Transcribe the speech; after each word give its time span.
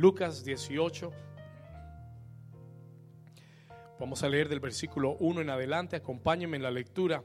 Lucas 0.00 0.42
18. 0.44 1.12
Vamos 3.98 4.22
a 4.22 4.30
leer 4.30 4.48
del 4.48 4.58
versículo 4.58 5.18
1 5.20 5.42
en 5.42 5.50
adelante. 5.50 5.96
Acompáñenme 5.96 6.56
en 6.56 6.62
la 6.62 6.70
lectura. 6.70 7.22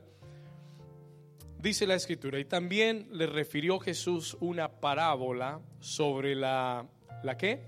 Dice 1.58 1.88
la 1.88 1.96
escritura, 1.96 2.38
y 2.38 2.44
también 2.44 3.08
le 3.14 3.28
refirió 3.28 3.80
Jesús 3.80 4.36
una 4.42 4.68
parábola 4.82 5.62
sobre 5.80 6.36
la, 6.36 6.86
¿la 7.24 7.38
qué? 7.38 7.64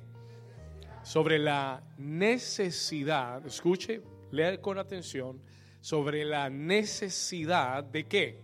Sobre 1.04 1.40
la 1.40 1.82
necesidad, 1.98 3.46
escuche, 3.46 4.02
lea 4.32 4.60
con 4.60 4.78
atención, 4.78 5.42
sobre 5.80 6.26
la 6.26 6.50
necesidad 6.50 7.82
de 7.82 8.08
qué? 8.08 8.42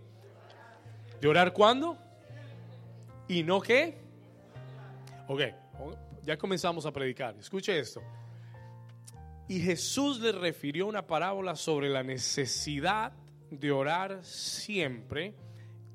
¿De 1.19 1.27
orar 1.27 1.51
cuándo? 1.51 1.97
¿Y 3.27 3.43
no 3.43 3.59
qué? 3.59 3.97
Ok, 5.27 5.41
ya 6.23 6.37
comenzamos 6.37 6.85
a 6.85 6.91
predicar. 6.91 7.35
Escuche 7.37 7.77
esto. 7.77 8.01
Y 9.47 9.59
Jesús 9.59 10.19
le 10.19 10.31
refirió 10.31 10.87
una 10.87 11.05
parábola 11.05 11.55
sobre 11.55 11.89
la 11.89 12.01
necesidad 12.01 13.11
de 13.51 13.71
orar 13.71 14.23
siempre 14.23 15.35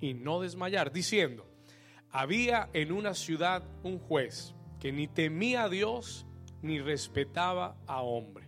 y 0.00 0.14
no 0.14 0.40
desmayar, 0.40 0.92
diciendo, 0.92 1.46
había 2.10 2.68
en 2.72 2.92
una 2.92 3.14
ciudad 3.14 3.64
un 3.82 3.98
juez 3.98 4.54
que 4.78 4.92
ni 4.92 5.08
temía 5.08 5.64
a 5.64 5.68
Dios 5.68 6.26
ni 6.62 6.78
respetaba 6.78 7.76
a 7.86 8.02
hombre. 8.02 8.46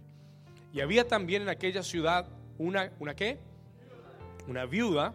Y 0.73 0.81
había 0.81 1.09
también 1.09 1.43
en 1.43 1.49
aquella 1.49 1.83
ciudad 1.83 2.29
una, 2.59 2.93
¿una 3.01 3.15
qué? 3.15 3.39
Una 4.47 4.67
viuda, 4.67 5.15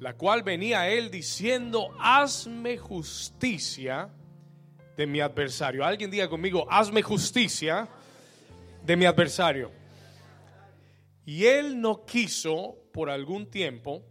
la 0.00 0.14
cual 0.14 0.42
venía 0.42 0.80
a 0.80 0.88
él 0.88 1.10
diciendo, 1.10 1.90
hazme 1.98 2.78
justicia 2.78 4.10
de 4.96 5.06
mi 5.06 5.20
adversario. 5.20 5.84
Alguien 5.84 6.10
diga 6.10 6.28
conmigo, 6.28 6.66
hazme 6.70 7.02
justicia 7.02 7.88
de 8.84 8.96
mi 8.96 9.06
adversario. 9.06 9.70
Y 11.24 11.46
él 11.46 11.80
no 11.80 12.04
quiso 12.04 12.76
por 12.92 13.10
algún 13.10 13.50
tiempo, 13.50 14.04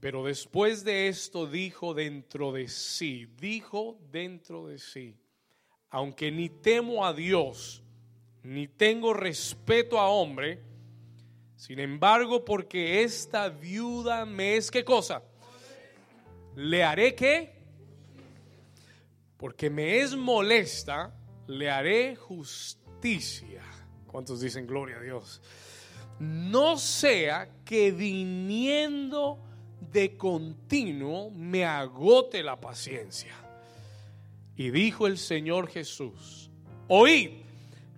pero 0.00 0.24
después 0.24 0.84
de 0.84 1.08
esto 1.08 1.46
dijo 1.46 1.94
dentro 1.94 2.52
de 2.52 2.68
sí, 2.68 3.26
dijo 3.38 3.98
dentro 4.10 4.66
de 4.66 4.78
sí, 4.78 5.16
aunque 5.90 6.30
ni 6.30 6.48
temo 6.48 7.04
a 7.04 7.12
Dios, 7.12 7.82
ni 8.42 8.66
tengo 8.66 9.12
respeto 9.12 9.98
a 10.00 10.08
hombre, 10.08 10.62
sin 11.56 11.80
embargo, 11.80 12.44
porque 12.44 13.02
esta 13.02 13.48
viuda 13.48 14.24
me 14.24 14.56
es 14.56 14.70
qué 14.70 14.84
cosa, 14.84 15.22
le 16.54 16.84
haré 16.84 17.14
qué, 17.14 17.57
porque 19.38 19.70
me 19.70 20.00
es 20.00 20.14
molesta, 20.14 21.14
le 21.46 21.70
haré 21.70 22.16
justicia. 22.16 23.62
¿Cuántos 24.06 24.40
dicen 24.40 24.66
gloria 24.66 24.98
a 24.98 25.00
Dios? 25.00 25.40
No 26.18 26.76
sea 26.76 27.48
que 27.64 27.92
viniendo 27.92 29.38
de 29.92 30.16
continuo 30.16 31.30
me 31.30 31.64
agote 31.64 32.42
la 32.42 32.60
paciencia. 32.60 33.32
Y 34.56 34.70
dijo 34.70 35.06
el 35.06 35.18
Señor 35.18 35.68
Jesús, 35.68 36.50
oíd 36.88 37.30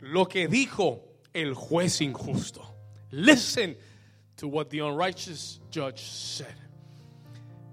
lo 0.01 0.29
que 0.29 0.47
dijo 0.47 1.03
el 1.33 1.55
juez 1.55 2.03
injusto. 2.03 2.63
Listen 3.11 3.79
to 4.37 4.49
what 4.49 4.67
the 4.67 4.83
unrighteous 4.83 5.61
judge 5.73 6.01
said. 6.01 6.55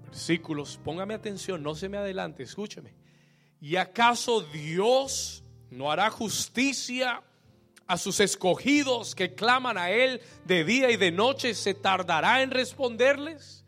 Versículos, 0.06 0.80
póngame 0.82 1.12
atención, 1.12 1.62
no 1.62 1.74
se 1.74 1.90
me 1.90 1.98
adelante, 1.98 2.42
escúcheme. 2.42 2.97
¿Y 3.60 3.76
acaso 3.76 4.40
Dios 4.40 5.42
no 5.70 5.90
hará 5.90 6.10
justicia 6.10 7.22
a 7.86 7.96
sus 7.96 8.20
escogidos 8.20 9.14
que 9.14 9.34
claman 9.34 9.78
a 9.78 9.90
Él 9.90 10.20
de 10.44 10.64
día 10.64 10.90
y 10.90 10.96
de 10.96 11.10
noche? 11.10 11.54
¿Se 11.54 11.74
tardará 11.74 12.42
en 12.42 12.50
responderles? 12.50 13.64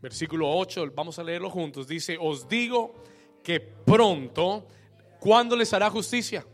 Versículo 0.00 0.50
8, 0.50 0.92
vamos 0.94 1.18
a 1.18 1.24
leerlo 1.24 1.50
juntos. 1.50 1.88
Dice, 1.88 2.18
os 2.20 2.48
digo 2.48 2.94
que 3.42 3.60
pronto, 3.60 4.66
¿cuándo 5.18 5.56
les 5.56 5.72
hará 5.72 5.90
justicia? 5.90 6.46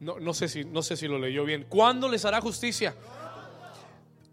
No, 0.00 0.18
no, 0.18 0.34
sé 0.34 0.48
si, 0.48 0.64
no 0.64 0.82
sé 0.82 0.96
si 0.96 1.06
lo 1.06 1.18
leyó 1.18 1.44
bien. 1.44 1.66
¿Cuándo 1.68 2.08
les 2.08 2.24
hará 2.24 2.40
justicia? 2.40 2.94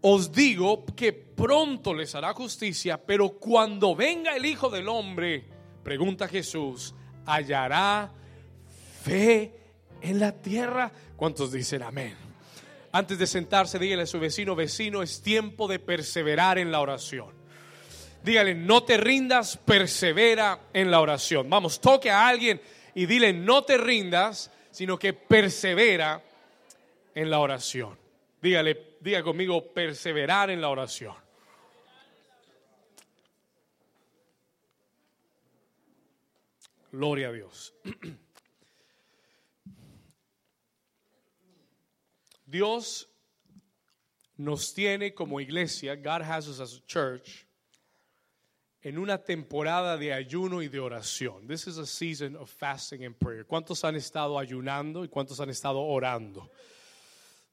Os 0.02 0.32
digo 0.32 0.84
que 0.96 1.12
pronto 1.12 1.94
les 1.94 2.14
hará 2.14 2.34
justicia, 2.34 3.00
pero 3.00 3.38
cuando 3.38 3.94
venga 3.94 4.34
el 4.34 4.44
Hijo 4.46 4.68
del 4.68 4.88
Hombre, 4.88 5.59
pregunta 5.82 6.28
Jesús, 6.28 6.94
¿hallará 7.26 8.12
fe 9.02 9.52
en 10.00 10.18
la 10.18 10.32
tierra? 10.32 10.92
¿Cuántos 11.16 11.52
dicen 11.52 11.82
amén? 11.82 12.16
Antes 12.92 13.18
de 13.18 13.26
sentarse, 13.26 13.78
dígale 13.78 14.02
a 14.02 14.06
su 14.06 14.18
vecino, 14.18 14.56
vecino, 14.56 15.02
es 15.02 15.22
tiempo 15.22 15.68
de 15.68 15.78
perseverar 15.78 16.58
en 16.58 16.72
la 16.72 16.80
oración. 16.80 17.40
Dígale, 18.22 18.54
no 18.54 18.82
te 18.82 18.96
rindas, 18.96 19.56
persevera 19.56 20.60
en 20.72 20.90
la 20.90 21.00
oración. 21.00 21.48
Vamos, 21.48 21.80
toque 21.80 22.10
a 22.10 22.26
alguien 22.26 22.60
y 22.94 23.06
dile, 23.06 23.32
no 23.32 23.62
te 23.62 23.78
rindas, 23.78 24.50
sino 24.70 24.98
que 24.98 25.12
persevera 25.12 26.22
en 27.14 27.30
la 27.30 27.38
oración. 27.38 27.96
Dígale, 28.42 28.96
diga 29.00 29.22
conmigo, 29.22 29.72
perseverar 29.72 30.50
en 30.50 30.60
la 30.60 30.68
oración. 30.68 31.14
Gloria 36.92 37.28
a 37.28 37.32
Dios. 37.32 37.72
Dios 42.46 43.08
nos 44.36 44.74
tiene 44.74 45.14
como 45.14 45.40
iglesia, 45.40 45.94
God 45.94 46.22
has 46.22 46.48
us 46.48 46.60
as 46.60 46.76
a 46.76 46.80
church, 46.86 47.46
en 48.82 48.98
una 48.98 49.18
temporada 49.18 49.96
de 49.96 50.12
ayuno 50.12 50.62
y 50.62 50.68
de 50.68 50.80
oración. 50.80 51.46
This 51.46 51.66
is 51.66 51.78
a 51.78 51.86
season 51.86 52.34
of 52.34 52.48
fasting 52.50 53.04
and 53.04 53.14
prayer. 53.14 53.44
¿Cuántos 53.44 53.84
han 53.84 53.94
estado 53.94 54.38
ayunando 54.38 55.04
y 55.04 55.08
cuántos 55.08 55.38
han 55.40 55.50
estado 55.50 55.80
orando? 55.80 56.50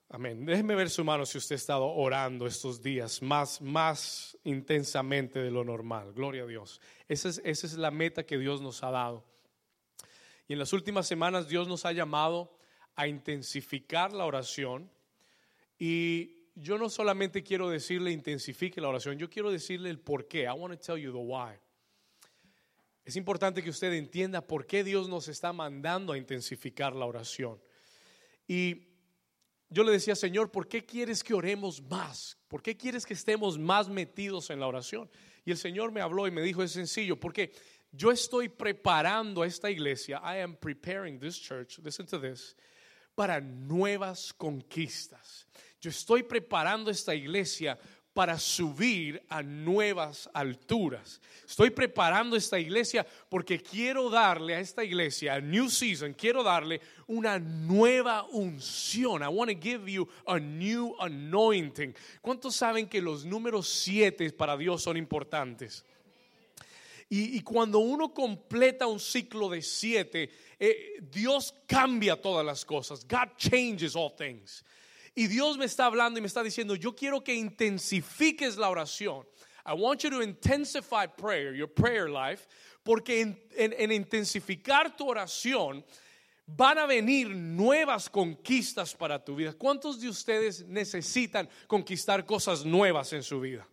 Amén. 0.10 0.46
Déjeme 0.46 0.74
ver 0.74 0.90
su 0.90 1.04
mano 1.04 1.26
si 1.26 1.38
usted 1.38 1.56
ha 1.56 1.58
estado 1.58 1.86
orando 1.86 2.48
estos 2.48 2.82
días 2.82 3.22
más, 3.22 3.62
más 3.62 4.38
intensamente 4.46 5.40
de 5.40 5.52
lo 5.52 5.66
normal. 5.66 6.14
Gloria 6.14 6.44
a 6.44 6.48
Dios. 6.48 6.80
Esa 7.10 7.28
es, 7.28 7.42
esa 7.44 7.68
es 7.68 7.74
la 7.74 7.92
meta 7.92 8.26
que 8.26 8.38
Dios 8.38 8.62
nos 8.62 8.84
ha 8.84 8.92
dado. 8.92 9.26
Y 10.48 10.54
en 10.54 10.60
las 10.60 10.72
últimas 10.72 11.08
semanas 11.08 11.50
Dios 11.50 11.68
nos 11.68 11.86
ha 11.86 11.92
llamado 11.92 12.58
a 12.96 13.06
intensificar 13.06 14.14
la 14.14 14.24
oración. 14.24 14.90
Y 15.78 16.52
yo 16.56 16.78
no 16.78 16.90
solamente 16.90 17.44
quiero 17.44 17.70
decirle 17.70 18.12
intensifique 18.12 18.80
la 18.80 18.88
oración, 18.88 19.18
yo 19.18 19.30
quiero 19.30 19.52
decirle 19.52 19.90
el 19.90 20.00
por 20.00 20.30
qué. 20.30 20.44
I 20.44 20.54
want 20.58 20.74
to 20.74 20.80
tell 20.80 20.98
you 20.98 21.12
the 21.12 21.18
why. 21.18 21.60
Es 23.04 23.18
importante 23.18 23.62
que 23.62 23.70
usted 23.70 23.92
entienda 23.92 24.48
por 24.48 24.66
qué 24.66 24.86
Dios 24.86 25.10
nos 25.10 25.28
está 25.28 25.52
mandando 25.52 26.14
a 26.14 26.18
intensificar 26.18 26.96
la 26.96 27.06
oración. 27.06 27.62
Y 28.48 28.87
yo 29.70 29.84
le 29.84 29.92
decía, 29.92 30.16
Señor, 30.16 30.52
¿por 30.52 30.68
qué 30.68 30.86
quieres 30.86 31.24
que 31.24 31.34
oremos 31.34 31.82
más? 31.82 32.38
¿Por 32.48 32.62
qué 32.62 32.78
quieres 32.78 33.06
que 33.06 33.14
estemos 33.14 33.58
más 33.60 33.90
metidos 33.90 34.50
en 34.50 34.60
la 34.60 34.68
oración? 34.68 35.10
Y 35.44 35.52
el 35.52 35.58
Señor 35.58 35.92
me 35.92 36.02
habló 36.02 36.28
y 36.28 36.32
me 36.32 36.42
dijo, 36.42 36.64
es 36.64 36.72
sencillo, 36.72 37.20
porque 37.20 37.52
yo 37.92 38.12
estoy 38.12 38.50
preparando 38.50 39.42
a 39.42 39.48
esta 39.48 39.70
iglesia, 39.70 40.22
I 40.24 40.42
am 40.42 40.56
preparing 40.56 41.20
this 41.20 41.40
church, 41.40 41.80
listen 41.80 42.06
to 42.08 42.20
this, 42.20 42.56
para 43.16 43.42
nuevas 43.42 44.34
conquistas. 44.34 45.48
Yo 45.80 45.90
estoy 45.90 46.24
preparando 46.24 46.90
esta 46.90 47.14
iglesia 47.14 47.78
para 48.18 48.40
subir 48.40 49.22
a 49.30 49.44
nuevas 49.44 50.28
alturas. 50.34 51.22
Estoy 51.48 51.70
preparando 51.70 52.36
esta 52.36 52.58
iglesia 52.58 53.06
porque 53.30 53.62
quiero 53.62 54.10
darle 54.10 54.56
a 54.56 54.60
esta 54.60 54.84
iglesia, 54.84 55.36
a 55.36 55.40
New 55.40 55.70
Season, 55.70 56.16
quiero 56.16 56.42
darle 56.42 56.82
una 57.06 57.38
nueva 57.38 58.24
unción. 58.32 59.22
I 59.22 59.28
want 59.28 59.52
to 59.52 59.56
give 59.56 59.88
you 59.88 60.10
a 60.26 60.40
new 60.40 60.96
anointing. 61.00 61.94
¿Cuántos 62.20 62.56
saben 62.56 62.90
que 62.90 63.04
los 63.04 63.24
números 63.24 63.70
siete 63.70 64.32
para 64.32 64.58
Dios 64.58 64.82
son 64.82 64.98
importantes? 64.98 65.86
Y, 67.10 67.38
y, 67.38 67.42
cuando 67.42 67.78
uno 67.78 68.16
completa 68.16 68.88
un 68.88 69.00
ciclo 69.00 69.48
de 69.48 69.62
siete, 69.62 70.32
eh, 70.60 70.96
Dios 71.02 71.54
cambia 71.68 72.20
todas 72.20 72.44
las 72.44 72.66
cosas. 72.66 73.08
God 73.08 73.38
changes 73.38 73.96
all 73.96 74.12
things. 74.16 74.66
Y 75.18 75.26
Dios 75.26 75.58
me 75.58 75.66
está 75.66 75.86
hablando 75.86 76.20
y 76.20 76.22
me 76.22 76.28
está 76.28 76.44
diciendo, 76.44 76.76
yo 76.76 76.96
quiero 76.96 77.24
que 77.24 77.34
intensifiques 77.34 78.56
la 78.56 78.70
oración. 78.70 79.26
I 79.66 79.74
want 79.74 80.04
you 80.04 80.12
to 80.12 80.22
intensify 80.22 81.08
prayer, 81.08 81.56
your 81.56 81.68
prayer 81.68 82.08
life, 82.08 82.48
porque 82.84 83.22
en, 83.22 83.42
en, 83.56 83.74
en 83.80 83.92
intensificar 83.92 84.96
tu 84.96 85.10
oración 85.10 85.84
van 86.46 86.78
a 86.78 86.86
venir 86.86 87.30
nuevas 87.30 88.12
conquistas 88.12 88.94
para 88.94 89.18
tu 89.18 89.36
vida. 89.36 89.54
¿Cuántos 89.54 90.00
de 90.00 90.08
ustedes 90.08 90.64
necesitan 90.68 91.50
conquistar 91.66 92.24
cosas 92.24 92.64
nuevas 92.64 93.12
en 93.12 93.24
su 93.24 93.40
vida? 93.40 93.68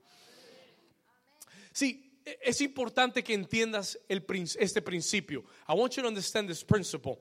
Sí, 1.72 2.22
es 2.40 2.62
importante 2.62 3.22
que 3.22 3.34
entiendas 3.34 3.98
el, 4.08 4.24
este 4.58 4.80
principio. 4.80 5.44
I 5.68 5.74
want 5.74 5.94
you 5.94 6.02
to 6.04 6.08
understand 6.08 6.48
this 6.48 6.64
principle. 6.64 7.18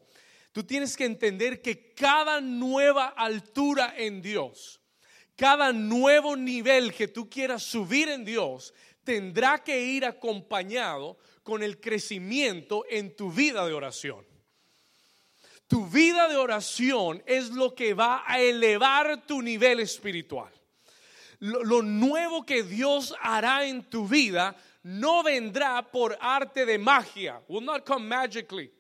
Tú 0.54 0.64
tienes 0.64 0.96
que 0.96 1.06
entender 1.06 1.62
que 1.62 1.94
cada 1.94 2.40
nueva 2.40 3.08
altura 3.08 3.96
en 3.98 4.22
Dios, 4.22 4.80
cada 5.36 5.74
nuevo 5.74 6.38
nivel 6.38 6.94
que 6.94 7.08
tú 7.08 7.28
quieras 7.28 7.64
subir 7.64 8.08
en 8.08 8.24
Dios, 8.24 8.72
tendrá 9.04 9.64
que 9.64 9.82
ir 9.82 10.06
acompañado 10.06 11.18
con 11.42 11.64
el 11.64 11.82
crecimiento 11.82 12.86
en 12.88 13.16
tu 13.16 13.32
vida 13.32 13.66
de 13.66 13.74
oración. 13.74 14.26
Tu 15.68 15.88
vida 15.88 16.28
de 16.30 16.36
oración 16.36 17.24
es 17.26 17.50
lo 17.50 17.74
que 17.74 17.96
va 17.96 18.24
a 18.28 18.40
elevar 18.40 19.26
tu 19.26 19.42
nivel 19.42 19.80
espiritual. 19.80 20.54
Lo, 21.40 21.82
nuevo 21.82 22.46
que 22.46 22.62
Dios 22.62 23.16
hará 23.20 23.66
en 23.66 23.84
tu 23.90 24.08
vida 24.08 24.56
no 24.84 25.24
vendrá 25.24 25.82
por 25.92 26.16
arte 26.22 26.66
de 26.68 26.78
magia. 26.78 27.42
Will 27.48 27.66
not 27.66 27.84
come 27.86 28.08
magically. 28.08 28.72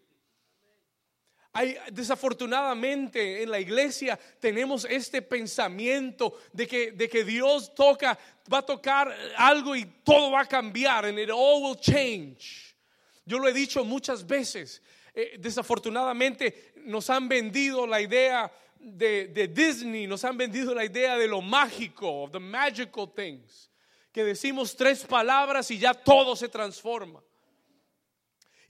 Hay, 1.55 1.77
desafortunadamente 1.91 3.43
en 3.43 3.51
la 3.51 3.59
iglesia 3.59 4.19
tenemos 4.39 4.85
este 4.89 5.21
pensamiento 5.21 6.35
de 6.51 6.67
que, 6.67 6.91
de 6.91 7.07
que 7.07 7.23
Dios 7.23 7.75
toca, 7.75 8.17
va 8.51 8.57
a 8.57 8.65
tocar 8.65 9.15
algo 9.37 9.75
y 9.75 9.85
todo 10.03 10.31
va 10.31 10.41
a 10.41 10.45
cambiar 10.47 11.05
and 11.05 11.19
it 11.19 11.29
all 11.29 11.63
will 11.63 11.79
change. 11.79 12.75
Yo 13.23 13.37
lo 13.37 13.47
he 13.47 13.53
dicho 13.53 13.85
muchas 13.85 14.25
veces. 14.25 14.81
Eh, 15.13 15.37
desafortunadamente 15.39 16.73
nos 16.85 17.07
han 17.11 17.29
vendido 17.29 17.85
la 17.85 18.01
idea 18.01 18.51
de, 18.79 19.27
de 19.27 19.47
Disney, 19.47 20.07
nos 20.07 20.23
han 20.25 20.35
vendido 20.35 20.73
la 20.73 20.83
idea 20.83 21.17
de 21.17 21.27
lo 21.27 21.39
mágico, 21.39 22.27
the 22.31 22.39
magical 22.39 23.07
things, 23.13 23.69
que 24.11 24.23
decimos 24.23 24.75
tres 24.75 25.05
palabras 25.05 25.69
y 25.69 25.77
ya 25.77 25.93
todo 25.93 26.35
se 26.35 26.49
transforma. 26.49 27.21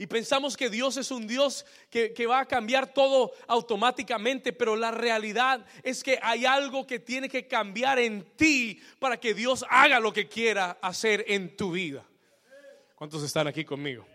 Y 0.03 0.07
pensamos 0.07 0.57
que 0.57 0.69
Dios 0.69 0.97
es 0.97 1.11
un 1.11 1.27
Dios 1.27 1.65
que, 1.89 2.27
va 2.27 2.41
a 2.41 2.45
cambiar 2.45 2.93
todo 2.93 3.31
automáticamente, 3.47 4.51
pero 4.51 4.75
la 4.75 4.91
realidad 4.91 5.65
es 5.81 6.03
que 6.03 6.19
hay 6.21 6.43
algo 6.43 6.85
que 6.85 6.99
tiene 6.99 7.29
que 7.29 7.47
cambiar 7.47 7.99
en 7.99 8.25
ti 8.35 8.81
para 8.99 9.17
que 9.17 9.33
Dios 9.33 9.63
haga 9.69 10.01
lo 10.01 10.11
que 10.11 10.27
quiera 10.27 10.77
hacer 10.81 11.23
en 11.29 11.55
tu 11.55 11.71
vida. 11.71 12.05
¿Cuántos 12.95 13.23
están 13.23 13.47
aquí 13.47 13.63
conmigo? 13.63 14.05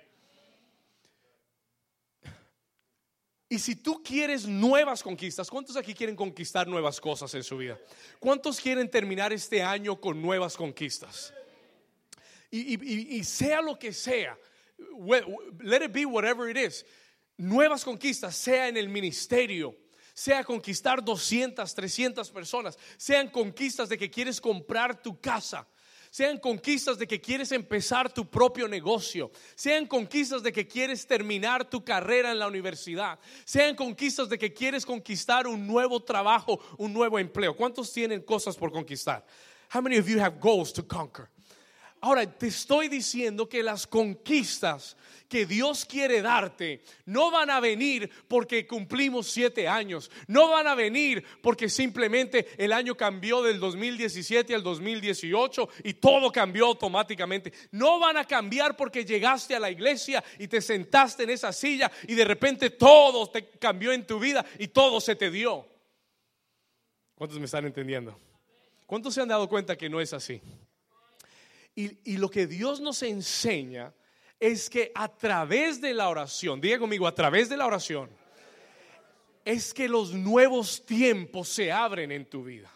Y 3.49 3.58
si 3.58 3.75
tú 3.76 4.02
quieres 4.02 4.46
nuevas 4.46 5.02
conquistas, 5.02 5.49
¿cuántos 5.49 5.75
aquí 5.79 5.94
quieren 5.94 6.17
conquistar 6.17 6.69
nuevas 6.69 7.00
cosas 7.00 7.32
en 7.32 7.43
su 7.43 7.56
vida? 7.56 7.79
¿Cuántos 8.19 8.61
quieren 8.61 8.90
terminar 8.90 9.32
este 9.32 9.62
año 9.62 9.99
con 9.99 10.20
nuevas 10.20 10.55
conquistas? 10.55 11.32
Y, 12.50 13.25
sea 13.25 13.62
lo 13.62 13.79
que 13.79 13.94
sea, 13.94 14.38
let 15.61 15.83
it 15.83 15.93
be 15.93 16.05
whatever 16.05 16.49
it 16.49 16.57
is, 16.57 16.85
nuevas 17.37 17.85
conquistas, 17.85 18.35
sea 18.37 18.69
en 18.69 18.77
el 18.77 18.89
ministerio, 18.89 19.75
sea 20.15 20.43
conquistar 20.43 21.03
200, 21.05 21.75
300 21.75 22.31
personas, 22.31 22.79
sean 22.97 23.29
conquistas 23.29 23.89
de 23.89 23.97
que 23.97 24.11
quieres 24.11 24.41
comprar 24.41 25.01
tu 25.01 25.21
casa, 25.21 25.67
sean 26.11 26.39
conquistas 26.39 26.99
de 26.99 27.07
que 27.07 27.21
quieres 27.21 27.53
empezar 27.53 28.13
tu 28.13 28.29
propio 28.29 28.67
negocio, 28.67 29.31
sean 29.55 29.87
conquistas 29.87 30.43
de 30.43 30.53
que 30.53 30.67
quieres 30.67 31.07
terminar 31.07 31.69
tu 31.69 31.85
carrera 31.85 32.33
en 32.33 32.39
la 32.39 32.49
universidad, 32.49 33.19
sean 33.45 33.77
conquistas 33.77 34.29
de 34.29 34.39
que 34.39 34.53
quieres 34.53 34.85
conquistar 34.85 35.47
un 35.47 35.67
nuevo 35.67 36.03
trabajo, 36.03 36.59
un 36.79 36.93
nuevo 36.93 37.19
empleo. 37.19 37.55
¿Cuántos 37.55 37.93
tienen 37.93 38.23
cosas 38.23 38.57
por 38.57 38.73
conquistar? 38.73 39.25
How 39.73 39.83
many 39.83 39.99
of 39.99 40.09
you 40.09 40.19
have 40.19 40.41
goals 40.41 40.73
to 40.73 40.83
conquer? 40.83 41.29
Ahora, 42.00 42.27
te 42.27 42.47
estoy 42.47 42.89
diciendo 42.89 43.49
que 43.49 43.62
las 43.62 43.87
conquistas 43.87 44.97
que 45.29 45.47
Dios 45.47 45.85
quiere 45.85 46.23
darte 46.23 46.83
no 47.05 47.31
van 47.31 47.50
a 47.50 47.61
venir 47.61 48.11
porque 48.29 48.67
cumplimos 48.67 49.27
siete 49.27 49.69
años, 49.69 50.11
no 50.27 50.49
van 50.49 50.67
a 50.67 50.75
venir 50.75 51.25
porque 51.43 51.69
simplemente 51.69 52.49
el 52.56 52.73
año 52.73 52.97
cambió 52.97 53.43
del 53.43 53.61
2017 53.61 54.55
al 54.55 54.62
2018 54.62 55.69
y 55.85 55.95
todo 55.95 56.33
cambió 56.33 56.67
automáticamente. 56.67 57.53
No 57.73 57.99
van 57.99 58.17
a 58.17 58.25
cambiar 58.25 58.77
porque 58.77 59.05
llegaste 59.05 59.55
a 59.55 59.61
la 59.61 59.71
iglesia 59.71 60.23
y 60.39 60.49
te 60.49 60.61
sentaste 60.61 61.25
en 61.25 61.31
esa 61.31 61.53
silla 61.53 61.91
y 62.06 62.15
de 62.15 62.25
repente 62.25 62.71
todo 62.71 63.29
te 63.29 63.50
cambió 63.59 63.93
en 63.93 64.06
tu 64.06 64.19
vida 64.19 64.45
y 64.59 64.69
todo 64.69 65.00
se 65.00 65.17
te 65.17 65.31
dio. 65.31 65.67
¿Cuántos 67.15 67.39
me 67.39 67.47
están 67.47 67.67
entendiendo? 67.67 68.17
¿Cuántos 68.87 69.12
se 69.12 69.21
han 69.21 69.29
dado 69.29 69.49
cuenta 69.49 69.77
que 69.77 69.91
no 69.91 70.00
es 70.00 70.12
así? 70.12 70.41
Y, 71.79 72.17
lo 72.17 72.29
que 72.29 72.49
Dios 72.49 72.81
nos 72.81 73.05
enseña 73.05 73.95
es 74.41 74.69
que 74.69 74.91
a 74.97 75.07
través 75.07 75.81
de 75.81 75.95
la 75.95 76.09
oración, 76.09 76.61
diga 76.61 76.77
conmigo, 76.77 77.07
a 77.07 77.15
través 77.15 77.49
de 77.49 77.57
la 77.57 77.67
oración, 77.67 78.11
es 79.45 79.73
que 79.73 79.89
los 79.89 80.13
nuevos 80.13 80.85
tiempos 80.85 81.49
se 81.49 81.71
abren 81.71 82.11
en 82.11 82.29
tu 82.29 82.43
vida. 82.43 82.69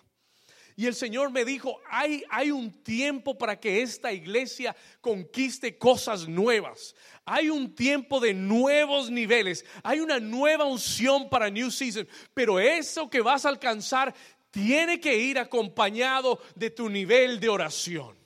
Y 0.77 0.87
el 0.87 0.95
Señor 0.95 1.33
me 1.33 1.45
dijo, 1.45 1.81
hay, 1.91 2.23
hay 2.31 2.53
un 2.53 2.71
tiempo 2.85 3.37
para 3.37 3.59
que 3.59 3.83
esta 3.83 4.13
iglesia 4.13 4.77
conquiste 5.01 5.77
cosas 5.77 6.29
nuevas. 6.29 6.95
Hay 7.25 7.51
un 7.51 7.75
tiempo 7.75 8.21
de 8.21 8.35
nuevos 8.35 9.11
niveles. 9.11 9.65
Hay 9.83 9.99
una 9.99 10.21
nueva 10.21 10.65
unción 10.65 11.29
para 11.29 11.51
New 11.51 11.73
Season. 11.73 12.07
Pero 12.35 12.61
eso 12.61 13.11
que 13.11 13.21
vas 13.21 13.47
a 13.47 13.49
alcanzar 13.49 14.15
tiene 14.53 15.01
que 15.01 15.17
ir 15.17 15.41
acompañado 15.41 16.41
de 16.55 16.71
tu 16.71 16.89
nivel 16.89 17.41
de 17.41 17.49
oración. 17.49 18.22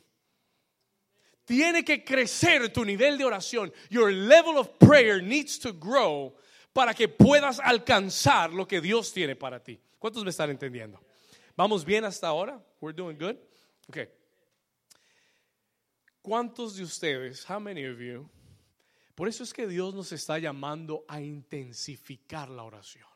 Tiene 1.47 1.85
que 1.85 2.05
crecer 2.05 2.73
tu 2.73 2.85
nivel 2.85 3.17
de 3.17 3.25
oración. 3.25 3.73
Your 3.89 4.13
level 4.13 4.59
of 4.59 4.79
prayer 4.79 5.23
needs 5.23 5.59
to 5.61 5.73
grow 5.73 6.35
para 6.73 6.93
que 6.93 7.09
puedas 7.09 7.61
alcanzar 7.61 8.53
lo 8.53 8.67
que 8.67 8.81
Dios 8.81 9.13
tiene 9.13 9.37
para 9.37 9.63
ti. 9.63 9.81
¿Cuántos 9.99 10.25
me 10.25 10.31
están 10.31 10.51
entendiendo? 10.51 11.01
¿Vamos 11.57 11.85
bien 11.85 12.05
hasta 12.05 12.27
ahora? 12.27 12.61
We're 12.81 12.95
doing 12.95 13.17
good? 13.17 13.37
Okay. 13.89 14.09
¿Cuántos 16.21 16.75
de 16.75 16.83
ustedes, 16.83 17.49
how 17.49 17.61
many 17.61 17.87
of 17.87 18.01
you? 18.01 18.29
Por 19.15 19.29
eso 19.29 19.45
es 19.45 19.55
que 19.55 19.69
Dios 19.69 19.95
nos 19.95 20.11
está 20.11 20.41
llamando 20.41 21.05
a 21.09 21.21
intensificar 21.21 22.51
la 22.51 22.65
oración. 22.65 23.07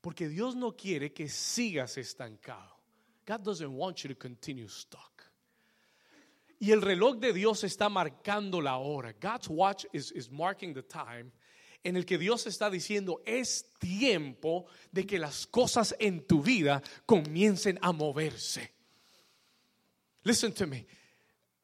Porque 0.00 0.28
Dios 0.28 0.56
no 0.56 0.74
quiere 0.74 1.12
que 1.12 1.28
sigas 1.28 1.98
estancado. 1.98 2.80
God 3.26 3.42
doesn't 3.42 3.76
want 3.76 4.02
you 4.02 4.08
to 4.08 4.18
continue 4.18 4.66
stuck. 4.66 5.11
Y 6.62 6.70
el 6.70 6.80
reloj 6.80 7.16
de 7.16 7.32
Dios 7.32 7.64
está 7.64 7.88
marcando 7.88 8.60
la 8.60 8.76
hora. 8.76 9.12
God's 9.20 9.48
watch 9.48 9.84
is, 9.92 10.12
is 10.12 10.30
marking 10.30 10.72
the 10.72 10.82
time 10.84 11.32
en 11.82 11.96
el 11.96 12.06
que 12.06 12.18
Dios 12.18 12.46
está 12.46 12.70
diciendo, 12.70 13.20
es 13.26 13.66
tiempo 13.80 14.66
de 14.92 15.04
que 15.04 15.18
las 15.18 15.44
cosas 15.44 15.92
en 15.98 16.24
tu 16.24 16.40
vida 16.40 16.80
comiencen 17.04 17.80
a 17.82 17.90
moverse. 17.90 18.72
Listen 20.22 20.52
to 20.52 20.68
me. 20.68 20.86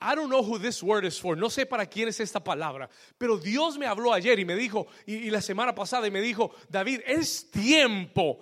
I 0.00 0.16
don't 0.16 0.30
know 0.30 0.42
who 0.42 0.58
this 0.58 0.82
word 0.82 1.04
is 1.04 1.16
for. 1.16 1.36
No 1.36 1.48
sé 1.48 1.64
para 1.64 1.86
quién 1.86 2.08
es 2.08 2.18
esta 2.18 2.42
palabra. 2.42 2.90
Pero 3.18 3.38
Dios 3.38 3.78
me 3.78 3.86
habló 3.86 4.12
ayer 4.12 4.40
y 4.40 4.44
me 4.44 4.56
dijo, 4.56 4.88
y, 5.06 5.14
y 5.14 5.30
la 5.30 5.40
semana 5.40 5.76
pasada, 5.76 6.08
y 6.08 6.10
me 6.10 6.20
dijo, 6.20 6.50
David, 6.68 7.02
es 7.06 7.48
tiempo 7.52 8.40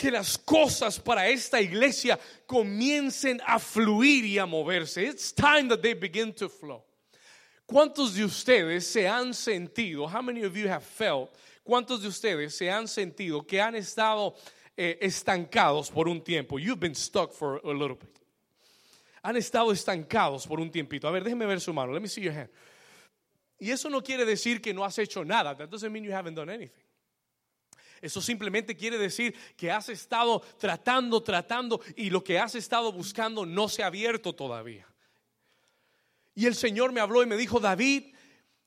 que 0.00 0.10
las 0.10 0.38
cosas 0.38 0.98
para 0.98 1.28
esta 1.28 1.60
iglesia 1.60 2.18
comiencen 2.46 3.38
a 3.44 3.58
fluir 3.58 4.24
y 4.24 4.38
a 4.38 4.46
moverse. 4.46 5.02
It's 5.02 5.30
time 5.30 5.68
that 5.68 5.82
they 5.82 5.92
begin 5.92 6.32
to 6.36 6.48
flow. 6.48 6.82
¿Cuántos 7.66 8.14
de 8.14 8.24
ustedes 8.24 8.86
se 8.86 9.06
han 9.06 9.34
sentido, 9.34 10.08
how 10.08 10.22
many 10.22 10.42
of 10.42 10.56
you 10.56 10.68
have 10.70 10.82
felt, 10.82 11.30
cuántos 11.62 12.00
de 12.00 12.08
ustedes 12.08 12.56
se 12.56 12.70
han 12.70 12.88
sentido 12.88 13.46
que 13.46 13.60
han 13.60 13.74
estado 13.74 14.34
eh, 14.74 14.98
estancados 15.02 15.90
por 15.90 16.08
un 16.08 16.22
tiempo? 16.22 16.58
You've 16.58 16.80
been 16.80 16.94
stuck 16.94 17.34
for 17.34 17.60
a 17.62 17.72
little 17.72 17.96
bit. 17.96 18.18
Han 19.22 19.36
estado 19.36 19.70
estancados 19.70 20.46
por 20.46 20.60
un 20.60 20.70
tiempito. 20.70 21.08
A 21.08 21.10
ver, 21.10 21.22
déjeme 21.22 21.44
ver 21.44 21.60
su 21.60 21.74
mano. 21.74 21.92
Let 21.92 22.00
me 22.00 22.08
see 22.08 22.22
your 22.22 22.32
hand. 22.32 22.48
Y 23.58 23.70
eso 23.70 23.90
no 23.90 24.00
quiere 24.00 24.24
decir 24.24 24.62
que 24.62 24.72
no 24.72 24.82
has 24.82 24.98
hecho 24.98 25.22
nada. 25.24 25.54
That 25.54 25.68
doesn't 25.68 25.92
mean 25.92 26.04
you 26.04 26.12
haven't 26.12 26.36
done 26.36 26.48
anything. 26.48 26.89
Eso 28.00 28.22
simplemente 28.22 28.76
quiere 28.76 28.96
decir 28.96 29.34
que 29.56 29.70
has 29.70 29.88
estado 29.90 30.40
tratando, 30.58 31.22
tratando 31.22 31.80
y 31.96 32.08
lo 32.08 32.24
que 32.24 32.38
has 32.38 32.54
estado 32.54 32.92
buscando 32.92 33.44
no 33.44 33.68
se 33.68 33.82
ha 33.82 33.86
abierto 33.86 34.34
todavía. 34.34 34.86
Y 36.34 36.46
el 36.46 36.54
Señor 36.54 36.92
me 36.92 37.00
habló 37.00 37.22
y 37.22 37.26
me 37.26 37.36
dijo, 37.36 37.60
David, 37.60 38.14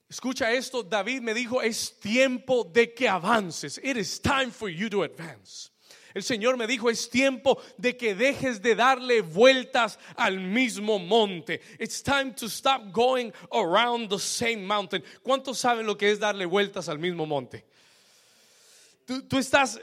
escucha 0.07 0.51
esto, 0.51 0.83
David 0.83 1.21
me 1.21 1.33
dijo, 1.33 1.61
es 1.61 1.99
tiempo 1.99 2.63
de 2.63 2.93
que 2.93 3.09
avances. 3.09 3.79
It 3.83 3.97
is 3.97 4.21
time 4.21 4.51
for 4.51 4.69
you 4.69 4.89
to 4.89 5.03
advance. 5.03 5.71
El 6.13 6.21
Señor 6.21 6.57
me 6.57 6.67
dijo, 6.67 6.91
es 6.91 7.09
tiempo 7.09 7.59
de 7.77 7.97
que 7.97 8.13
dejes 8.13 8.61
de 8.61 8.75
darle 8.75 9.21
vueltas 9.21 9.97
al 10.15 10.39
mismo 10.39 10.99
monte. 10.99 11.59
It's 11.79 12.03
time 12.03 12.33
to 12.33 12.45
stop 12.45 12.91
going 12.91 13.31
around 13.51 14.09
the 14.09 14.19
same 14.19 14.67
mountain. 14.67 15.03
¿Cuántos 15.23 15.57
saben 15.57 15.87
lo 15.87 15.97
que 15.97 16.11
es 16.11 16.19
darle 16.19 16.45
vueltas 16.45 16.87
al 16.87 16.99
mismo 16.99 17.25
monte? 17.25 17.65
Tú, 19.05 19.37
estás, 19.37 19.79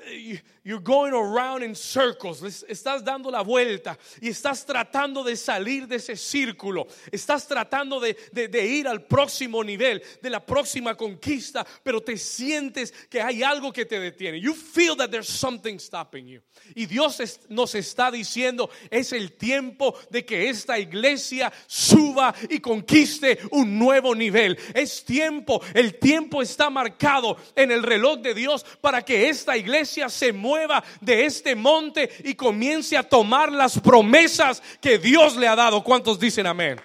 you're 0.65 0.83
going 0.83 1.13
around 1.13 1.63
in 1.63 1.75
circles, 1.75 2.65
estás 2.69 3.05
dando 3.05 3.31
la 3.31 3.43
vuelta 3.43 3.99
y 4.21 4.29
estás 4.29 4.65
tratando 4.65 5.23
de 5.23 5.37
salir 5.37 5.87
de 5.87 5.97
ese 5.97 6.17
círculo, 6.17 6.87
estás 7.13 7.47
tratando 7.47 8.01
de, 8.01 8.17
de, 8.33 8.67
ir 8.67 8.89
al 8.89 9.05
próximo 9.05 9.63
nivel, 9.63 10.03
de 10.23 10.31
la 10.31 10.45
próxima 10.45 10.97
conquista, 10.97 11.67
pero 11.83 12.01
te 12.01 12.17
sientes 12.17 12.93
que 13.11 13.21
hay 13.21 13.43
algo 13.43 13.73
que 13.73 13.85
te 13.85 14.01
detiene. 14.01 14.41
You 14.41 14.55
feel 14.55 14.97
that 14.97 15.11
there's 15.11 15.29
something 15.29 15.79
stopping 15.79 16.27
you. 16.27 16.41
Y 16.75 16.87
Dios 16.87 17.21
nos 17.49 17.75
está 17.75 18.11
diciendo, 18.11 18.71
es 18.91 19.13
el 19.13 19.33
tiempo 19.33 19.95
de 20.09 20.25
que 20.25 20.49
esta 20.49 20.79
iglesia 20.79 21.53
suba 21.67 22.35
y 22.49 22.61
conquiste 22.61 23.39
un 23.51 23.79
nuevo 23.79 24.15
nivel. 24.15 24.59
Es 24.73 25.05
tiempo, 25.05 25.61
el 25.75 25.99
tiempo 25.99 26.41
está 26.41 26.71
marcado 26.71 27.37
en 27.55 27.71
el 27.71 27.83
reloj 27.83 28.21
de 28.21 28.35
Dios 28.35 28.65
para 28.81 29.03
que 29.03 29.10
que 29.11 29.29
esta 29.29 29.57
iglesia 29.57 30.09
se 30.09 30.33
mueva 30.33 30.85
de 31.01 31.27
este 31.27 31.57
monte 31.57 32.09
y 32.23 32.37
comience 32.37 32.97
a 32.97 33.03
tomar 33.03 33.51
las 33.51 33.77
promesas 33.81 34.63
que 34.81 34.99
Dios 34.99 35.35
le 35.37 35.49
ha 35.49 35.57
dado. 35.57 35.83
¿Cuántos 35.83 36.21
dicen 36.21 36.47
amén? 36.47 36.81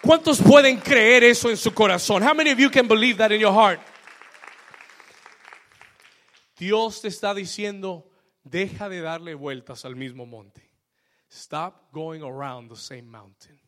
¿Cuántos 0.00 0.40
pueden 0.40 0.78
creer 0.78 1.22
eso 1.24 1.50
en 1.50 1.58
su 1.58 1.74
corazón? 1.74 2.22
How 2.22 2.34
many 2.34 2.50
of 2.50 2.58
you 2.58 2.70
can 2.70 2.88
believe 2.88 3.18
that 3.18 3.32
in 3.32 3.38
your 3.38 3.52
heart? 3.52 3.82
Dios 6.56 7.02
te 7.02 7.08
está 7.08 7.34
diciendo, 7.34 8.10
deja 8.42 8.88
de 8.88 9.02
darle 9.02 9.34
vueltas 9.34 9.84
al 9.84 9.96
mismo 9.96 10.24
monte. 10.24 10.70
Stop 11.30 11.92
going 11.92 12.22
around 12.22 12.70
the 12.70 12.80
same 12.80 13.02
mountain. 13.02 13.60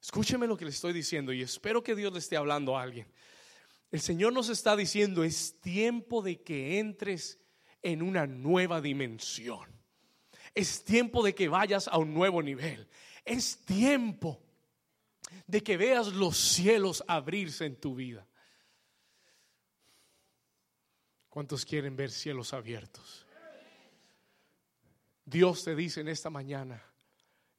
Escúcheme 0.00 0.46
lo 0.46 0.56
que 0.56 0.64
le 0.64 0.70
estoy 0.70 0.94
diciendo 0.94 1.34
y 1.34 1.42
espero 1.42 1.82
que 1.82 1.94
Dios 1.94 2.14
le 2.14 2.20
esté 2.20 2.38
hablando 2.38 2.78
a 2.78 2.82
alguien. 2.82 3.12
El 3.94 4.00
Señor 4.00 4.32
nos 4.32 4.48
está 4.48 4.74
diciendo, 4.74 5.22
es 5.22 5.60
tiempo 5.60 6.20
de 6.20 6.42
que 6.42 6.80
entres 6.80 7.38
en 7.80 8.02
una 8.02 8.26
nueva 8.26 8.80
dimensión. 8.80 9.70
Es 10.52 10.82
tiempo 10.82 11.22
de 11.22 11.32
que 11.32 11.46
vayas 11.46 11.86
a 11.86 11.98
un 11.98 12.12
nuevo 12.12 12.42
nivel. 12.42 12.88
Es 13.24 13.56
tiempo 13.58 14.42
de 15.46 15.62
que 15.62 15.76
veas 15.76 16.08
los 16.08 16.36
cielos 16.36 17.04
abrirse 17.06 17.66
en 17.66 17.76
tu 17.76 17.94
vida. 17.94 18.26
¿Cuántos 21.28 21.64
quieren 21.64 21.94
ver 21.94 22.10
cielos 22.10 22.52
abiertos? 22.52 23.24
Dios 25.24 25.62
te 25.62 25.76
dice 25.76 26.00
en 26.00 26.08
esta 26.08 26.30
mañana, 26.30 26.82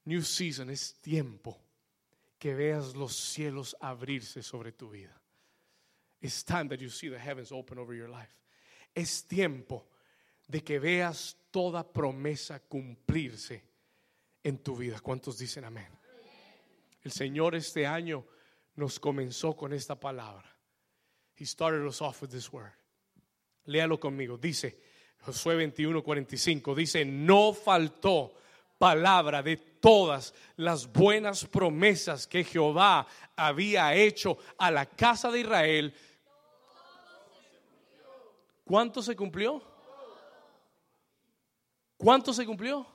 New 0.04 0.22
Season, 0.22 0.70
es 0.70 1.00
tiempo 1.00 1.58
que 2.38 2.54
veas 2.54 2.94
los 2.94 3.16
cielos 3.16 3.78
abrirse 3.80 4.44
sobre 4.44 4.74
tu 4.74 4.90
vida. 4.90 5.22
It's 6.26 6.44
time 6.44 6.68
that 6.70 6.82
you 6.82 6.90
see 6.90 7.08
the 7.08 7.20
heavens 7.20 7.52
open 7.52 7.78
over 7.78 7.94
your 7.94 8.10
life. 8.10 8.34
Es 8.96 9.28
tiempo 9.28 9.84
de 10.50 10.62
que 10.62 10.80
veas 10.80 11.36
toda 11.52 11.84
promesa 11.84 12.62
cumplirse 12.68 13.62
en 14.44 14.58
tu 14.58 14.76
vida. 14.76 15.00
¿Cuántos 15.02 15.38
dicen 15.38 15.66
amén? 15.66 15.86
El 17.04 17.12
Señor 17.12 17.54
este 17.54 17.86
año 17.86 18.26
nos 18.76 19.00
comenzó 19.00 19.56
con 19.56 19.72
esta 19.72 20.00
palabra. 20.00 20.46
He 21.36 21.46
started 21.46 21.86
us 21.86 22.02
off 22.02 22.24
with 22.24 22.32
this 22.32 22.52
word. 22.52 22.74
Léalo 23.68 24.00
conmigo. 24.00 24.40
Dice 24.40 24.80
Josué 25.20 25.56
21, 25.56 26.02
45. 26.02 26.74
Dice, 26.74 27.06
no 27.06 27.54
faltó 27.54 28.34
palabra 28.80 29.44
de 29.44 29.58
todas 29.58 30.34
las 30.56 30.92
buenas 30.92 31.46
promesas 31.46 32.26
que 32.26 32.44
Jehová 32.44 33.06
había 33.36 33.94
hecho 33.94 34.40
a 34.58 34.72
la 34.72 34.88
casa 34.88 35.30
de 35.30 35.42
Israel 35.42 35.94
¿Cuánto 38.66 39.02
se 39.04 39.16
cumplió? 39.16 39.64
¿Cuánto 41.98 42.34
se 42.34 42.46
cumplió? 42.46 42.86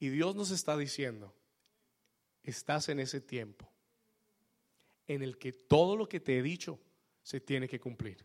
Y 0.00 0.08
Dios 0.10 0.34
nos 0.34 0.50
está 0.50 0.76
diciendo, 0.76 1.32
estás 2.42 2.88
en 2.88 3.00
ese 3.00 3.20
tiempo 3.20 3.68
en 5.06 5.22
el 5.22 5.38
que 5.38 5.52
todo 5.52 5.96
lo 5.96 6.08
que 6.08 6.20
te 6.20 6.38
he 6.38 6.42
dicho 6.42 6.78
se 7.22 7.40
tiene 7.40 7.68
que 7.68 7.80
cumplir. 7.80 8.24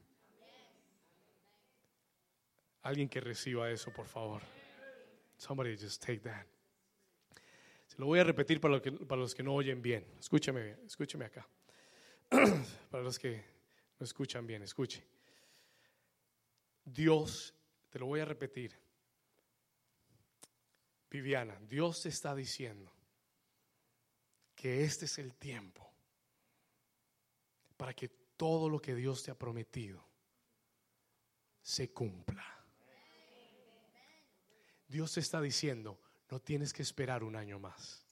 Alguien 2.81 3.07
que 3.07 3.21
reciba 3.21 3.69
eso, 3.69 3.91
por 3.93 4.07
favor. 4.07 4.41
Somebody 5.37 5.77
just 5.77 6.03
take 6.03 6.19
that. 6.19 6.45
Se 7.87 7.97
lo 7.97 8.07
voy 8.07 8.19
a 8.19 8.23
repetir 8.23 8.59
para, 8.59 8.81
para 8.81 9.21
los 9.21 9.35
que 9.35 9.43
no 9.43 9.53
oyen 9.53 9.81
bien. 9.81 10.05
Escúcheme, 10.19 10.77
escúcheme 10.85 11.25
acá. 11.25 11.47
para 12.89 13.03
los 13.03 13.19
que 13.19 13.43
no 13.99 14.03
escuchan 14.03 14.45
bien, 14.47 14.63
escuche. 14.63 15.12
Dios, 16.83 17.53
te 17.89 17.99
lo 17.99 18.07
voy 18.07 18.19
a 18.19 18.25
repetir, 18.25 18.77
Viviana, 21.09 21.59
Dios 21.61 22.01
te 22.01 22.09
está 22.09 22.33
diciendo 22.33 22.91
que 24.55 24.83
este 24.83 25.05
es 25.05 25.19
el 25.19 25.35
tiempo 25.35 25.93
para 27.77 27.93
que 27.93 28.09
todo 28.35 28.67
lo 28.69 28.81
que 28.81 28.95
Dios 28.95 29.23
te 29.23 29.31
ha 29.31 29.37
prometido 29.37 30.03
se 31.61 31.91
cumpla. 31.91 32.43
Dios 34.87 35.13
te 35.13 35.19
está 35.19 35.39
diciendo, 35.39 35.99
no 36.29 36.39
tienes 36.39 36.73
que 36.73 36.81
esperar 36.81 37.23
un 37.23 37.35
año 37.35 37.59
más. 37.59 38.05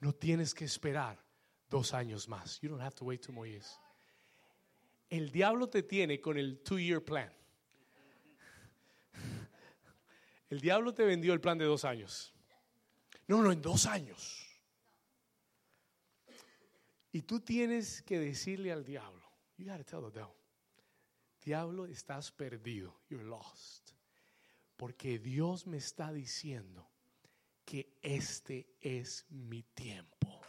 No 0.00 0.12
tienes 0.12 0.54
que 0.54 0.64
esperar 0.64 1.24
dos 1.68 1.94
años 1.94 2.28
más. 2.28 2.60
You 2.60 2.68
don't 2.68 2.82
have 2.82 2.96
to 2.96 3.04
wait 3.04 3.22
two 3.22 3.32
more 3.32 3.48
years. 3.48 3.78
El 5.12 5.30
diablo 5.30 5.68
te 5.68 5.82
tiene 5.82 6.22
con 6.22 6.38
el 6.38 6.62
two-year 6.62 7.04
plan. 7.04 7.30
El 10.48 10.58
diablo 10.58 10.94
te 10.94 11.04
vendió 11.04 11.34
el 11.34 11.40
plan 11.40 11.58
de 11.58 11.66
dos 11.66 11.84
años. 11.84 12.32
No, 13.26 13.42
no, 13.42 13.52
en 13.52 13.60
dos 13.60 13.84
años. 13.84 14.42
Y 17.12 17.20
tú 17.20 17.40
tienes 17.40 18.00
que 18.00 18.18
decirle 18.18 18.72
al 18.72 18.86
diablo, 18.86 19.30
you 19.58 19.66
gotta 19.66 19.84
tell 19.84 20.00
the 20.00 20.18
devil, 20.18 20.32
diablo, 21.44 21.84
estás 21.84 22.32
perdido, 22.32 23.02
you're 23.10 23.22
lost. 23.22 23.90
Porque 24.78 25.18
Dios 25.18 25.66
me 25.66 25.76
está 25.76 26.10
diciendo 26.10 26.90
que 27.66 27.98
este 28.00 28.66
es 28.80 29.26
mi 29.28 29.62
tiempo. 29.62 30.41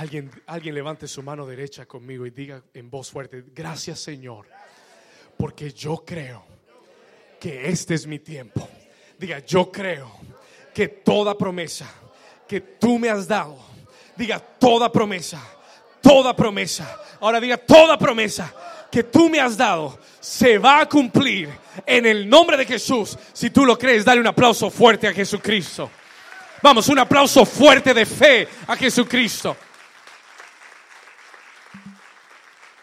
Alguien, 0.00 0.30
alguien 0.46 0.74
levante 0.74 1.06
su 1.06 1.22
mano 1.22 1.44
derecha 1.44 1.84
conmigo 1.84 2.24
y 2.24 2.30
diga 2.30 2.62
en 2.72 2.88
voz 2.88 3.10
fuerte, 3.10 3.44
gracias 3.54 4.00
Señor, 4.00 4.46
porque 5.36 5.72
yo 5.72 6.02
creo 6.06 6.42
que 7.38 7.68
este 7.68 7.96
es 7.96 8.06
mi 8.06 8.18
tiempo. 8.18 8.66
Diga, 9.18 9.40
yo 9.40 9.70
creo 9.70 10.10
que 10.72 10.88
toda 10.88 11.36
promesa 11.36 11.86
que 12.48 12.62
tú 12.62 12.98
me 12.98 13.10
has 13.10 13.28
dado, 13.28 13.58
diga 14.16 14.38
toda 14.38 14.90
promesa, 14.90 15.38
toda 16.00 16.34
promesa, 16.34 16.98
ahora 17.20 17.38
diga 17.38 17.58
toda 17.58 17.98
promesa 17.98 18.54
que 18.90 19.02
tú 19.02 19.28
me 19.28 19.38
has 19.38 19.54
dado 19.54 19.98
se 20.18 20.56
va 20.56 20.80
a 20.80 20.88
cumplir 20.88 21.50
en 21.84 22.06
el 22.06 22.26
nombre 22.26 22.56
de 22.56 22.64
Jesús. 22.64 23.18
Si 23.34 23.50
tú 23.50 23.66
lo 23.66 23.76
crees, 23.76 24.06
dale 24.06 24.22
un 24.22 24.26
aplauso 24.28 24.70
fuerte 24.70 25.06
a 25.08 25.12
Jesucristo. 25.12 25.90
Vamos, 26.62 26.88
un 26.88 27.00
aplauso 27.00 27.44
fuerte 27.44 27.92
de 27.92 28.06
fe 28.06 28.48
a 28.66 28.74
Jesucristo. 28.76 29.54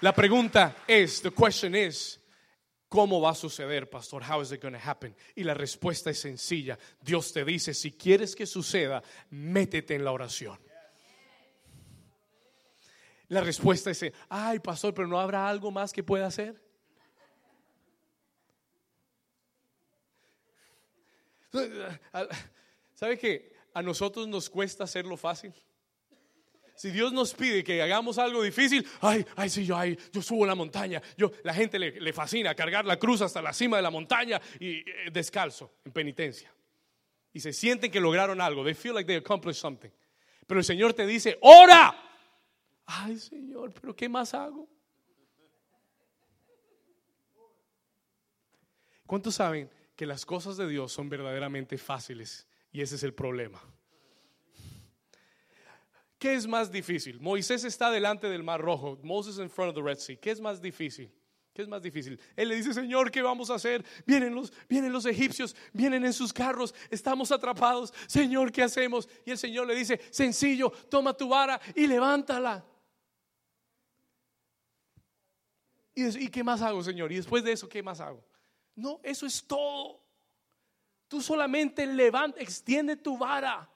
La 0.02 0.14
pregunta 0.14 0.76
es, 0.88 1.22
the 1.22 1.32
question 1.32 1.74
is, 1.76 2.20
¿cómo 2.88 3.20
va 3.20 3.32
a 3.32 3.36
suceder, 3.36 3.90
pastor? 3.90 4.22
How 4.24 4.42
is 4.42 4.52
it 4.52 4.62
going 4.62 4.74
to 4.74 4.80
happen? 4.80 5.16
Y 5.36 5.44
la 5.44 5.56
respuesta 5.56 6.12
es 6.12 6.20
sencilla. 6.20 6.78
Dios 7.02 7.34
te 7.34 7.44
dice, 7.44 7.74
si 7.74 7.94
quieres 7.94 8.36
que 8.36 8.46
suceda, 8.46 9.02
métete 9.32 9.96
en 9.96 10.04
la 10.04 10.12
oración. 10.12 10.60
La 13.30 13.42
respuesta 13.42 13.90
es, 13.90 14.06
ay, 14.30 14.60
pastor, 14.60 14.94
pero 14.94 15.08
no 15.08 15.20
habrá 15.20 15.50
algo 15.50 15.72
más 15.72 15.92
que 15.92 16.04
pueda 16.04 16.28
hacer. 16.28 16.62
¿Sabe 22.94 23.18
que 23.18 23.52
a 23.74 23.82
nosotros 23.82 24.28
nos 24.28 24.48
cuesta 24.50 24.84
hacerlo 24.84 25.18
fácil? 25.18 25.54
Si 26.78 26.92
Dios 26.92 27.12
nos 27.12 27.34
pide 27.34 27.64
que 27.64 27.82
hagamos 27.82 28.20
algo 28.20 28.44
difícil, 28.44 28.88
ay, 29.02 29.26
ay, 29.36 29.50
sí, 29.50 29.66
yo, 29.66 29.76
ay, 29.76 29.98
yo 30.14 30.22
subo 30.22 30.46
la 30.46 30.54
montaña. 30.54 31.02
Yo, 31.18 31.32
la 31.44 31.52
gente 31.52 31.80
le, 31.80 32.14
fascina 32.14 32.54
cargar 32.54 32.86
la 32.86 33.00
cruz 33.00 33.22
hasta 33.22 33.42
la 33.42 33.52
cima 33.52 33.78
de 33.78 33.84
la 33.84 33.90
montaña 33.90 34.40
y 34.60 34.78
eh, 34.78 34.86
descalzo, 35.12 35.74
en 35.84 35.92
penitencia. 35.92 36.54
Y 37.34 37.40
se 37.40 37.52
sienten 37.52 37.92
que 37.92 38.00
lograron 38.00 38.40
algo. 38.40 38.64
They 38.64 38.76
feel 38.76 38.94
like 38.94 39.08
they 39.08 39.16
accomplished 39.16 39.60
something. 39.60 39.90
Pero 40.46 40.60
el 40.60 40.64
Señor 40.64 40.94
te 40.94 41.08
dice, 41.08 41.40
ora. 41.42 41.96
Ay, 42.86 43.18
Señor, 43.18 43.74
pero 43.74 43.96
¿qué 43.96 44.08
más 44.08 44.36
hago? 44.36 44.70
¿Cuántos 49.08 49.34
saben 49.34 49.68
que 49.96 50.06
las 50.06 50.28
cosas 50.28 50.58
de 50.58 50.68
Dios 50.68 50.92
son 50.92 51.10
verdaderamente 51.10 51.80
fáciles? 51.80 52.48
Y 52.72 52.82
ese 52.82 52.96
es 52.96 53.04
el 53.04 53.16
problema. 53.16 53.60
¿Qué 56.18 56.34
es 56.34 56.48
más 56.48 56.72
difícil? 56.72 57.20
Moisés 57.20 57.64
está 57.64 57.92
delante 57.92 58.28
del 58.28 58.44
Mar 58.44 58.60
Rojo. 58.60 58.98
Moses 59.04 59.38
in 59.38 59.50
front 59.50 59.70
of 59.70 59.76
the 59.76 59.82
Red 59.82 60.00
Sea. 60.00 60.16
¿Qué 60.16 60.32
es 60.32 60.42
más 60.42 60.60
difícil? 60.60 61.12
¿Qué 61.54 61.62
es 61.62 61.68
más 61.68 61.82
difícil? 61.82 62.20
Él 62.36 62.50
le 62.50 62.56
dice, 62.56 62.74
Señor, 62.74 63.12
¿qué 63.12 63.22
vamos 63.22 63.50
a 63.50 63.56
hacer? 63.56 63.84
Vienen 64.06 64.34
los, 64.34 64.54
vienen 64.68 64.92
los 64.92 65.06
egipcios, 65.06 65.56
vienen 65.74 66.06
en 66.06 66.14
sus 66.14 66.32
carros, 66.32 66.74
estamos 66.90 67.32
atrapados. 67.32 67.94
Señor, 68.08 68.52
¿qué 68.52 68.64
hacemos? 68.64 69.10
Y 69.26 69.32
el 69.32 69.38
Señor 69.38 69.66
le 69.68 69.76
dice, 69.76 70.00
sencillo, 70.12 70.72
toma 70.90 71.14
tu 71.16 71.30
vara 71.30 71.60
y 71.76 71.88
levántala. 71.88 72.64
Y, 75.96 76.26
¿Y 76.26 76.28
qué 76.30 76.44
más 76.44 76.62
hago, 76.62 76.84
Señor? 76.84 77.12
Y 77.12 77.16
después 77.16 77.44
de 77.44 77.52
eso, 77.52 77.68
¿qué 77.68 77.82
más 77.82 78.00
hago? 78.00 78.24
No, 78.76 79.00
eso 79.02 79.26
es 79.26 79.44
todo. 79.44 80.04
Tú 81.08 81.22
solamente 81.22 81.88
levanta, 81.88 82.40
extiende 82.40 82.96
tu 82.98 83.18
vara 83.18 83.68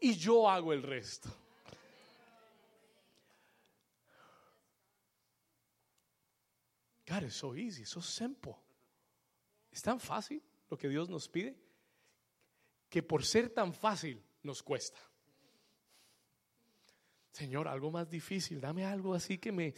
y 0.00 0.14
yo 0.14 0.48
hago 0.48 0.72
el 0.72 0.82
resto. 0.82 1.28
God, 7.08 7.22
it's 7.22 7.36
so 7.36 7.54
easy, 7.54 7.84
so 7.84 8.00
simple. 8.00 8.56
Es 9.72 9.82
tan 9.82 9.98
fácil 9.98 10.42
lo 10.70 10.76
que 10.76 10.88
Dios 10.88 11.08
nos 11.08 11.28
pide 11.28 11.56
que 12.88 13.02
por 13.02 13.24
ser 13.24 13.50
tan 13.50 13.72
fácil 13.72 14.22
nos 14.42 14.62
cuesta. 14.62 14.98
Señor, 17.32 17.68
algo 17.68 17.90
más 17.90 18.08
difícil, 18.10 18.60
dame 18.60 18.84
algo 18.84 19.14
así 19.14 19.38
que 19.38 19.52
me... 19.52 19.74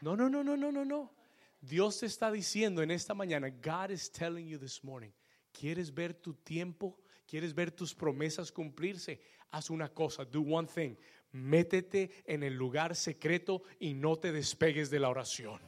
No, 0.00 0.16
no, 0.16 0.28
no, 0.28 0.42
no, 0.42 0.56
no, 0.56 0.70
no, 0.70 0.84
no. 0.84 1.14
Dios 1.60 2.00
te 2.00 2.06
está 2.06 2.30
diciendo 2.30 2.82
en 2.82 2.90
esta 2.90 3.14
mañana, 3.14 3.48
God 3.50 3.90
is 3.90 4.10
telling 4.10 4.46
you 4.46 4.58
this 4.58 4.84
morning, 4.84 5.10
¿quieres 5.52 5.92
ver 5.92 6.14
tu 6.14 6.34
tiempo? 6.34 6.98
¿Quieres 7.26 7.54
ver 7.54 7.72
tus 7.72 7.94
promesas 7.94 8.52
cumplirse? 8.52 9.20
Haz 9.50 9.70
una 9.70 9.88
cosa, 9.88 10.24
do 10.24 10.42
one 10.42 10.68
thing. 10.68 10.96
Métete 11.32 12.10
en 12.24 12.42
el 12.42 12.54
lugar 12.54 12.94
secreto 12.94 13.62
y 13.80 13.94
no 13.94 14.16
te 14.16 14.32
despegues 14.32 14.90
de 14.90 15.00
la 15.00 15.08
oración. 15.08 15.60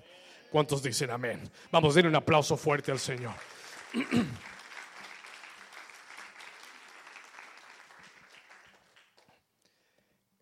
¿Cuántos 0.51 0.83
dicen 0.83 1.11
amén? 1.11 1.51
Vamos 1.71 1.95
a 1.95 2.01
dar 2.01 2.09
un 2.09 2.17
aplauso 2.17 2.57
fuerte 2.57 2.91
al 2.91 2.99
Señor. 2.99 3.35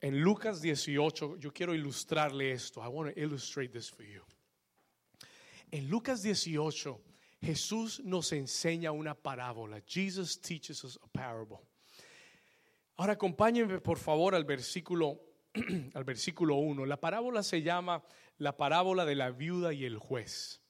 En 0.06 0.20
Lucas 0.20 0.60
18, 0.60 1.36
yo 1.38 1.52
quiero 1.52 1.74
ilustrarle 1.74 2.52
esto. 2.52 2.80
I 2.80 2.86
want 2.86 3.12
to 3.12 3.20
illustrate 3.20 3.72
this 3.72 3.90
for 3.90 4.04
you. 4.04 4.22
En 5.72 5.90
Lucas 5.90 6.22
18, 6.22 7.00
Jesús 7.40 8.00
nos 8.04 8.30
enseña 8.30 8.92
una 8.92 9.16
parábola. 9.16 9.82
Jesus 9.84 10.40
teaches 10.40 10.84
us 10.84 10.96
a 11.02 11.08
parable. 11.08 11.58
Ahora 12.98 13.14
acompáñenme 13.14 13.80
por 13.80 13.98
favor 13.98 14.36
al 14.36 14.44
versículo 14.44 15.18
al 15.94 16.04
versículo 16.04 16.56
1. 16.56 16.86
La 16.86 17.00
parábola 17.00 17.42
se 17.42 17.62
llama 17.62 18.00
la 18.38 18.56
parábola 18.56 19.04
de 19.04 19.14
la 19.14 19.30
viuda 19.30 19.72
y 19.72 19.84
el 19.84 19.98
juez. 19.98 20.60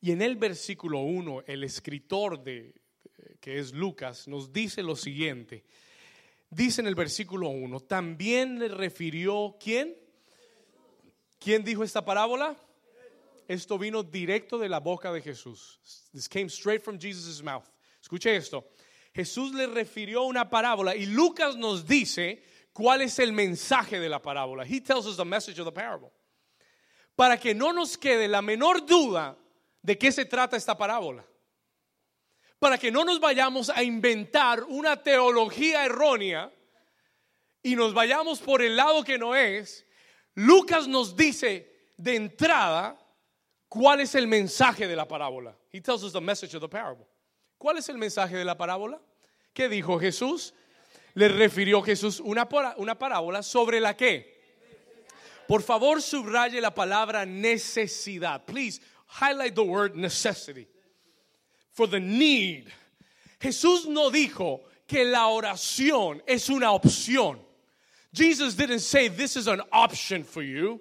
Y 0.00 0.12
en 0.12 0.22
el 0.22 0.36
versículo 0.36 1.00
1, 1.00 1.44
el 1.46 1.64
escritor 1.64 2.42
de, 2.42 2.74
que 3.40 3.58
es 3.58 3.72
Lucas, 3.72 4.28
nos 4.28 4.52
dice 4.52 4.82
lo 4.82 4.96
siguiente. 4.96 5.64
Dice 6.50 6.80
en 6.80 6.86
el 6.86 6.94
versículo 6.94 7.48
1, 7.48 7.80
también 7.80 8.58
le 8.58 8.68
refirió, 8.68 9.56
¿quién? 9.58 9.96
¿Quién 11.38 11.64
dijo 11.64 11.82
esta 11.82 12.04
parábola? 12.04 12.56
Esto 13.48 13.78
vino 13.78 14.02
directo 14.02 14.58
de 14.58 14.68
la 14.68 14.80
boca 14.80 15.12
de 15.12 15.22
Jesús. 15.22 15.78
This 16.12 16.28
came 16.28 16.46
straight 16.46 16.82
from 16.82 16.98
Jesus' 16.98 17.42
mouth. 17.42 17.66
Escuche 18.00 18.34
esto. 18.34 18.68
Jesús 19.14 19.54
le 19.54 19.66
refirió 19.66 20.24
una 20.24 20.50
parábola 20.50 20.94
y 20.94 21.06
Lucas 21.06 21.56
nos 21.56 21.86
dice 21.86 22.42
cuál 22.72 23.02
es 23.02 23.18
el 23.18 23.32
mensaje 23.32 23.98
de 23.98 24.08
la 24.08 24.20
parábola. 24.20 24.64
He 24.64 24.80
tells 24.80 25.06
us 25.06 25.16
the 25.16 25.24
message 25.24 25.58
of 25.58 25.64
the 25.64 25.72
parable 25.72 26.12
para 27.16 27.40
que 27.40 27.54
no 27.54 27.72
nos 27.72 27.98
quede 27.98 28.28
la 28.28 28.42
menor 28.42 28.84
duda 28.86 29.36
de 29.82 29.98
qué 29.98 30.12
se 30.12 30.26
trata 30.26 30.56
esta 30.56 30.76
parábola. 30.76 31.26
Para 32.58 32.78
que 32.78 32.90
no 32.90 33.04
nos 33.04 33.18
vayamos 33.18 33.70
a 33.70 33.82
inventar 33.82 34.62
una 34.64 35.02
teología 35.02 35.84
errónea 35.84 36.52
y 37.62 37.74
nos 37.74 37.92
vayamos 37.92 38.40
por 38.40 38.62
el 38.62 38.76
lado 38.76 39.02
que 39.02 39.18
no 39.18 39.34
es, 39.34 39.86
Lucas 40.34 40.86
nos 40.86 41.16
dice 41.16 41.92
de 41.96 42.16
entrada 42.16 42.98
cuál 43.68 44.00
es 44.00 44.14
el 44.14 44.26
mensaje 44.26 44.86
de 44.86 44.96
la 44.96 45.08
parábola. 45.08 45.56
He 45.72 45.80
tells 45.80 46.02
us 46.02 46.12
the 46.12 46.20
message 46.20 46.54
of 46.54 46.62
the 46.62 46.68
parable. 46.68 47.06
¿Cuál 47.58 47.78
es 47.78 47.88
el 47.88 47.98
mensaje 47.98 48.36
de 48.36 48.44
la 48.44 48.56
parábola? 48.56 49.00
¿Qué 49.52 49.68
dijo 49.68 49.98
Jesús? 49.98 50.52
Le 51.14 51.28
refirió 51.28 51.80
Jesús 51.82 52.20
una, 52.20 52.46
parábola 52.48 53.42
sobre 53.42 53.80
la 53.80 53.96
que 53.96 54.35
por 55.48 55.62
favor, 55.62 56.00
subraye 56.02 56.60
la 56.60 56.70
palabra 56.70 57.26
necesidad. 57.26 58.46
Please 58.46 58.80
highlight 59.06 59.54
the 59.54 59.64
word 59.64 59.96
necessity. 59.96 60.66
For 61.72 61.86
the 61.86 62.00
need. 62.00 62.72
Jesús 63.40 63.86
no 63.86 64.10
dijo 64.10 64.60
que 64.86 65.04
la 65.04 65.28
oración 65.28 66.22
es 66.26 66.48
una 66.48 66.72
opción. 66.72 67.38
Jesus 68.12 68.54
didn't 68.54 68.80
say 68.80 69.08
this 69.08 69.36
is 69.36 69.46
an 69.46 69.60
option 69.72 70.24
for 70.24 70.42
you. 70.42 70.80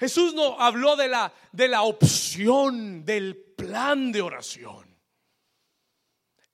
Jesús 0.00 0.32
no 0.32 0.56
habló 0.56 0.96
de 0.96 1.08
la, 1.08 1.30
de 1.52 1.68
la 1.68 1.82
opción 1.82 3.04
del 3.04 3.36
plan 3.56 4.12
de 4.12 4.22
oración. 4.22 4.86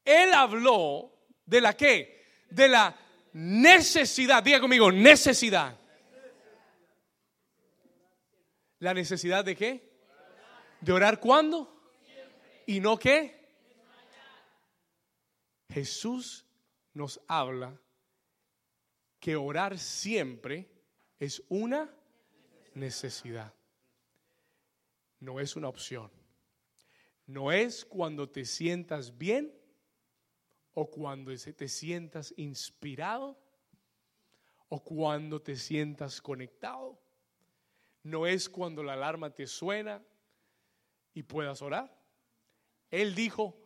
Él 0.04 0.32
habló 0.34 1.12
de 1.46 1.60
la 1.60 1.74
qué? 1.74 2.24
De 2.50 2.68
la 2.68 2.96
necesidad. 3.32 4.42
Diga 4.42 4.60
conmigo, 4.60 4.90
necesidad. 4.90 5.78
¿La 8.78 8.92
necesidad 8.92 9.44
de 9.44 9.56
qué? 9.56 9.96
¿De 10.80 10.92
orar 10.92 11.18
cuándo? 11.18 11.72
¿Y 12.66 12.80
no 12.80 12.98
qué? 12.98 13.46
Jesús 15.70 16.44
nos 16.92 17.20
habla 17.26 17.80
que 19.18 19.36
orar 19.36 19.78
siempre 19.78 20.70
es 21.18 21.42
una 21.48 21.94
necesidad. 22.74 23.54
No 25.20 25.40
es 25.40 25.56
una 25.56 25.68
opción. 25.68 26.10
No 27.26 27.50
es 27.50 27.84
cuando 27.84 28.28
te 28.28 28.44
sientas 28.44 29.16
bien 29.16 29.52
o 30.74 30.90
cuando 30.90 31.34
te 31.34 31.68
sientas 31.68 32.34
inspirado 32.36 33.38
o 34.68 34.84
cuando 34.84 35.40
te 35.40 35.56
sientas 35.56 36.20
conectado 36.20 37.00
no 38.07 38.27
es 38.27 38.49
cuando 38.49 38.83
la 38.85 38.92
alarma 38.92 39.31
te 39.31 39.47
suena 39.47 40.03
y 41.12 41.25
puedas 41.25 41.61
orar. 41.61 41.92
Él 42.90 43.14
dijo 43.14 43.59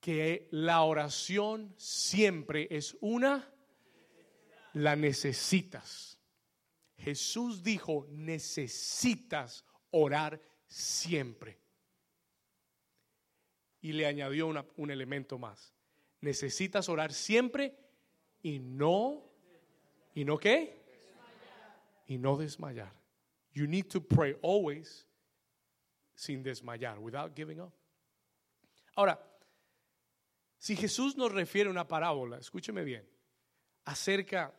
que 0.00 0.48
la 0.50 0.82
oración 0.82 1.74
siempre 1.78 2.68
es 2.70 2.96
una, 3.00 3.50
la 4.74 4.96
necesitas. 4.96 6.20
Jesús 6.98 7.62
dijo, 7.62 8.06
necesitas 8.10 9.64
orar 9.90 10.40
siempre. 10.66 11.58
Y 13.80 13.92
le 13.92 14.06
añadió 14.06 14.48
un 14.76 14.90
elemento 14.90 15.38
más. 15.38 15.72
Necesitas 16.20 16.88
orar 16.90 17.14
siempre 17.14 17.78
y 18.42 18.58
no, 18.58 19.24
¿y 20.14 20.24
no 20.24 20.36
qué? 20.36 20.76
Y 22.06 22.18
no 22.18 22.36
desmayar. 22.36 22.97
You 23.58 23.66
need 23.66 23.90
to 23.90 24.00
pray 24.00 24.36
always 24.40 25.04
sin 26.14 26.44
desmayar, 26.44 27.00
without 27.00 27.34
giving 27.34 27.60
up. 27.60 27.72
Ahora, 28.96 29.18
si 30.58 30.76
Jesús 30.76 31.16
nos 31.16 31.32
refiere 31.32 31.68
una 31.68 31.84
parábola, 31.88 32.38
escúcheme 32.38 32.84
bien, 32.84 33.04
acerca 33.84 34.52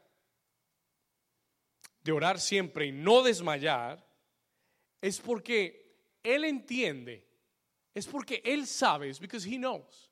de 2.03 2.12
orar 2.12 2.39
siempre 2.39 2.88
y 2.88 2.91
no 2.91 3.23
desmayar, 3.23 4.05
es 5.01 5.21
porque 5.21 5.95
Él 6.21 6.43
entiende, 6.43 7.25
es 7.93 8.05
porque 8.05 8.41
Él 8.43 8.67
sabe, 8.67 9.09
es 9.09 9.19
because 9.19 9.45
He 9.45 9.57
knows, 9.57 10.12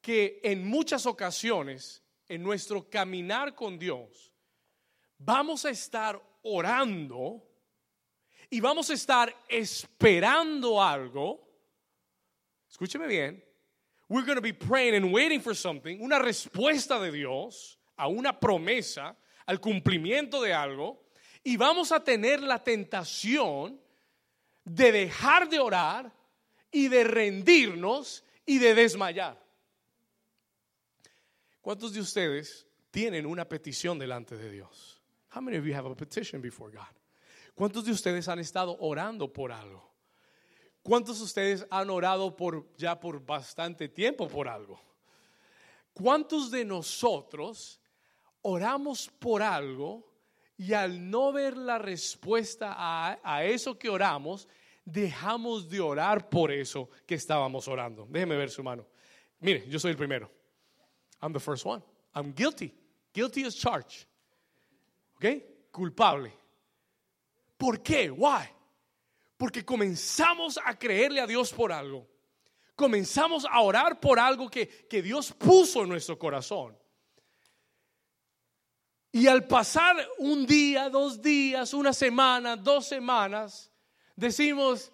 que 0.00 0.40
en 0.44 0.68
muchas 0.68 1.04
ocasiones, 1.04 2.00
en 2.28 2.44
nuestro 2.44 2.88
caminar 2.88 3.56
con 3.56 3.76
Dios, 3.76 4.32
vamos 5.18 5.64
a 5.64 5.70
estar 5.70 6.20
orando 6.42 7.45
y 8.50 8.60
vamos 8.60 8.90
a 8.90 8.94
estar 8.94 9.34
esperando 9.48 10.82
algo. 10.82 11.40
Escúcheme 12.70 13.06
bien. 13.06 13.42
We're 14.08 14.24
going 14.24 14.36
to 14.36 14.42
be 14.42 14.52
praying 14.52 14.94
and 14.94 15.12
waiting 15.12 15.40
for 15.40 15.54
something, 15.54 16.00
una 16.00 16.18
respuesta 16.18 17.00
de 17.00 17.10
Dios 17.10 17.78
a 17.96 18.08
una 18.08 18.38
promesa, 18.38 19.16
al 19.46 19.60
cumplimiento 19.60 20.40
de 20.40 20.52
algo, 20.52 21.06
y 21.42 21.56
vamos 21.56 21.92
a 21.92 22.02
tener 22.02 22.40
la 22.42 22.62
tentación 22.62 23.80
de 24.64 24.92
dejar 24.92 25.48
de 25.48 25.58
orar 25.58 26.12
y 26.70 26.88
de 26.88 27.04
rendirnos 27.04 28.24
y 28.44 28.58
de 28.58 28.74
desmayar. 28.74 29.40
¿Cuántos 31.60 31.92
de 31.92 32.00
ustedes 32.00 32.66
tienen 32.90 33.26
una 33.26 33.48
petición 33.48 33.98
delante 33.98 34.36
de 34.36 34.50
Dios? 34.50 35.00
How 35.34 35.40
many 35.40 35.56
of 35.56 35.64
you 35.64 35.74
have 35.74 35.86
a 35.86 35.94
petition 35.94 36.40
before 36.40 36.70
God? 36.70 36.95
¿Cuántos 37.56 37.86
de 37.86 37.92
ustedes 37.92 38.28
han 38.28 38.38
estado 38.38 38.76
orando 38.80 39.32
por 39.32 39.50
algo? 39.50 39.90
¿Cuántos 40.82 41.18
de 41.18 41.24
ustedes 41.24 41.66
han 41.70 41.88
orado 41.88 42.36
por 42.36 42.76
ya 42.76 43.00
por 43.00 43.24
bastante 43.24 43.88
tiempo 43.88 44.28
por 44.28 44.46
algo? 44.46 44.78
¿Cuántos 45.94 46.50
de 46.50 46.66
nosotros 46.66 47.80
oramos 48.42 49.08
por 49.08 49.42
algo 49.42 50.06
y 50.58 50.74
al 50.74 51.10
no 51.10 51.32
ver 51.32 51.56
la 51.56 51.78
respuesta 51.78 52.74
a, 52.76 53.18
a 53.24 53.44
eso 53.44 53.78
que 53.78 53.88
oramos, 53.88 54.46
dejamos 54.84 55.66
de 55.70 55.80
orar 55.80 56.28
por 56.28 56.52
eso 56.52 56.90
que 57.06 57.14
estábamos 57.14 57.66
orando? 57.68 58.06
Déjeme 58.10 58.36
ver 58.36 58.50
su 58.50 58.62
mano. 58.62 58.86
Mire, 59.40 59.66
yo 59.66 59.78
soy 59.78 59.92
el 59.92 59.96
primero. 59.96 60.30
I'm 61.22 61.32
the 61.32 61.40
first 61.40 61.64
one. 61.64 61.82
I'm 62.14 62.34
guilty. 62.34 62.74
Guilty 63.14 63.46
as 63.46 63.56
charged. 63.56 64.06
¿Ok? 65.16 65.72
Culpable. 65.72 66.30
¿Por 67.56 67.82
qué? 67.82 68.10
Why? 68.10 68.48
Porque 69.36 69.64
comenzamos 69.64 70.58
a 70.64 70.78
creerle 70.78 71.20
a 71.20 71.26
Dios 71.26 71.52
por 71.52 71.72
algo. 71.72 72.08
Comenzamos 72.74 73.46
a 73.50 73.60
orar 73.60 74.00
por 74.00 74.18
algo 74.18 74.50
que, 74.50 74.86
que 74.88 75.02
Dios 75.02 75.32
puso 75.32 75.82
en 75.82 75.88
nuestro 75.88 76.18
corazón. 76.18 76.76
Y 79.12 79.28
al 79.28 79.46
pasar 79.46 79.96
un 80.18 80.44
día, 80.44 80.90
dos 80.90 81.22
días, 81.22 81.72
una 81.72 81.94
semana, 81.94 82.54
dos 82.54 82.86
semanas, 82.86 83.72
decimos, 84.14 84.92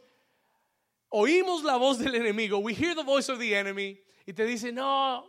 oímos 1.08 1.64
la 1.64 1.76
voz 1.76 1.98
del 1.98 2.14
enemigo, 2.14 2.58
we 2.58 2.72
hear 2.72 2.94
the 2.94 3.02
voice 3.02 3.30
of 3.32 3.40
the 3.40 3.52
enemy, 3.52 4.00
y 4.24 4.32
te 4.32 4.44
dice, 4.44 4.70
no, 4.70 5.28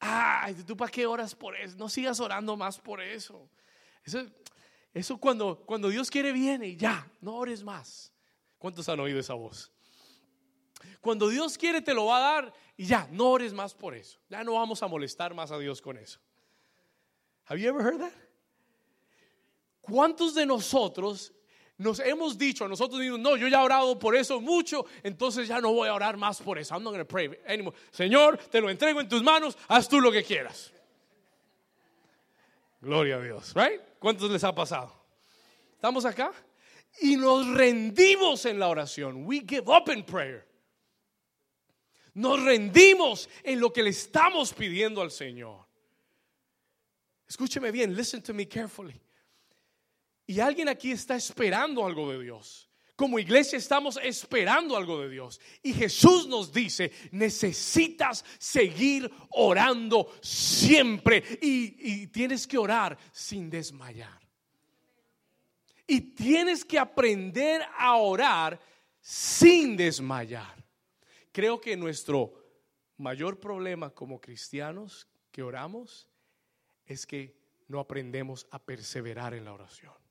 ay, 0.00 0.54
¿tú 0.66 0.76
para 0.76 0.90
qué 0.90 1.06
oras 1.06 1.34
por 1.34 1.56
eso? 1.56 1.76
No 1.76 1.88
sigas 1.88 2.18
orando 2.18 2.56
más 2.56 2.78
por 2.78 3.00
eso. 3.00 3.48
Eso, 4.04 4.26
eso 4.94 5.18
cuando, 5.18 5.58
cuando 5.66 5.88
Dios 5.88 6.08
quiere 6.08 6.32
viene 6.32 6.68
y 6.68 6.76
ya, 6.76 7.10
no 7.20 7.34
ores 7.34 7.64
más. 7.64 8.12
¿Cuántos 8.58 8.88
han 8.88 9.00
oído 9.00 9.18
esa 9.18 9.34
voz? 9.34 9.70
Cuando 11.00 11.28
Dios 11.28 11.58
quiere 11.58 11.82
te 11.82 11.92
lo 11.92 12.06
va 12.06 12.16
a 12.16 12.20
dar 12.20 12.52
y 12.76 12.86
ya, 12.86 13.08
no 13.10 13.30
ores 13.30 13.52
más 13.52 13.74
por 13.74 13.94
eso. 13.94 14.18
Ya 14.30 14.44
no 14.44 14.54
vamos 14.54 14.82
a 14.82 14.86
molestar 14.86 15.34
más 15.34 15.50
a 15.50 15.58
Dios 15.58 15.82
con 15.82 15.98
eso. 15.98 16.20
Have 17.46 17.60
you 17.60 17.68
ever 17.68 17.82
heard 17.82 17.98
that? 17.98 18.12
¿Cuántos 19.82 20.34
de 20.34 20.46
nosotros 20.46 21.32
nos 21.76 21.98
hemos 21.98 22.38
dicho 22.38 22.64
a 22.64 22.68
nosotros 22.68 23.00
mismos, 23.00 23.18
no, 23.18 23.36
yo 23.36 23.48
ya 23.48 23.60
he 23.60 23.64
orado 23.64 23.98
por 23.98 24.14
eso 24.14 24.40
mucho, 24.40 24.86
entonces 25.02 25.48
ya 25.48 25.60
no 25.60 25.72
voy 25.72 25.88
a 25.88 25.94
orar 25.94 26.16
más 26.16 26.40
por 26.40 26.58
eso. 26.58 26.74
I'm 26.74 26.84
not 26.84 26.92
going 26.92 27.04
to 27.04 27.08
pray 27.08 27.30
anymore. 27.46 27.76
Señor, 27.90 28.38
te 28.38 28.60
lo 28.60 28.70
entrego 28.70 29.00
en 29.00 29.08
tus 29.08 29.22
manos, 29.22 29.58
haz 29.68 29.88
tú 29.88 30.00
lo 30.00 30.12
que 30.12 30.22
quieras. 30.22 30.72
Gloria 32.80 33.16
a 33.16 33.20
Dios, 33.20 33.52
right? 33.54 33.80
¿Cuántos 34.04 34.30
les 34.30 34.44
ha 34.44 34.54
pasado? 34.54 34.92
¿Estamos 35.72 36.04
acá? 36.04 36.30
Y 37.00 37.16
nos 37.16 37.48
rendimos 37.54 38.44
en 38.44 38.58
la 38.58 38.68
oración. 38.68 39.24
We 39.24 39.40
give 39.48 39.64
up 39.66 39.90
in 39.90 40.04
prayer. 40.04 40.46
Nos 42.12 42.42
rendimos 42.42 43.30
en 43.42 43.60
lo 43.60 43.72
que 43.72 43.82
le 43.82 43.88
estamos 43.88 44.52
pidiendo 44.52 45.00
al 45.00 45.10
Señor. 45.10 45.66
Escúcheme 47.26 47.70
bien, 47.70 47.96
listen 47.96 48.22
to 48.22 48.34
me 48.34 48.46
carefully. 48.46 49.00
Y 50.26 50.38
alguien 50.38 50.68
aquí 50.68 50.90
está 50.92 51.16
esperando 51.16 51.86
algo 51.86 52.12
de 52.12 52.24
Dios. 52.24 52.68
Como 52.96 53.18
iglesia 53.18 53.58
estamos 53.58 53.98
esperando 54.02 54.76
algo 54.76 55.00
de 55.00 55.08
Dios. 55.08 55.40
Y 55.62 55.72
Jesús 55.72 56.28
nos 56.28 56.52
dice, 56.52 56.92
necesitas 57.10 58.24
seguir 58.38 59.10
orando 59.30 60.12
siempre. 60.22 61.24
Y, 61.42 62.06
tienes 62.08 62.46
que 62.46 62.56
orar 62.56 62.96
sin 63.10 63.50
desmayar. 63.50 64.20
Y 65.86 66.00
tienes 66.00 66.64
que 66.64 66.78
aprender 66.78 67.62
a 67.76 67.96
orar 67.96 68.60
sin 69.00 69.76
desmayar. 69.76 70.64
Creo 71.32 71.60
que 71.60 71.76
nuestro 71.76 72.32
mayor 72.96 73.40
problema 73.40 73.90
como 73.90 74.20
cristianos 74.20 75.08
que 75.32 75.42
oramos 75.42 76.06
es 76.86 77.06
que 77.06 77.36
no 77.66 77.80
aprendemos 77.80 78.46
a 78.52 78.60
perseverar 78.60 79.34
en 79.34 79.44
la 79.44 79.52
oración. 79.52 80.03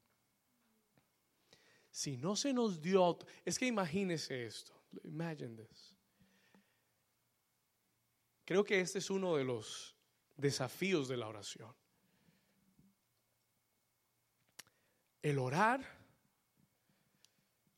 Si 1.94 2.18
no 2.18 2.36
se 2.36 2.52
nos 2.54 2.82
dio, 2.82 3.20
es 3.46 3.60
que 3.60 3.68
imagínese 3.68 4.48
esto. 4.48 4.74
Imagine 5.04 5.56
this. 5.56 5.96
Creo 8.44 8.64
que 8.64 8.80
este 8.80 8.98
es 8.98 9.12
uno 9.12 9.36
de 9.36 9.44
los 9.44 9.96
desafíos 10.36 11.08
de 11.08 11.18
la 11.18 11.28
oración. 11.28 11.72
El 15.22 15.38
orar 15.38 15.86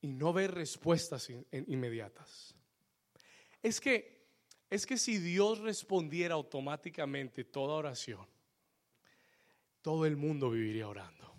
y 0.00 0.08
no 0.08 0.32
ver 0.32 0.54
respuestas 0.54 1.28
inmediatas. 1.52 2.54
Es 3.62 3.78
que 3.82 4.16
es 4.70 4.86
que 4.86 4.96
si 4.96 5.18
Dios 5.18 5.58
respondiera 5.58 6.36
automáticamente 6.36 7.44
toda 7.44 7.74
oración, 7.74 8.26
todo 9.82 10.06
el 10.06 10.16
mundo 10.16 10.50
viviría 10.50 10.88
orando. 10.88 11.34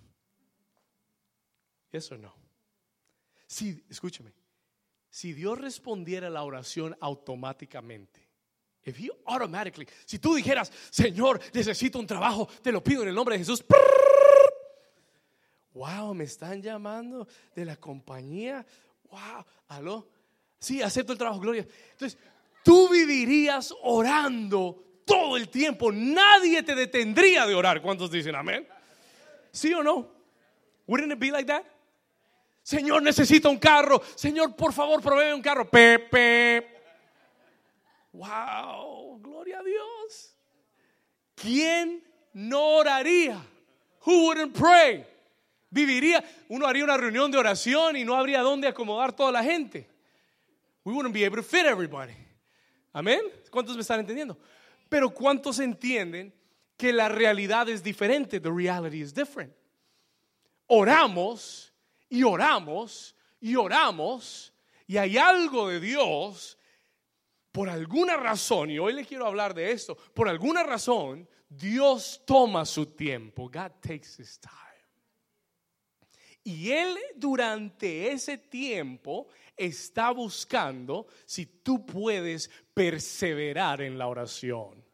¿Eso 1.92 2.20
no? 2.20 2.47
Si, 3.48 3.84
escúcheme, 3.90 4.34
si 5.10 5.34
Dios 5.34 5.58
respondiera 5.58 6.28
a 6.28 6.30
la 6.30 6.44
oración 6.44 6.96
automáticamente, 7.00 8.28
if 8.84 9.00
he 9.00 9.10
automatically, 9.26 9.88
si 10.06 10.20
tú 10.20 10.36
dijeras, 10.36 10.72
Señor, 10.92 11.40
necesito 11.54 11.98
un 11.98 12.06
trabajo, 12.06 12.48
te 12.62 12.72
lo 12.72 12.84
pido 12.84 13.04
en 13.04 13.10
el 13.10 13.16
nombre 13.16 13.36
de 13.36 13.40
Jesús. 13.40 13.64
Wow, 15.72 16.14
me 16.14 16.26
están 16.26 16.62
llamando 16.62 17.28
de 17.56 17.64
la 17.64 17.78
compañía. 17.78 18.66
Wow, 19.10 19.46
aló. 19.70 20.10
Sí, 20.60 20.82
acepto 20.82 21.14
el 21.14 21.20
trabajo, 21.20 21.40
Gloria. 21.40 21.66
Entonces, 21.92 22.18
tú 22.64 22.90
vivirías 22.90 23.74
orando 23.84 25.02
todo 25.06 25.38
el 25.38 25.50
tiempo. 25.50 25.92
Nadie 25.92 26.64
te 26.64 26.76
detendría 26.76 27.46
de 27.46 27.54
orar. 27.54 27.82
¿Cuántos 27.82 28.12
dicen 28.12 28.36
amén? 28.36 28.68
¿Sí 29.52 29.72
o 29.74 29.84
no? 29.84 30.12
Wouldn't 30.88 31.14
it 31.14 31.20
be 31.20 31.32
like 31.32 31.46
that? 31.46 31.64
Señor, 32.68 33.02
necesito 33.02 33.50
un 33.50 33.60
carro. 33.60 34.02
Señor, 34.14 34.54
por 34.54 34.74
favor, 34.74 35.02
provee 35.02 35.32
un 35.32 35.42
carro. 35.42 35.70
Pepe. 35.70 36.68
Wow, 38.12 39.22
gloria 39.22 39.60
a 39.60 39.64
Dios. 39.64 40.36
¿Quién 41.34 42.04
no 42.34 42.80
oraría? 42.80 43.42
Who 44.06 44.26
wouldn't 44.26 44.54
pray? 44.54 45.06
Viviría, 45.70 46.22
uno 46.50 46.68
haría 46.68 46.84
una 46.84 46.98
reunión 46.98 47.32
de 47.32 47.38
oración 47.38 47.96
y 47.96 48.04
no 48.04 48.16
habría 48.16 48.42
dónde 48.42 48.68
acomodar 48.68 49.14
toda 49.14 49.32
la 49.32 49.46
gente. 49.46 49.90
We 50.84 50.92
wouldn't 50.92 51.14
be 51.14 51.24
able 51.24 51.38
to 51.38 51.48
fit 51.48 51.66
everybody. 51.66 52.18
Amén. 52.92 53.22
¿Cuántos 53.50 53.78
me 53.78 53.82
están 53.82 54.02
entendiendo? 54.02 54.38
Pero 54.90 55.12
¿cuántos 55.12 55.60
entienden 55.60 56.34
que 56.76 56.92
la 56.92 57.08
realidad 57.08 57.70
es 57.70 57.82
diferente? 57.82 58.42
The 58.42 58.52
reality 58.52 59.00
is 59.00 59.14
different. 59.14 59.54
Oramos 60.68 61.67
y 62.10 62.24
oramos 62.24 63.16
y 63.40 63.56
oramos 63.56 64.54
y 64.88 64.98
hay 64.98 65.18
algo 65.18 65.68
de 65.68 65.82
Dios, 65.82 66.58
por 67.52 67.70
alguna 67.70 68.16
razón, 68.16 68.72
y 68.72 68.80
hoy 68.80 68.94
le 68.94 69.06
quiero 69.06 69.26
hablar 69.26 69.54
de 69.54 69.72
esto, 69.72 69.96
por 70.14 70.30
alguna 70.30 70.64
razón 70.64 71.28
Dios 71.50 72.24
toma 72.26 72.66
su 72.66 72.86
tiempo. 72.88 73.50
God 73.50 73.72
takes 73.82 74.20
his 74.20 74.40
time. 74.40 74.54
Y 76.44 76.72
Él 76.72 76.98
durante 77.16 78.10
ese 78.10 78.38
tiempo 78.38 79.28
está 79.58 80.12
buscando 80.12 81.08
si 81.26 81.46
tú 81.46 81.86
puedes 81.86 82.50
perseverar 82.74 83.82
en 83.82 83.98
la 83.98 84.08
oración. 84.08 84.87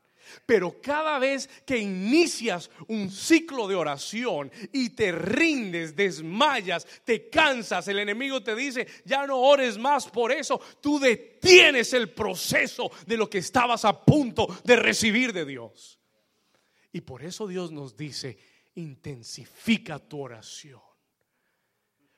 Pero 0.45 0.81
cada 0.81 1.19
vez 1.19 1.49
que 1.65 1.77
inicias 1.77 2.69
un 2.87 3.09
ciclo 3.09 3.67
de 3.67 3.75
oración 3.75 4.51
y 4.71 4.89
te 4.91 5.11
rindes, 5.11 5.95
desmayas, 5.95 6.85
te 7.03 7.29
cansas, 7.29 7.87
el 7.87 7.99
enemigo 7.99 8.41
te 8.41 8.55
dice, 8.55 8.87
ya 9.05 9.25
no 9.25 9.39
ores 9.39 9.77
más 9.77 10.07
por 10.07 10.31
eso, 10.31 10.59
tú 10.81 10.99
detienes 10.99 11.93
el 11.93 12.11
proceso 12.11 12.91
de 13.05 13.17
lo 13.17 13.29
que 13.29 13.39
estabas 13.39 13.85
a 13.85 14.03
punto 14.03 14.47
de 14.63 14.75
recibir 14.75 15.33
de 15.33 15.45
Dios. 15.45 15.99
Y 16.91 17.01
por 17.01 17.23
eso 17.23 17.47
Dios 17.47 17.71
nos 17.71 17.97
dice, 17.97 18.37
intensifica 18.75 19.99
tu 19.99 20.21
oración. 20.21 20.81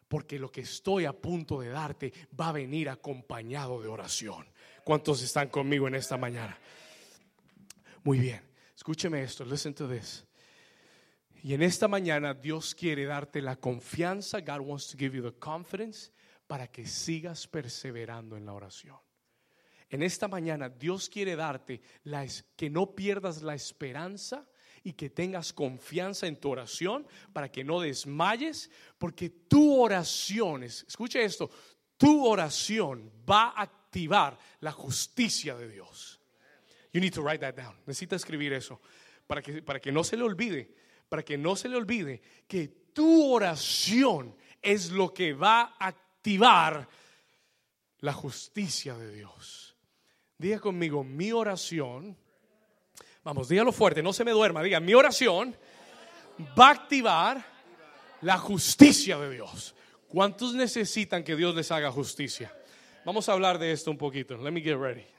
Porque 0.08 0.38
lo 0.38 0.52
que 0.52 0.62
estoy 0.62 1.06
a 1.06 1.14
punto 1.14 1.60
de 1.60 1.70
darte 1.70 2.14
va 2.40 2.50
a 2.50 2.54
venir 2.54 2.90
acompañado 2.90 3.82
de 3.82 3.88
oración. 3.88 4.46
¿Cuántos 4.84 5.24
están 5.24 5.50
conmigo 5.50 5.88
en 5.88 5.96
esta 5.96 6.16
mañana? 6.18 6.60
Muy 8.06 8.20
bien, 8.20 8.40
escúcheme 8.76 9.24
esto, 9.24 9.44
listen 9.44 9.74
to 9.74 9.90
this. 9.90 10.24
Y 11.42 11.56
en 11.56 11.64
esta 11.64 11.88
mañana 11.88 12.36
Dios 12.36 12.76
quiere 12.76 13.06
darte 13.06 13.42
la 13.42 13.56
confianza, 13.56 14.42
God 14.42 14.60
wants 14.60 14.90
to 14.90 14.96
give 14.96 15.18
you 15.18 15.24
the 15.24 15.36
confidence 15.40 16.12
para 16.46 16.68
que 16.68 16.86
sigas 16.86 17.48
perseverando 17.48 18.38
en 18.38 18.46
la 18.46 18.54
oración. 18.54 18.98
En 19.90 20.04
esta 20.04 20.28
mañana 20.28 20.70
Dios 20.70 21.10
quiere 21.10 21.36
darte 21.36 21.82
la, 22.04 22.28
que 22.56 22.70
no 22.70 22.94
pierdas 22.94 23.42
la 23.42 23.56
esperanza 23.56 24.48
y 24.84 24.94
que 24.94 25.10
tengas 25.10 25.52
confianza 25.52 26.28
en 26.28 26.40
tu 26.40 26.52
oración 26.52 27.08
para 27.34 27.52
que 27.52 27.64
no 27.64 27.80
desmayes, 27.80 28.70
porque 29.00 29.32
tu 29.32 29.82
oración, 29.82 30.62
escuche 30.62 31.24
esto, 31.24 31.50
tu 31.98 32.24
oración 32.24 33.12
va 33.28 33.46
a 33.50 33.64
activar 33.64 34.38
la 34.60 34.72
justicia 34.72 35.56
de 35.56 35.70
Dios. 35.70 36.15
You 36.96 37.02
need 37.02 37.14
to 37.16 37.22
write 37.22 37.42
that 37.42 37.58
down. 37.58 37.76
Necesita 37.86 38.16
escribir 38.16 38.54
eso 38.54 38.80
para 39.28 39.42
que, 39.42 39.62
para 39.62 39.82
que 39.82 39.92
no 39.92 40.02
se 40.02 40.16
le 40.16 40.24
olvide, 40.24 40.74
para 41.10 41.24
que 41.24 41.38
no 41.38 41.58
se 41.58 41.68
le 41.68 41.76
olvide 41.76 42.22
que 42.48 42.70
tu 42.94 43.34
oración 43.34 44.34
es 44.62 44.92
lo 44.92 45.14
que 45.14 45.34
va 45.34 45.76
a 45.78 45.88
activar 45.88 46.88
la 48.00 48.14
justicia 48.14 48.96
de 48.96 49.14
Dios. 49.14 49.76
Diga 50.38 50.62
conmigo, 50.62 51.04
mi 51.04 51.34
oración, 51.34 52.16
vamos, 53.26 53.50
dígalo 53.50 53.74
fuerte, 53.74 54.02
no 54.02 54.14
se 54.14 54.24
me 54.24 54.32
duerma, 54.32 54.64
diga, 54.64 54.80
mi 54.80 54.94
oración 54.94 55.54
va 56.58 56.70
a 56.70 56.72
activar 56.72 57.46
la 58.22 58.38
justicia 58.38 59.18
de 59.18 59.32
Dios. 59.32 59.76
¿Cuántos 60.08 60.54
necesitan 60.54 61.26
que 61.26 61.36
Dios 61.36 61.54
les 61.56 61.70
haga 61.72 61.92
justicia? 61.92 62.58
Vamos 63.04 63.28
a 63.28 63.34
hablar 63.34 63.60
de 63.60 63.74
esto 63.74 63.92
un 63.92 63.98
poquito. 63.98 64.38
Let 64.38 64.52
me 64.52 64.62
get 64.62 64.78
ready. 64.78 65.15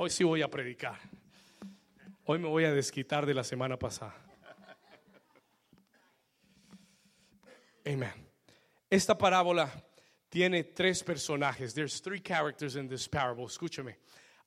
Hoy 0.00 0.10
sí 0.10 0.22
voy 0.22 0.42
a 0.42 0.48
predicar. 0.48 0.96
Hoy 2.24 2.38
me 2.38 2.46
voy 2.46 2.64
a 2.64 2.72
desquitar 2.72 3.26
de 3.26 3.34
la 3.34 3.42
semana 3.42 3.76
pasada. 3.76 4.14
Amen. 7.84 8.12
Esta 8.88 9.18
parábola 9.18 9.68
tiene 10.28 10.62
tres 10.62 11.02
personajes. 11.02 11.74
There's 11.74 12.00
three 12.00 12.20
characters 12.20 12.76
in 12.76 12.88
this 12.88 13.08
parable. 13.08 13.46
Escúchame. 13.46 13.96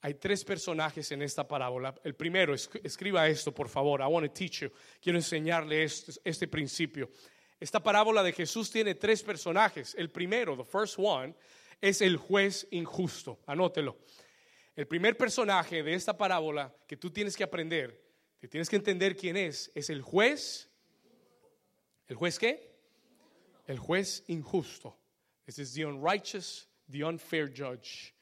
Hay 0.02 0.14
tres 0.14 0.46
personajes 0.46 1.12
en 1.12 1.22
esta 1.22 1.46
parábola. 1.46 1.96
El 2.06 2.16
primero, 2.16 2.54
escriba 2.54 3.28
esto, 3.28 3.52
por 3.52 3.68
favor. 3.68 4.00
I 4.00 4.08
want 4.08 4.26
to 4.26 4.32
teach 4.32 4.62
you. 4.62 4.72
Quiero 5.02 5.20
enseñarle 5.20 5.84
este, 5.84 6.14
este 6.24 6.48
principio. 6.48 7.10
Esta 7.60 7.84
parábola 7.84 8.24
de 8.24 8.32
Jesús 8.32 8.72
tiene 8.72 8.96
tres 8.96 9.22
personajes. 9.22 9.96
El 9.96 10.12
primero, 10.12 10.56
the 10.56 10.64
first 10.64 10.96
one, 10.98 11.36
es 11.82 12.02
el 12.02 12.16
juez 12.16 12.70
injusto. 12.72 13.42
Anótelo. 13.48 13.98
El 14.76 14.88
primer 14.88 15.18
personaje 15.18 15.84
de 15.84 15.94
esta 15.94 16.18
parábola 16.18 16.74
que 16.88 16.96
tú 16.96 17.12
tienes 17.12 17.36
que 17.36 17.44
aprender, 17.44 18.02
que 18.40 18.48
tienes 18.48 18.70
que 18.70 18.78
entender 18.78 19.16
quién 19.16 19.36
es, 19.36 19.72
es 19.76 19.90
el 19.90 20.02
juez. 20.02 20.70
¿El 22.08 22.16
juez 22.16 22.40
qué? 22.40 22.72
El 23.68 23.80
juez 23.80 24.24
injusto. 24.28 24.98
This 25.46 25.60
is 25.60 25.74
the 25.74 25.86
unrighteous, 25.86 26.70
the 26.90 27.04
unfair 27.04 27.48
judge. 27.48 28.14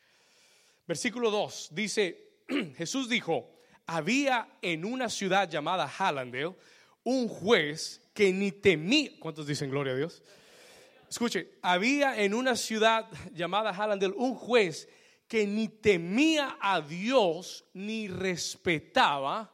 Versículo 0.87 1.29
2 1.29 1.69
dice, 1.71 2.17
Jesús 2.77 3.07
dijo, 3.09 3.51
había 3.85 4.57
en 4.61 4.85
una 4.85 5.09
ciudad 5.09 5.49
llamada 5.49 5.87
Hallandale 5.87 6.55
un 7.03 7.27
juez 7.27 8.01
que 8.13 8.33
ni 8.33 8.51
temía. 8.51 9.11
¿Cuántos 9.19 9.45
dicen 9.45 9.69
gloria 9.69 9.93
a 9.93 9.97
Dios? 9.97 10.23
Escuche, 11.07 11.57
había 11.61 12.19
en 12.19 12.33
una 12.33 12.55
ciudad 12.55 13.07
llamada 13.33 13.71
Hallandale 13.71 14.13
un 14.17 14.33
juez 14.33 14.87
que 15.29 15.47
ni 15.47 15.69
temía 15.69 16.57
a 16.59 16.81
Dios 16.81 17.63
ni 17.73 18.07
respetaba 18.09 19.53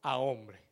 a 0.00 0.16
hombre. 0.16 0.64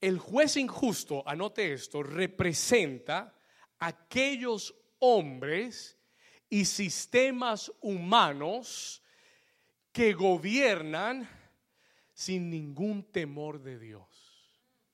El 0.00 0.18
juez 0.18 0.58
injusto, 0.58 1.22
anote 1.26 1.72
esto, 1.72 2.02
representa 2.02 3.34
aquellos 3.78 4.74
hombres 4.98 5.96
y 6.50 6.66
sistemas 6.66 7.72
humanos 7.80 9.02
que 9.92 10.12
gobiernan 10.12 11.28
sin 12.12 12.50
ningún 12.50 13.04
temor 13.04 13.62
de 13.62 13.78
Dios. 13.78 14.04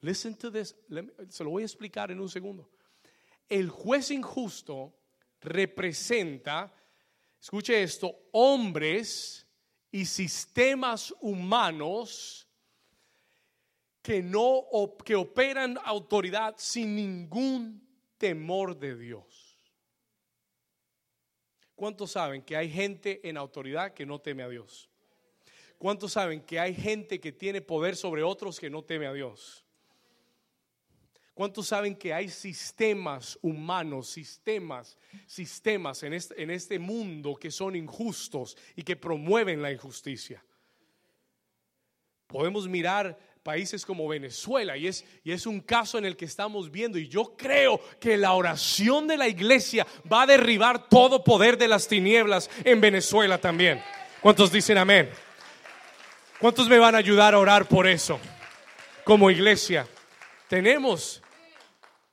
Listen 0.02 0.34
to 0.36 0.52
this. 0.52 0.76
se 1.28 1.42
lo 1.42 1.50
voy 1.50 1.62
a 1.62 1.66
explicar 1.66 2.10
en 2.10 2.20
un 2.20 2.28
segundo. 2.28 2.70
El 3.48 3.68
juez 3.68 4.10
injusto 4.10 4.94
representa, 5.40 6.72
escuche 7.40 7.82
esto, 7.82 8.14
hombres 8.32 9.46
y 9.90 10.04
sistemas 10.04 11.14
humanos 11.20 12.46
que 14.02 14.22
no 14.22 14.64
que 15.04 15.14
operan 15.14 15.78
autoridad 15.84 16.54
sin 16.58 16.96
ningún 16.96 17.86
temor 18.18 18.78
de 18.78 18.96
Dios. 18.96 19.56
¿Cuántos 21.74 22.12
saben 22.12 22.42
que 22.42 22.56
hay 22.56 22.70
gente 22.70 23.26
en 23.28 23.36
autoridad 23.36 23.94
que 23.94 24.04
no 24.04 24.18
teme 24.18 24.42
a 24.42 24.48
Dios? 24.48 24.90
¿Cuántos 25.78 26.12
saben 26.12 26.42
que 26.42 26.60
hay 26.60 26.74
gente 26.74 27.20
que 27.20 27.32
tiene 27.32 27.62
poder 27.62 27.96
sobre 27.96 28.22
otros 28.22 28.60
que 28.60 28.68
no 28.68 28.82
teme 28.82 29.06
a 29.06 29.14
Dios? 29.14 29.64
¿Cuántos 31.40 31.68
saben 31.68 31.96
que 31.96 32.12
hay 32.12 32.28
sistemas 32.28 33.38
humanos, 33.40 34.10
sistemas, 34.10 34.98
sistemas 35.26 36.02
en 36.02 36.12
este, 36.12 36.42
en 36.42 36.50
este 36.50 36.78
mundo 36.78 37.34
que 37.34 37.50
son 37.50 37.74
injustos 37.76 38.58
y 38.76 38.82
que 38.82 38.94
promueven 38.94 39.62
la 39.62 39.72
injusticia? 39.72 40.44
Podemos 42.26 42.68
mirar 42.68 43.18
países 43.42 43.86
como 43.86 44.06
Venezuela 44.06 44.76
y 44.76 44.86
es, 44.86 45.02
y 45.24 45.32
es 45.32 45.46
un 45.46 45.60
caso 45.60 45.96
en 45.96 46.04
el 46.04 46.14
que 46.14 46.26
estamos 46.26 46.70
viendo 46.70 46.98
y 46.98 47.08
yo 47.08 47.34
creo 47.38 47.80
que 47.98 48.18
la 48.18 48.34
oración 48.34 49.08
de 49.08 49.16
la 49.16 49.26
iglesia 49.26 49.86
va 50.12 50.24
a 50.24 50.26
derribar 50.26 50.90
todo 50.90 51.24
poder 51.24 51.56
de 51.56 51.68
las 51.68 51.88
tinieblas 51.88 52.50
en 52.64 52.82
Venezuela 52.82 53.38
también. 53.38 53.82
¿Cuántos 54.20 54.52
dicen 54.52 54.76
amén? 54.76 55.08
¿Cuántos 56.38 56.68
me 56.68 56.78
van 56.78 56.96
a 56.96 56.98
ayudar 56.98 57.32
a 57.32 57.38
orar 57.38 57.66
por 57.66 57.86
eso? 57.86 58.20
Como 59.04 59.30
iglesia, 59.30 59.86
tenemos 60.46 61.22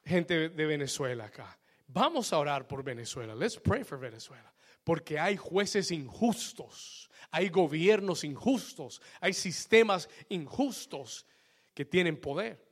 gente 0.07 0.49
de 0.49 0.65
Venezuela 0.65 1.25
acá. 1.25 1.59
Vamos 1.87 2.33
a 2.33 2.39
orar 2.39 2.67
por 2.67 2.83
Venezuela. 2.83 3.35
Let's 3.35 3.57
pray 3.57 3.83
for 3.83 3.99
Venezuela. 3.99 4.53
Porque 4.83 5.19
hay 5.19 5.35
jueces 5.35 5.91
injustos, 5.91 7.09
hay 7.29 7.49
gobiernos 7.49 8.23
injustos, 8.23 9.01
hay 9.19 9.33
sistemas 9.33 10.09
injustos 10.29 11.25
que 11.73 11.83
tienen 11.83 12.19
poder. 12.19 12.65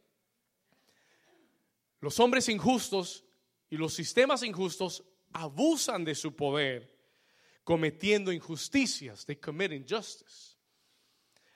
Los 1.99 2.19
hombres 2.19 2.47
injustos 2.49 3.25
y 3.69 3.77
los 3.77 3.93
sistemas 3.93 4.43
injustos 4.43 5.03
abusan 5.33 6.05
de 6.05 6.15
su 6.15 6.35
poder 6.35 6.95
cometiendo 7.63 8.31
injusticias. 8.31 9.25
They 9.25 9.35
commit 9.35 9.73
injustice. 9.73 10.55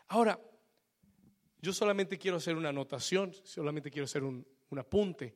Ahora, 0.09 0.39
yo 1.61 1.71
solamente 1.71 2.17
quiero 2.17 2.37
hacer 2.37 2.55
una 2.55 2.69
anotación, 2.69 3.33
solamente 3.43 3.91
quiero 3.91 4.05
hacer 4.05 4.23
un, 4.23 4.45
un 4.69 4.79
apunte. 4.79 5.35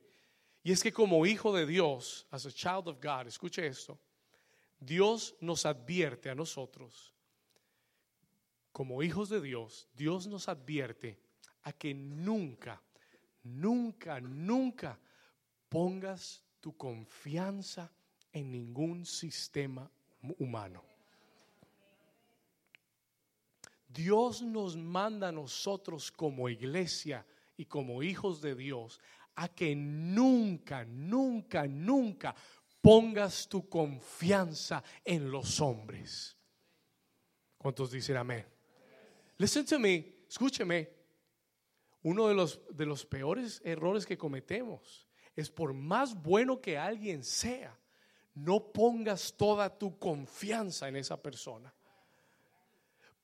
Y 0.64 0.72
es 0.72 0.82
que 0.82 0.92
como 0.94 1.26
hijo 1.26 1.54
de 1.54 1.66
Dios, 1.66 2.26
as 2.30 2.46
a 2.46 2.50
child 2.50 2.88
of 2.88 2.96
God, 3.00 3.26
escuche 3.26 3.66
esto, 3.66 4.00
Dios 4.80 5.36
nos 5.40 5.66
advierte 5.66 6.30
a 6.30 6.34
nosotros, 6.34 7.12
como 8.72 9.02
hijos 9.02 9.28
de 9.28 9.42
Dios, 9.42 9.86
Dios 9.94 10.26
nos 10.26 10.48
advierte 10.48 11.18
a 11.64 11.72
que 11.74 11.92
nunca, 11.92 12.82
nunca, 13.42 14.20
nunca 14.22 14.98
pongas 15.68 16.42
tu 16.60 16.74
confianza 16.74 17.92
en 18.32 18.50
ningún 18.50 19.04
sistema 19.04 19.90
humano. 20.38 20.82
Dios 23.86 24.40
nos 24.40 24.76
manda 24.76 25.28
a 25.28 25.32
nosotros 25.32 26.10
como 26.10 26.48
iglesia 26.48 27.26
y 27.54 27.66
como 27.66 28.02
hijos 28.02 28.40
de 28.40 28.54
Dios 28.54 28.98
a 29.36 29.48
que 29.48 29.74
nunca, 29.74 30.84
nunca, 30.84 31.66
nunca 31.66 32.34
pongas 32.80 33.48
tu 33.48 33.68
confianza 33.68 34.82
en 35.04 35.30
los 35.30 35.60
hombres. 35.60 36.36
¿Cuántos 37.56 37.90
dicen 37.90 38.16
amén? 38.16 38.46
Listen 39.38 39.64
to 39.64 39.78
me, 39.78 40.24
escúcheme. 40.28 40.90
Uno 42.02 42.28
de 42.28 42.34
los, 42.34 42.60
de 42.70 42.84
los 42.84 43.06
peores 43.06 43.62
errores 43.64 44.04
que 44.04 44.18
cometemos 44.18 45.08
es 45.34 45.50
por 45.50 45.72
más 45.72 46.14
bueno 46.14 46.60
que 46.60 46.76
alguien 46.76 47.24
sea, 47.24 47.76
no 48.34 48.72
pongas 48.72 49.34
toda 49.36 49.78
tu 49.78 49.98
confianza 49.98 50.88
en 50.88 50.96
esa 50.96 51.20
persona. 51.20 51.74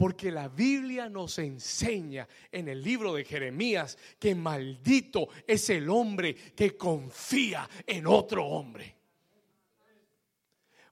Porque 0.01 0.31
la 0.31 0.49
Biblia 0.49 1.11
nos 1.11 1.39
enseña 1.39 2.27
en 2.51 2.69
el 2.69 2.83
libro 2.83 3.13
de 3.13 3.23
Jeremías 3.23 3.99
que 4.19 4.35
maldito 4.35 5.29
es 5.47 5.69
el 5.69 5.91
hombre 5.91 6.35
que 6.57 6.75
confía 6.75 7.69
en 7.87 8.07
otro 8.07 8.47
hombre. 8.47 9.00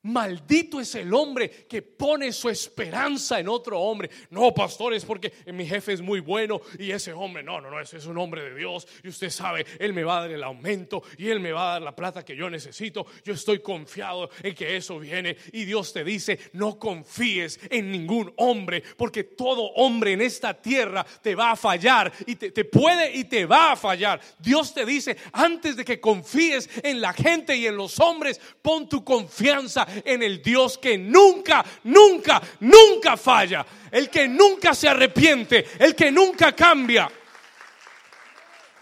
Maldito 0.03 0.81
es 0.81 0.95
el 0.95 1.13
hombre 1.13 1.51
que 1.69 1.83
pone 1.83 2.33
su 2.33 2.49
esperanza 2.49 3.41
en 3.41 3.49
otro 3.49 3.81
hombre. 3.81 4.09
No, 4.31 4.55
pastores, 4.55 5.05
porque 5.05 5.33
mi 5.47 5.67
jefe 5.67 5.93
es 5.93 6.01
muy 6.01 6.21
bueno 6.21 6.61
y 6.79 6.93
ese 6.93 7.13
hombre, 7.13 7.43
no, 7.43 7.61
no, 7.61 7.69
no, 7.69 7.81
ese 7.81 7.97
es 7.97 8.07
un 8.07 8.17
hombre 8.17 8.43
de 8.43 8.55
Dios 8.55 8.87
y 9.03 9.09
usted 9.09 9.29
sabe, 9.29 9.67
él 9.81 9.93
me 9.93 10.05
va 10.05 10.19
a 10.19 10.21
dar 10.21 10.31
el 10.31 10.45
aumento 10.45 11.03
y 11.17 11.29
él 11.31 11.41
me 11.41 11.51
va 11.51 11.71
a 11.71 11.73
dar 11.73 11.83
la 11.83 11.97
plata 11.97 12.25
que 12.25 12.37
yo 12.37 12.49
necesito. 12.49 13.07
Yo 13.25 13.35
estoy 13.35 13.59
confiado 13.59 14.31
en 14.41 14.55
que 14.55 14.77
eso 14.77 15.01
viene 15.01 15.37
y 15.53 15.65
Dios 15.65 15.93
te 15.93 16.05
dice, 16.05 16.39
no 16.53 16.79
confíes 16.79 17.59
en 17.69 17.91
ningún 17.91 18.33
hombre, 18.37 18.85
porque 18.97 19.25
todo 19.25 19.73
hombre 19.73 20.13
en 20.13 20.21
esta 20.21 20.55
tierra 20.55 21.05
te 21.23 21.35
va 21.35 21.51
a 21.51 21.57
fallar 21.57 22.13
y 22.25 22.37
te, 22.37 22.53
te 22.53 22.65
puede 22.65 23.17
y 23.17 23.25
te 23.25 23.47
va 23.47 23.73
a 23.73 23.77
fallar. 23.77 24.21
Dios 24.39 24.73
te 24.73 24.87
dice, 24.87 25.17
antes 25.33 25.77
de 25.77 25.85
que 25.85 26.01
confíes 26.01 26.71
en 26.85 27.01
la 27.01 27.13
gente 27.13 27.57
y 27.57 27.67
en 27.67 27.77
los 27.77 27.99
hombres, 27.99 28.41
pon 28.63 28.89
tu 28.89 29.03
confianza 29.03 29.88
en 30.05 30.23
el 30.23 30.43
Dios 30.43 30.79
que 30.79 30.99
nunca, 30.99 31.65
nunca, 31.85 32.43
nunca 32.61 33.17
falla. 33.17 33.67
El 33.91 34.11
que 34.11 34.29
nunca 34.29 34.75
se 34.75 34.89
arrepiente, 34.89 35.67
el 35.79 35.95
que 35.95 36.11
nunca 36.11 36.55
cambia. 36.55 37.11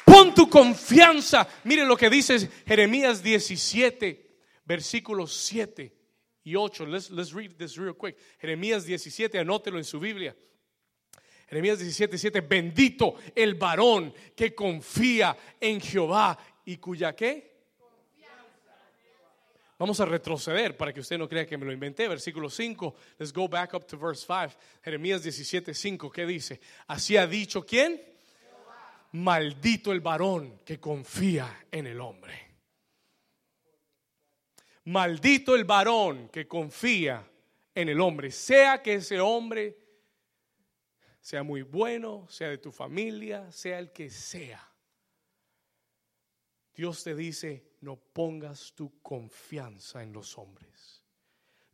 Pon 0.04 0.34
tu 0.34 0.48
confianza. 0.48 1.46
Mire 1.64 1.84
lo 1.84 1.96
que 1.96 2.08
dice 2.08 2.48
Jeremías 2.66 3.22
17, 3.22 4.38
versículos 4.64 5.34
7 5.34 5.92
y 6.44 6.54
8. 6.54 6.86
Let's, 6.86 7.10
let's 7.10 7.32
read 7.32 7.52
this 7.56 7.76
real 7.76 7.94
quick. 7.94 8.16
Jeremías 8.38 8.84
17, 8.84 9.38
anótelo 9.38 9.78
en 9.78 9.84
su 9.84 9.98
Biblia. 9.98 10.34
Jeremías 11.48 11.78
17, 11.78 12.18
7. 12.18 12.40
Bendito 12.40 13.14
el 13.34 13.54
varón 13.54 14.12
que 14.34 14.54
confía 14.54 15.36
en 15.60 15.80
Jehová 15.80 16.38
y 16.64 16.76
cuya 16.78 17.14
qué? 17.14 17.55
Vamos 19.78 20.00
a 20.00 20.06
retroceder 20.06 20.74
para 20.76 20.92
que 20.92 21.00
usted 21.00 21.18
no 21.18 21.28
crea 21.28 21.46
que 21.46 21.58
me 21.58 21.66
lo 21.66 21.72
inventé. 21.72 22.08
Versículo 22.08 22.48
5. 22.48 22.94
Let's 23.18 23.32
go 23.32 23.46
back 23.46 23.74
up 23.74 23.86
to 23.86 23.98
verse 23.98 24.24
5. 24.26 24.58
Jeremías 24.82 25.22
17, 25.22 25.74
5. 25.74 26.10
¿Qué 26.10 26.24
dice? 26.24 26.60
Así 26.86 27.16
ha 27.16 27.26
dicho 27.26 27.64
quién? 27.66 28.02
Maldito 29.12 29.92
el 29.92 30.00
varón 30.00 30.60
que 30.64 30.80
confía 30.80 31.66
en 31.70 31.86
el 31.86 32.00
hombre. 32.00 32.46
Maldito 34.84 35.54
el 35.54 35.64
varón 35.64 36.28
que 36.30 36.48
confía 36.48 37.28
en 37.74 37.88
el 37.88 38.00
hombre. 38.00 38.30
Sea 38.30 38.82
que 38.82 38.94
ese 38.94 39.20
hombre 39.20 39.76
sea 41.20 41.42
muy 41.42 41.62
bueno, 41.62 42.26
sea 42.30 42.48
de 42.48 42.58
tu 42.58 42.72
familia, 42.72 43.50
sea 43.52 43.78
el 43.78 43.92
que 43.92 44.08
sea. 44.08 44.66
Dios 46.76 47.02
te 47.02 47.14
dice, 47.14 47.64
no 47.80 47.96
pongas 47.96 48.74
tu 48.74 49.00
confianza 49.00 50.02
en 50.02 50.12
los 50.12 50.36
hombres. 50.36 51.02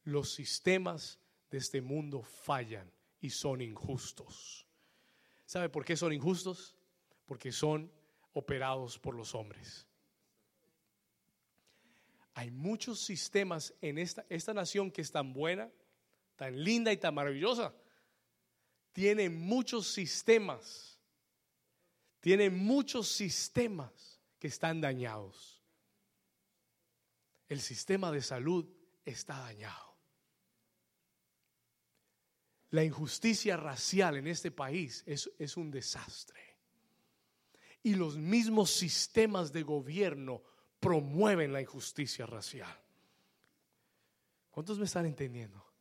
Los 0.05 0.33
sistemas 0.33 1.19
de 1.51 1.59
este 1.59 1.83
mundo 1.83 2.23
fallan 2.23 2.89
y 3.21 3.31
son 3.31 3.61
injustos. 3.61 4.65
¿Sabe 5.45 5.69
por 5.69 5.85
qué 5.85 5.97
son 5.97 6.13
injustos? 6.13 6.77
Porque 7.27 7.51
son 7.51 7.91
operados 8.33 8.97
por 8.97 9.17
los 9.17 9.35
hombres. 9.35 9.89
Hay 12.35 12.53
muchos 12.53 13.01
sistemas 13.01 13.75
en 13.81 13.99
esta, 13.99 14.25
esta 14.29 14.55
nación 14.55 14.93
que 14.93 15.03
es 15.03 15.11
tan 15.11 15.33
buena, 15.33 15.69
tan 16.37 16.63
linda 16.63 16.93
y 16.93 16.97
tan 16.97 17.15
maravillosa. 17.15 17.75
Tiene 18.93 19.29
muchos 19.29 19.89
sistemas. 19.89 20.97
Tiene 22.21 22.51
muchos 22.51 23.09
sistemas 23.09 24.12
que 24.43 24.49
están 24.49 24.81
dañados. 24.81 25.63
El 27.49 27.61
sistema 27.61 28.11
de 28.11 28.21
salud 28.21 28.69
está 29.05 29.39
dañado. 29.39 29.97
La 32.71 32.83
injusticia 32.83 33.57
racial 33.57 34.17
en 34.17 34.27
este 34.27 34.51
país 34.51 35.05
es, 35.07 35.31
es 35.39 35.57
un 35.57 35.71
desastre. 35.71 36.59
Y 37.85 37.95
los 37.95 38.17
mismos 38.17 38.73
sistemas 38.73 39.53
de 39.53 39.63
gobierno 39.63 40.43
promueven 40.81 41.53
la 41.53 41.61
injusticia 41.61 42.27
racial. 42.27 42.77
¿Cuántos 44.51 44.77
me 44.77 44.87
están 44.87 45.07
entendiendo? 45.07 45.72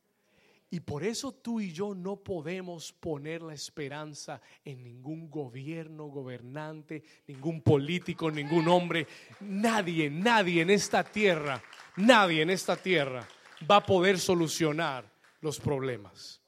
Y 0.72 0.80
por 0.80 1.04
eso 1.04 1.32
tú 1.32 1.60
y 1.60 1.70
yo 1.70 1.94
no 1.94 2.16
podemos 2.16 2.94
poner 2.94 3.42
la 3.42 3.52
esperanza 3.52 4.40
en 4.64 4.82
ningún 4.82 5.28
gobierno, 5.28 6.06
gobernante, 6.06 7.02
ningún 7.26 7.60
político, 7.60 8.30
ningún 8.30 8.66
hombre. 8.68 9.06
Nadie, 9.40 10.08
nadie 10.08 10.62
en 10.62 10.70
esta 10.70 11.04
tierra, 11.04 11.62
nadie 11.96 12.40
en 12.40 12.48
esta 12.48 12.74
tierra 12.74 13.28
va 13.70 13.76
a 13.76 13.84
poder 13.84 14.18
solucionar 14.18 15.04
los 15.42 15.60
problemas. 15.60 16.40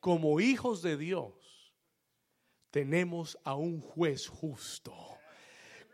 Como 0.00 0.40
hijos 0.40 0.82
de 0.82 0.96
Dios, 0.96 1.72
tenemos 2.72 3.38
a 3.44 3.54
un 3.54 3.80
juez 3.80 4.26
justo 4.26 5.17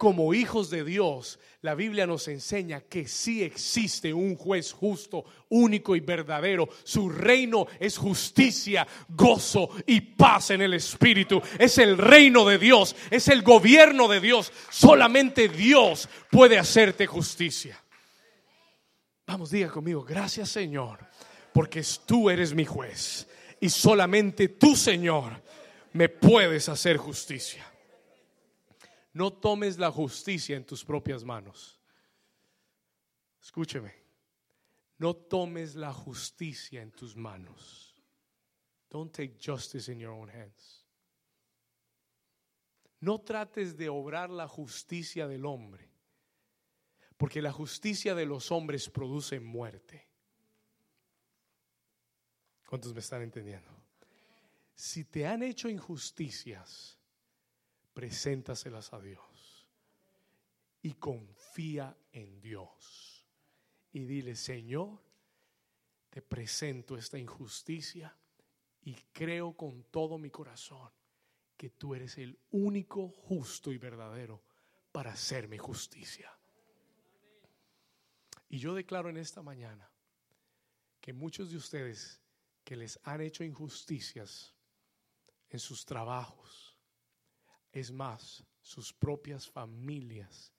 como 0.05 0.35
hijos 0.35 0.69
de 0.69 0.85
Dios, 0.85 1.39
la 1.63 1.75
Biblia 1.75 2.07
nos 2.07 2.29
enseña 2.29 2.83
que 2.83 3.09
sí 3.09 3.43
existe 3.43 4.13
un 4.13 4.37
juez 4.37 4.71
justo, 4.71 5.25
único 5.49 5.97
y 5.97 6.01
verdadero. 6.01 6.69
Su 6.83 7.09
reino 7.09 7.67
es 7.81 7.97
justicia, 7.97 8.87
gozo 9.09 9.71
y 9.87 10.03
paz 10.03 10.51
en 10.51 10.61
el 10.61 10.75
Espíritu. 10.75 11.41
Es 11.59 11.79
el 11.79 11.97
reino 11.97 12.45
de 12.45 12.59
Dios, 12.59 12.95
es 13.11 13.29
el 13.29 13.41
gobierno 13.41 14.07
de 14.07 14.21
Dios. 14.21 14.53
Solamente 14.69 15.49
Dios 15.49 16.07
puede 16.31 16.59
hacerte 16.59 17.07
justicia. 17.07 17.83
Vamos, 19.27 19.51
diga 19.51 19.71
conmigo, 19.71 20.05
gracias 20.05 20.51
Señor, 20.51 20.99
porque 21.55 21.83
tú 22.05 22.29
eres 22.29 22.53
mi 22.53 22.67
juez 22.67 23.27
y 23.59 23.71
solamente 23.71 24.49
tú, 24.49 24.77
Señor, 24.77 25.43
me 25.95 26.11
puedes 26.11 26.69
hacer 26.69 26.99
justicia. 26.99 27.65
No 29.15 29.33
tomes 29.33 29.79
la 29.79 29.91
justicia 29.91 30.57
en 30.57 30.65
tus 30.65 30.85
propias 30.85 31.25
manos. 31.25 31.81
Escúcheme. 33.41 33.95
No 34.99 35.15
tomes 35.15 35.77
la 35.77 35.93
justicia 35.93 36.83
en 36.83 36.91
tus 36.91 37.17
manos. 37.17 37.95
Don't 38.91 39.13
take 39.13 39.37
justice 39.41 39.91
in 39.91 39.99
your 39.99 40.13
own 40.13 40.29
hands. 40.29 40.85
No 43.01 43.21
trates 43.21 43.77
de 43.77 43.89
obrar 43.89 44.31
la 44.31 44.49
justicia 44.49 45.29
del 45.29 45.45
hombre, 45.45 45.91
porque 47.17 47.43
la 47.43 47.53
justicia 47.53 48.15
de 48.15 48.25
los 48.25 48.51
hombres 48.51 48.89
produce 48.89 49.41
muerte. 49.41 50.09
¿Cuántos 52.67 52.95
me 52.95 53.01
están 53.01 53.23
entendiendo? 53.23 53.71
Si 54.75 55.05
te 55.05 55.27
han 55.27 55.43
hecho 55.43 55.69
injusticias, 55.69 56.94
preséntaselas 57.95 58.93
a 58.93 59.01
Dios 59.01 59.67
y 60.83 60.95
confía 60.95 61.97
en 62.13 62.41
Dios. 62.41 63.27
Y 63.93 64.05
dile, 64.05 64.37
Señor, 64.37 65.01
te 66.11 66.21
presento 66.21 66.97
esta 66.97 67.19
injusticia 67.19 68.15
y 68.83 68.95
creo 69.13 69.57
con 69.57 69.85
todo 69.85 70.19
mi 70.19 70.31
corazón 70.31 70.91
que 71.57 71.71
tú 71.71 71.95
eres 71.95 72.19
el 72.19 72.39
único 72.51 73.09
justo 73.09 73.73
y 73.73 73.79
verdadero 73.79 74.43
para 74.93 75.13
hacerme 75.13 75.59
justicia. 75.59 76.31
Y 78.49 78.59
yo 78.59 78.75
declaro 78.75 79.09
en 79.09 79.17
esta 79.17 79.43
mañana 79.43 79.91
que 81.01 81.13
muchos 81.13 81.51
de 81.51 81.57
ustedes 81.57 82.21
que 82.63 82.77
les 82.77 83.01
han 83.03 83.21
hecho 83.21 83.43
injusticias 83.43 84.55
en 85.51 85.59
sus 85.59 85.85
trabajos, 85.85 86.64
es 87.75 87.91
más, 87.91 88.45
sus 88.61 88.93
propias 88.93 89.49
familias 89.51 90.53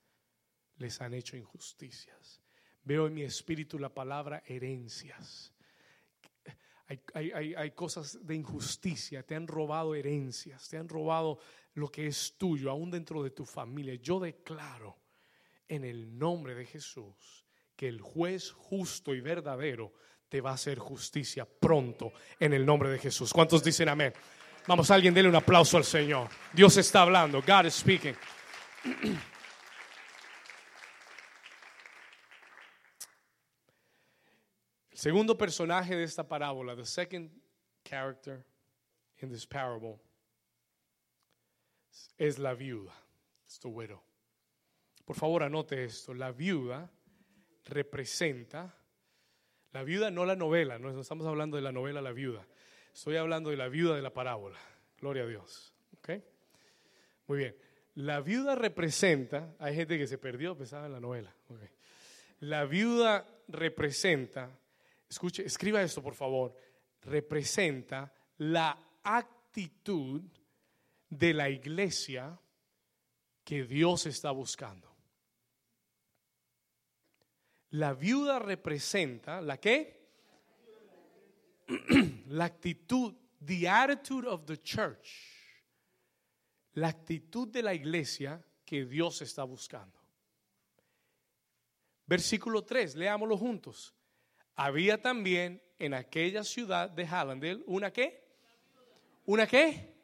les 0.76 1.00
han 1.00 1.14
hecho 1.14 1.38
injusticias. 1.38 2.42
Veo 2.84 3.08
en 3.08 3.14
mi 3.14 3.24
espíritu 3.24 3.80
la 3.80 3.94
palabra 3.94 4.44
herencias. 4.46 5.54
Hay, 7.14 7.72
cosas 7.72 8.24
de 8.24 8.36
injusticia, 8.36 9.24
te 9.24 9.34
han 9.34 9.48
robado 9.48 9.96
herencias, 9.96 10.68
te 10.70 10.78
han 10.78 10.88
robado 10.88 11.40
lo 11.74 11.90
que 11.90 12.06
es 12.06 12.36
tuyo, 12.38 12.70
aún 12.70 12.92
dentro 12.92 13.24
de 13.24 13.32
tu 13.32 13.46
familia. 13.46 13.96
Yo 13.96 14.20
declaro 14.20 14.98
en 15.68 15.84
el 15.84 16.20
nombre 16.20 16.54
de 16.54 16.66
Jesús 16.66 17.46
que 17.76 17.88
el 17.88 18.02
juez 18.02 18.52
justo 18.52 19.16
y 19.16 19.22
verdadero 19.22 19.94
te 20.30 20.42
va 20.42 20.52
a 20.52 20.56
hacer 20.56 20.78
justicia 20.78 21.46
pronto 21.46 22.12
en 22.40 22.54
el 22.54 22.66
nombre 22.66 22.90
de 22.90 23.00
Jesús. 23.00 23.34
¿Cuántos 23.34 23.64
dicen 23.64 23.90
amén? 23.90 24.14
Vamos, 24.68 24.90
alguien 24.90 25.14
dele 25.14 25.30
un 25.30 25.36
aplauso 25.36 25.78
al 25.78 25.84
Señor. 25.84 26.30
Dios 26.52 26.76
está 26.78 27.02
hablando. 27.02 27.42
God 27.42 27.66
is 27.66 27.76
speaking. 27.76 28.16
El 34.92 34.98
segundo 34.98 35.38
personaje 35.38 35.96
de 35.96 36.04
esta 36.04 36.28
parábola, 36.28 36.76
the 36.76 36.86
second 36.86 37.30
character 37.84 38.44
in 39.22 39.30
this 39.30 39.46
parable, 39.46 40.00
es 42.18 42.40
la 42.40 42.56
viuda. 42.56 42.94
Es 43.46 43.60
widow. 43.64 44.02
Por 45.06 45.16
favor, 45.16 45.44
anote 45.44 45.84
esto. 45.84 46.14
La 46.14 46.32
viuda 46.32 46.90
representa 47.66 48.74
La 49.76 49.84
viuda, 49.84 50.10
no 50.10 50.26
la 50.26 50.38
novela, 50.38 50.80
no 50.80 50.98
estamos 51.02 51.28
hablando 51.28 51.58
de 51.58 51.62
la 51.62 51.74
novela 51.74 52.02
La 52.02 52.14
viuda. 52.14 52.48
Estoy 52.96 53.18
hablando 53.18 53.50
de 53.50 53.58
la 53.58 53.68
viuda 53.68 53.94
de 53.94 54.02
la 54.02 54.14
parábola. 54.14 54.58
Gloria 55.02 55.24
a 55.24 55.28
Dios. 55.28 55.74
¿Ok? 55.98 56.12
Muy 57.28 57.40
bien. 57.40 57.56
La 57.96 58.22
viuda 58.22 58.56
representa, 58.56 59.54
hay 59.60 59.76
gente 59.76 59.98
que 59.98 60.08
se 60.08 60.18
perdió, 60.18 60.58
pensaba 60.58 60.86
en 60.86 60.94
la 60.94 61.02
novela. 61.02 61.36
La 62.40 62.64
viuda 62.64 63.28
representa, 63.50 64.50
escuche, 65.10 65.46
escriba 65.46 65.82
esto 65.82 66.02
por 66.02 66.16
favor, 66.16 66.56
representa 67.02 68.14
la 68.38 68.80
actitud 69.04 70.22
de 71.10 71.34
la 71.34 71.50
iglesia 71.50 72.40
que 73.44 73.66
Dios 73.66 74.06
está 74.06 74.32
buscando. 74.32 74.96
La 77.72 77.94
viuda 77.94 78.40
representa 78.40 79.42
la 79.42 79.58
qué? 79.58 79.95
La 82.28 82.46
actitud, 82.46 83.14
the 83.42 83.68
attitude 83.68 84.28
of 84.28 84.46
the 84.46 84.58
church. 84.58 85.32
La 86.74 86.90
actitud 86.90 87.48
de 87.48 87.62
la 87.62 87.74
iglesia 87.74 88.44
que 88.66 88.86
Dios 88.86 89.22
está 89.22 89.44
buscando. 89.44 89.98
Versículo 92.06 92.64
3, 92.64 92.96
leámoslo 92.96 93.38
juntos. 93.38 93.94
Había 94.56 95.02
también 95.02 95.62
en 95.80 95.94
aquella 95.94 96.44
ciudad 96.44 96.90
de 96.90 97.06
Hallandale 97.06 97.64
una 97.66 97.92
qué? 97.92 98.24
¿Una 99.26 99.48
qué? 99.48 99.96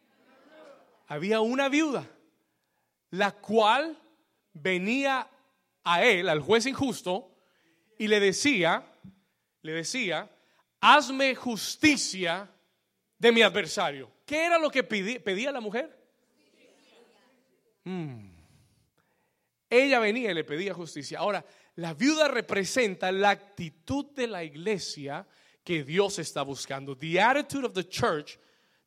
Había 1.07 1.41
una 1.41 1.69
viuda, 1.69 2.07
la 3.11 3.31
cual 3.33 3.97
venía 4.53 5.29
a 5.83 6.03
él, 6.03 6.29
al 6.29 6.39
juez 6.39 6.65
injusto, 6.65 7.35
y 7.97 8.07
le 8.07 8.19
decía, 8.19 8.91
le 9.61 9.73
decía, 9.73 10.29
hazme 10.81 11.35
justicia 11.35 12.49
de 13.17 13.31
mi 13.31 13.43
adversario. 13.43 14.11
¿Qué 14.25 14.45
era 14.45 14.57
lo 14.57 14.69
que 14.69 14.83
pedía, 14.83 15.51
la 15.51 15.61
mujer? 15.61 15.97
Mm. 17.83 18.29
Ella 19.69 19.99
venía 19.99 20.31
y 20.31 20.33
le 20.33 20.43
pedía 20.43 20.73
justicia. 20.73 21.19
Ahora, 21.19 21.45
la 21.75 21.93
viuda 21.93 22.27
representa 22.27 23.11
la 23.11 23.29
actitud 23.29 24.07
de 24.13 24.27
la 24.27 24.43
iglesia 24.43 25.25
que 25.63 25.83
Dios 25.83 26.19
está 26.19 26.41
buscando. 26.41 26.97
The 26.97 27.21
attitude 27.21 27.65
of 27.65 27.73
the 27.73 27.87
church 27.87 28.37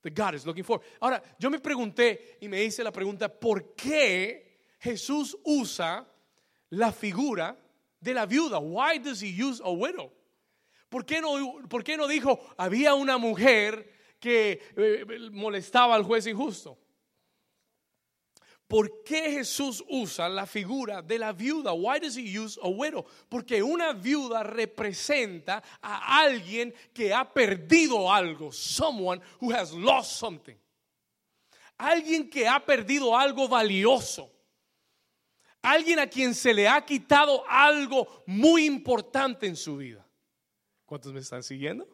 that 0.03 0.13
God 0.15 0.35
is 0.35 0.45
looking 0.45 0.65
for. 0.65 0.81
Ahora, 1.01 1.23
yo 1.39 1.49
me 1.49 1.59
pregunté 1.59 2.37
y 2.41 2.49
me 2.49 2.63
hice 2.63 2.85
la 2.85 2.93
pregunta, 2.93 3.29
¿por 3.29 3.75
qué 3.75 4.59
Jesús 4.81 5.37
usa 5.45 6.07
la 6.71 6.93
figura 6.93 7.57
de 8.01 8.13
la 8.13 8.27
viuda? 8.27 8.59
Why 8.59 8.99
does 8.99 9.23
he 9.23 9.31
use 9.31 9.63
a 9.65 9.71
widow? 9.71 10.13
¿Por 10.95 11.05
qué 11.05 11.21
no, 11.21 11.59
por 11.69 11.83
qué 11.83 11.97
no 11.97 12.07
dijo, 12.07 12.39
había 12.57 12.95
una 12.95 13.19
mujer 13.19 14.15
que 14.21 14.63
eh, 14.77 15.05
molestaba 15.33 15.97
al 15.97 16.05
juez 16.05 16.25
injusto? 16.29 16.79
¿Por 18.69 19.03
qué 19.03 19.33
Jesús 19.33 19.83
usa 19.89 20.29
la 20.29 20.47
figura 20.47 21.03
de 21.03 21.19
la 21.19 21.33
viuda? 21.33 21.73
Why 21.73 21.99
does 21.99 22.17
he 22.17 22.39
use 22.39 22.61
a 22.63 22.69
widow? 22.69 23.05
Porque 23.29 23.61
una 23.61 23.93
viuda 23.93 24.45
representa 24.45 25.65
a 25.83 26.21
alguien 26.21 26.73
que 26.93 27.13
ha 27.13 27.25
perdido 27.29 28.13
algo, 28.13 28.53
someone 28.53 29.21
who 29.41 29.53
has 29.53 29.73
lost 29.73 30.13
something. 30.13 30.55
Alguien 31.77 32.31
que 32.31 32.47
ha 32.47 32.65
perdido 32.65 33.19
algo 33.19 33.49
valioso. 33.49 34.31
Alguien 35.61 35.99
a 35.99 36.07
quien 36.07 36.37
se 36.37 36.55
le 36.55 36.69
ha 36.69 36.87
quitado 36.87 37.43
algo 37.49 38.23
muy 38.27 38.65
importante 38.65 39.49
en 39.49 39.57
su 39.57 39.77
vida. 39.79 40.04
¿Cuántos 40.87 41.13
me 41.13 41.21
están 41.21 41.43
siguiendo? 41.43 41.89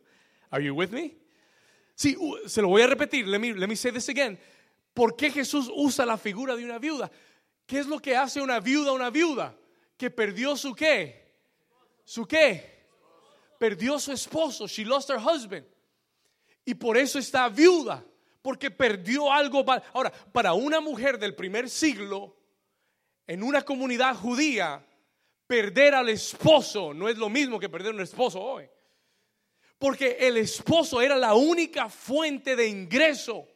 Are 0.51 0.65
you 0.65 0.75
with 0.75 0.91
me? 0.91 1.17
Sí, 1.95 2.17
se 2.47 2.63
lo 2.63 2.69
voy 2.69 2.83
a 2.83 2.87
repetir. 2.87 3.27
Let 3.27 3.39
me, 3.39 3.53
let 3.53 3.69
me 3.69 3.77
say 3.77 3.93
this 3.93 4.09
again. 4.09 4.39
¿Por 4.95 5.17
qué 5.17 5.31
Jesús 5.31 5.71
usa 5.75 6.05
la 6.05 6.17
figura 6.17 6.57
de 6.57 6.65
una 6.65 6.79
viuda? 6.79 7.11
¿Qué 7.67 7.79
es 7.79 7.87
lo 7.87 8.01
que 8.01 8.17
hace 8.17 8.41
una 8.41 8.59
viuda 8.59 8.93
una 8.93 9.11
viuda? 9.11 9.57
Que 9.97 10.11
perdió 10.11 10.57
su 10.57 10.75
qué? 10.75 11.37
¿Su 12.05 12.27
qué? 12.27 12.87
Perdió 13.59 13.99
su 13.99 14.13
esposo. 14.13 14.67
She 14.67 14.85
lost 14.85 15.11
her 15.11 15.19
husband. 15.19 15.67
Y 16.65 16.75
por 16.75 16.97
eso 16.97 17.19
está 17.19 17.49
viuda. 17.49 18.05
Porque 18.43 18.71
perdió 18.71 19.33
algo. 19.33 19.65
Ahora, 19.93 20.11
para 20.33 20.55
una 20.55 20.81
mujer 20.81 21.19
del 21.19 21.35
primer 21.35 21.69
siglo, 21.69 22.37
en 23.27 23.43
una 23.43 23.63
comunidad 23.63 24.17
judía, 24.17 24.85
perder 25.47 25.95
al 25.95 26.09
esposo 26.09 26.95
no 26.95 27.09
es 27.09 27.19
lo 27.19 27.29
mismo 27.29 27.61
que 27.61 27.69
perder 27.69 27.95
un 27.95 28.01
esposo 28.01 28.41
hoy. 28.41 28.69
Porque 29.81 30.19
el 30.21 30.37
esposo 30.37 31.01
era 31.01 31.17
la 31.17 31.33
única 31.33 31.89
fuente 31.89 32.55
de 32.55 32.69
ingreso 32.69 33.49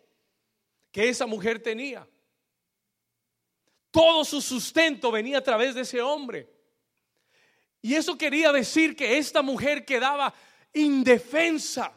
que 0.91 1.11
esa 1.11 1.27
mujer 1.27 1.63
tenía. 1.63 2.09
Todo 3.91 4.25
su 4.25 4.41
sustento 4.41 5.13
venía 5.13 5.37
a 5.37 5.45
través 5.45 5.75
de 5.75 5.83
ese 5.83 6.01
hombre. 6.01 6.49
Y 7.83 7.95
eso 7.95 8.17
quería 8.17 8.53
decir 8.53 8.97
que 8.97 9.19
esta 9.19 9.43
mujer 9.43 9.85
quedaba 9.85 10.33
indefensa, 10.73 11.93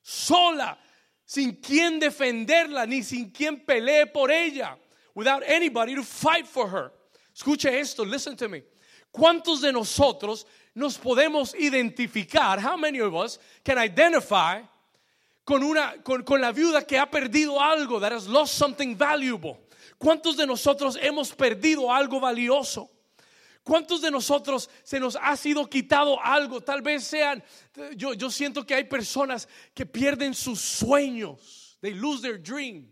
sola, 0.00 0.80
sin 1.24 1.56
quien 1.56 1.98
defenderla, 1.98 2.86
ni 2.86 3.02
sin 3.02 3.32
quien 3.32 3.64
pelee 3.64 4.06
por 4.06 4.30
ella, 4.30 4.78
without 5.16 5.42
anybody 5.48 5.96
to 5.96 6.04
fight 6.04 6.46
for 6.46 6.70
her. 6.70 6.92
Escuche 7.34 7.80
esto, 7.80 8.04
listen 8.04 8.36
to 8.36 8.48
me. 8.48 8.62
¿Cuántos 9.10 9.62
de 9.62 9.72
nosotros 9.72 10.46
nos 10.74 10.98
podemos 10.98 11.54
identificar? 11.54 12.58
How 12.58 12.76
many 12.76 13.00
of 13.00 13.14
us 13.14 13.38
can 13.64 13.78
identify 13.78 14.62
con, 15.44 15.62
una, 15.62 16.02
con, 16.02 16.22
con 16.22 16.40
la 16.40 16.52
viuda 16.52 16.86
que 16.86 16.98
ha 16.98 17.10
perdido 17.10 17.60
algo, 17.60 18.00
that 18.00 18.12
has 18.12 18.28
lost 18.28 18.54
something 18.54 18.96
valuable. 18.96 19.58
¿Cuántos 19.98 20.36
de 20.36 20.46
nosotros 20.46 20.96
hemos 21.00 21.32
perdido 21.32 21.92
algo 21.92 22.20
valioso? 22.20 22.90
¿Cuántos 23.64 24.00
de 24.00 24.10
nosotros 24.10 24.68
se 24.82 24.98
nos 24.98 25.16
ha 25.20 25.36
sido 25.36 25.68
quitado 25.68 26.20
algo? 26.20 26.60
Tal 26.60 26.82
vez 26.82 27.04
sean, 27.04 27.42
yo, 27.96 28.12
yo 28.12 28.28
siento 28.28 28.66
que 28.66 28.74
hay 28.74 28.84
personas 28.84 29.48
que 29.72 29.86
pierden 29.86 30.34
sus 30.34 30.60
sueños. 30.60 31.78
They 31.80 31.94
lose 31.94 32.22
their 32.22 32.38
dreams. 32.42 32.90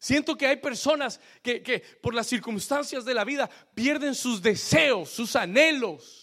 Siento 0.00 0.36
que 0.36 0.46
hay 0.46 0.56
personas 0.56 1.20
que, 1.42 1.62
que 1.62 1.80
por 2.00 2.14
las 2.14 2.26
circunstancias 2.26 3.04
de 3.04 3.14
la 3.14 3.24
vida 3.24 3.48
pierden 3.74 4.14
sus 4.14 4.42
deseos, 4.42 5.10
sus 5.10 5.36
anhelos. 5.36 6.17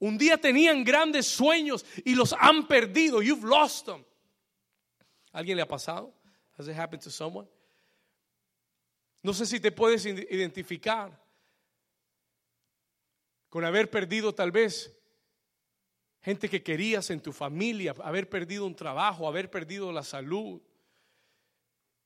Un 0.00 0.16
día 0.16 0.38
tenían 0.38 0.82
grandes 0.82 1.26
sueños 1.26 1.84
y 2.04 2.14
los 2.14 2.32
han 2.32 2.66
perdido. 2.66 3.20
You've 3.22 3.46
lost 3.46 3.84
them. 3.84 4.02
¿Alguien 5.30 5.56
le 5.56 5.62
ha 5.62 5.68
pasado? 5.68 6.12
Has 6.58 6.66
it 6.66 6.76
happened 6.76 7.02
to 7.02 7.10
someone? 7.10 7.46
No 9.22 9.34
sé 9.34 9.44
si 9.44 9.60
te 9.60 9.70
puedes 9.70 10.06
identificar 10.06 11.22
con 13.50 13.64
haber 13.64 13.90
perdido 13.90 14.34
tal 14.34 14.50
vez 14.50 14.90
gente 16.22 16.48
que 16.48 16.62
querías 16.62 17.10
en 17.10 17.20
tu 17.20 17.32
familia, 17.32 17.94
haber 18.02 18.28
perdido 18.30 18.64
un 18.64 18.74
trabajo, 18.74 19.28
haber 19.28 19.50
perdido 19.50 19.92
la 19.92 20.02
salud. 20.02 20.62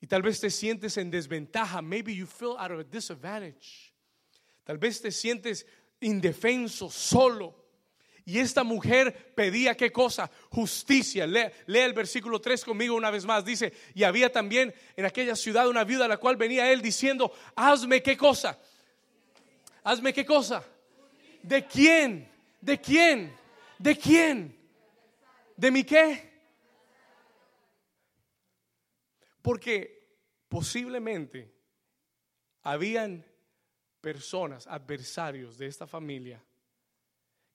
Y 0.01 0.09
tal 0.09 0.23
vez 0.23 0.41
te 0.41 0.51
sientes 0.51 0.97
en 0.97 1.13
desventaja. 1.13 1.81
Maybe 1.81 2.13
you 2.13 2.27
feel 2.27 2.57
out 2.59 2.73
of 2.73 2.81
a 2.81 2.85
disadvantage. 2.85 3.95
Tal 4.65 4.79
vez 4.79 5.01
te 5.01 5.13
sientes 5.13 5.65
indefenso, 6.01 6.91
solo. 6.91 7.64
Y 8.27 8.39
esta 8.39 8.65
mujer 8.65 9.35
pedía 9.35 9.77
qué 9.77 9.93
cosa? 9.93 10.31
Justicia. 10.49 11.27
Lee, 11.27 11.51
el 11.67 11.93
versículo 11.93 12.41
3 12.41 12.65
conmigo 12.65 12.95
una 12.95 13.11
vez 13.11 13.27
más. 13.27 13.45
Dice, 13.45 13.73
y 13.95 14.03
había 14.03 14.33
también 14.33 14.75
en 14.97 15.05
aquella 15.05 15.37
ciudad 15.37 15.69
una 15.69 15.85
viuda 15.85 16.07
a 16.07 16.09
la 16.09 16.17
cual 16.17 16.37
venía 16.37 16.73
él 16.73 16.81
diciendo, 16.81 17.33
hazme 17.55 18.03
qué 18.03 18.17
cosa. 18.17 18.59
Hazme 19.83 20.15
qué 20.15 20.25
cosa. 20.25 20.65
¿De 21.43 21.67
quién? 21.67 22.31
¿De 22.63 22.81
quién? 22.81 23.37
¿De 23.79 23.99
quién? 23.99 24.59
¿De 25.57 25.71
mi 25.71 25.85
qué? 25.85 26.33
Porque 29.43 30.09
posiblemente 30.49 31.55
habían 32.63 33.23
personas, 34.01 34.67
adversarios 34.67 35.59
de 35.59 35.67
esta 35.67 35.87
familia, 35.87 36.43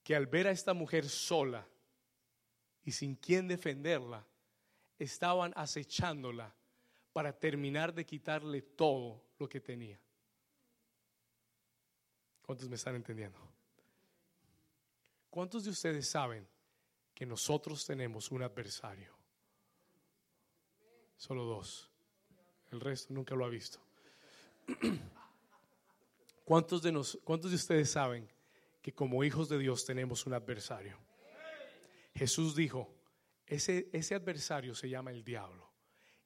que 0.02 0.16
al 0.16 0.26
ver 0.26 0.46
a 0.46 0.50
esta 0.50 0.74
mujer 0.74 1.08
sola 1.08 1.66
y 2.84 2.92
sin 2.92 3.14
quien 3.16 3.48
defenderla, 3.48 4.26
estaban 4.98 5.52
acechándola 5.56 6.54
para 7.12 7.32
terminar 7.38 7.92
de 7.92 8.06
quitarle 8.06 8.62
todo 8.62 9.22
lo 9.38 9.48
que 9.48 9.60
tenía. 9.60 10.00
¿Cuántos 12.42 12.68
me 12.68 12.76
están 12.76 12.96
entendiendo? 12.96 13.38
¿Cuántos 15.28 15.64
de 15.64 15.70
ustedes 15.70 16.08
saben 16.08 16.46
que 17.14 17.24
nosotros 17.24 17.84
tenemos 17.86 18.30
un 18.30 18.42
adversario? 18.42 19.14
Solo 21.16 21.44
dos. 21.44 21.90
El 22.70 22.80
resto 22.80 23.12
nunca 23.12 23.34
lo 23.34 23.44
ha 23.44 23.48
visto. 23.48 23.78
¿Cuántos 26.44 26.82
de, 26.82 26.90
nos, 26.90 27.18
¿Cuántos 27.22 27.50
de 27.50 27.56
ustedes 27.56 27.90
saben 27.90 28.28
que 28.82 28.92
como 28.94 29.24
hijos 29.24 29.48
de 29.48 29.58
Dios 29.58 29.84
tenemos 29.84 30.26
un 30.26 30.34
adversario. 30.34 30.98
Jesús 32.14 32.54
dijo, 32.56 32.94
ese, 33.46 33.88
ese 33.92 34.14
adversario 34.14 34.74
se 34.74 34.88
llama 34.88 35.10
el 35.10 35.24
diablo. 35.24 35.70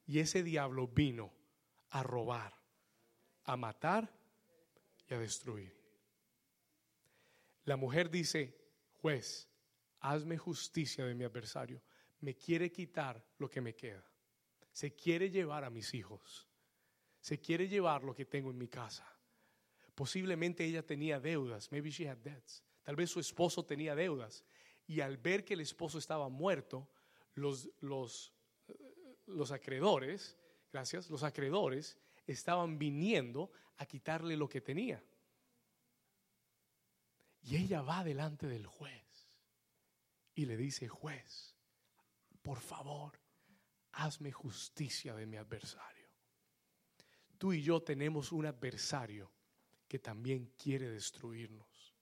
Y 0.05 0.19
ese 0.19 0.43
diablo 0.43 0.87
vino 0.87 1.33
a 1.89 2.03
robar, 2.03 2.53
a 3.43 3.57
matar 3.57 4.11
y 5.07 5.13
a 5.13 5.19
destruir. 5.19 5.75
La 7.65 7.75
mujer 7.75 8.09
dice, 8.09 8.55
juez, 9.01 9.49
hazme 9.99 10.37
justicia 10.37 11.05
de 11.05 11.15
mi 11.15 11.23
adversario. 11.23 11.81
Me 12.19 12.35
quiere 12.35 12.71
quitar 12.71 13.25
lo 13.37 13.49
que 13.49 13.61
me 13.61 13.75
queda. 13.75 14.05
Se 14.71 14.93
quiere 14.93 15.29
llevar 15.29 15.63
a 15.63 15.69
mis 15.69 15.93
hijos. 15.93 16.47
Se 17.19 17.39
quiere 17.39 17.67
llevar 17.67 18.03
lo 18.03 18.13
que 18.13 18.25
tengo 18.25 18.51
en 18.51 18.57
mi 18.57 18.67
casa. 18.67 19.14
Posiblemente 19.95 20.65
ella 20.65 20.85
tenía 20.85 21.19
deudas. 21.19 21.71
Maybe 21.71 21.89
she 21.89 22.07
had 22.07 22.17
debts. 22.17 22.63
Tal 22.83 22.95
vez 22.95 23.09
su 23.09 23.19
esposo 23.19 23.65
tenía 23.65 23.95
deudas. 23.95 24.43
Y 24.85 24.99
al 24.99 25.17
ver 25.17 25.45
que 25.45 25.55
el 25.55 25.61
esposo 25.61 25.97
estaba 25.97 26.29
muerto, 26.29 26.87
los, 27.33 27.69
los, 27.79 28.33
los 29.25 29.51
acreedores, 29.51 30.37
gracias, 30.71 31.09
los 31.09 31.23
acreedores 31.23 31.97
estaban 32.27 32.77
viniendo 32.77 33.51
a 33.77 33.85
quitarle 33.85 34.35
lo 34.37 34.49
que 34.49 34.61
tenía. 34.61 35.03
Y 37.41 37.55
ella 37.55 37.81
va 37.81 38.03
delante 38.03 38.47
del 38.47 38.65
juez 38.65 39.29
y 40.33 40.45
le 40.45 40.57
dice, 40.57 40.87
juez, 40.87 41.55
por 42.41 42.59
favor, 42.59 43.19
hazme 43.93 44.31
justicia 44.31 45.15
de 45.15 45.25
mi 45.25 45.37
adversario. 45.37 46.09
Tú 47.37 47.53
y 47.53 47.61
yo 47.61 47.81
tenemos 47.81 48.31
un 48.31 48.45
adversario 48.45 49.34
también 49.99 50.51
quiere 50.57 50.89
destruirnos. 50.89 51.95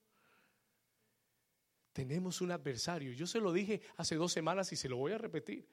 Tenemos 1.91 2.41
un 2.41 2.51
adversario. 2.51 3.13
Yo 3.13 3.27
se 3.27 3.39
lo 3.39 3.51
dije 3.51 3.81
hace 3.97 4.15
dos 4.15 4.31
semanas 4.31 4.71
y 4.71 4.75
se 4.75 4.89
lo 4.89 4.97
voy 4.97 5.11
a 5.11 5.17
repetir. 5.17 5.67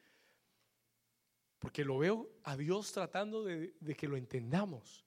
Porque 1.58 1.84
lo 1.84 1.98
veo 1.98 2.30
a 2.44 2.56
Dios 2.56 2.92
tratando 2.92 3.44
de, 3.44 3.74
que 3.96 4.08
lo 4.08 4.16
entendamos. 4.16 5.04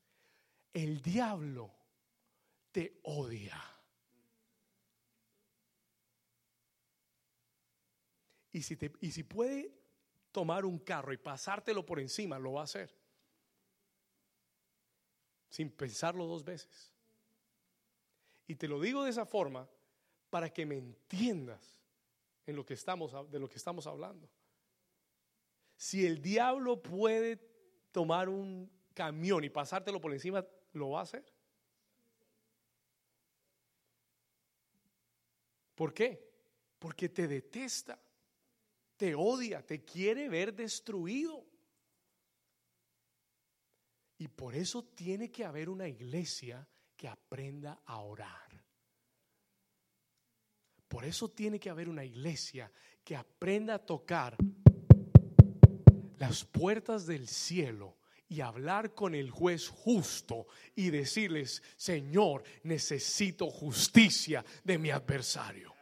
El 0.74 1.02
diablo 1.02 1.72
te 2.72 3.00
odia. 3.04 3.62
Y 8.52 8.62
si 8.62 9.24
puede 9.24 9.84
tomar 10.32 10.66
un 10.66 10.80
carro 10.80 11.14
y 11.14 11.18
pasártelo 11.18 11.86
por 11.86 12.00
encima, 12.00 12.38
lo 12.38 12.54
va 12.54 12.62
a 12.62 12.66
hacer. 12.66 12.94
Sin 15.50 15.72
pensarlo 15.72 16.26
dos 16.26 16.44
veces. 16.44 16.93
Y 18.48 18.56
te 18.56 18.68
lo 18.68 18.80
digo 18.80 19.04
de 19.04 19.10
esa 19.10 19.26
forma 19.26 19.70
para 20.30 20.52
que 20.52 20.66
me 20.66 20.78
entiendas 20.78 21.82
en 22.46 22.56
lo 22.56 22.66
que 22.66 22.74
estamos, 22.74 23.14
de 23.30 23.40
lo 23.40 23.50
que 23.50 23.58
estamos 23.58 23.88
hablando. 23.88 24.30
Si 25.76 26.06
el 26.06 26.22
diablo 26.22 26.82
puede 26.82 27.38
tomar 27.92 28.30
un 28.30 28.72
camión 28.94 29.44
y 29.44 29.50
pasártelo 29.50 30.00
por 30.00 30.14
encima, 30.14 30.46
¿lo 30.74 30.92
va 30.92 31.00
a 31.00 31.04
hacer? 31.04 31.26
¿Por 35.76 35.94
qué? 35.94 36.32
Porque 36.80 37.10
te 37.10 37.28
detesta 37.28 38.00
te 38.98 39.16
odia, 39.16 39.66
te 39.66 39.84
quiere 39.84 40.30
ver 40.30 40.54
destruido. 40.54 41.46
Y 44.18 44.30
por 44.30 44.56
eso 44.56 44.84
tiene 44.84 45.30
que 45.30 45.44
haber 45.44 45.70
una 45.70 45.88
iglesia 45.88 46.66
que 47.04 47.10
aprenda 47.10 47.82
a 47.86 47.98
orar. 47.98 48.64
Por 50.88 51.04
eso 51.04 51.28
tiene 51.28 51.60
que 51.60 51.70
haber 51.70 51.90
una 51.90 52.06
iglesia 52.06 52.72
que 53.04 53.18
aprenda 53.18 53.76
a 53.76 53.86
tocar 53.86 54.38
las 56.18 56.46
puertas 56.46 57.06
del 57.06 57.28
cielo 57.28 57.98
y 58.30 58.40
hablar 58.40 58.94
con 58.94 59.16
el 59.16 59.32
juez 59.32 59.68
justo 59.68 60.48
y 60.78 60.92
decirles, 60.92 61.62
Señor, 61.76 62.46
necesito 62.64 63.50
justicia 63.50 64.46
de 64.64 64.78
mi 64.78 64.90
adversario 64.90 65.74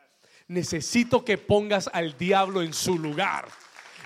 necesito 0.47 1.23
que 1.23 1.37
pongas 1.37 1.87
al 1.93 2.17
diablo 2.17 2.63
en 2.63 2.73
su 2.73 2.97
lugar. 2.97 3.47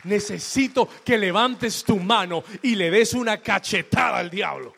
Necesito 0.03 0.87
que 1.03 1.17
levantes 1.17 1.83
tu 1.83 1.97
mano 1.97 2.43
y 2.61 2.75
le 2.75 2.91
des 2.91 3.13
una 3.13 3.41
cachetada 3.41 4.17
al 4.17 4.29
diablo. 4.29 4.75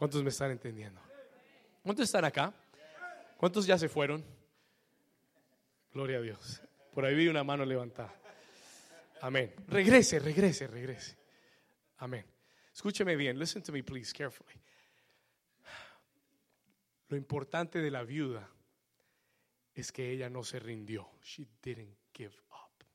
¿Cuántos 0.00 0.22
me 0.22 0.30
están 0.30 0.50
entendiendo? 0.50 0.98
¿Cuántos 1.82 2.06
están 2.06 2.24
acá? 2.24 2.54
¿Cuántos 3.36 3.66
ya 3.66 3.76
se 3.76 3.86
fueron? 3.86 4.24
Gloria 5.92 6.16
a 6.16 6.20
Dios. 6.22 6.62
Por 6.94 7.04
ahí 7.04 7.14
vi 7.14 7.28
una 7.28 7.44
mano 7.44 7.66
levantada. 7.66 8.18
Amén. 9.20 9.54
Regrese, 9.68 10.18
regrese, 10.18 10.66
regrese. 10.68 11.18
Amén. 11.98 12.24
Escúcheme 12.72 13.14
bien. 13.14 13.38
Listen 13.38 13.62
to 13.62 13.72
me, 13.72 13.82
please, 13.82 14.14
carefully. 14.14 14.58
Lo 17.08 17.18
importante 17.18 17.80
de 17.80 17.90
la 17.90 18.02
viuda 18.02 18.48
es 19.74 19.92
que 19.92 20.10
ella 20.10 20.30
no 20.30 20.44
se 20.44 20.60
rindió. 20.60 21.10
She 21.22 21.46
didn't 21.62 21.98
give 22.14 22.34
up. 22.48 22.86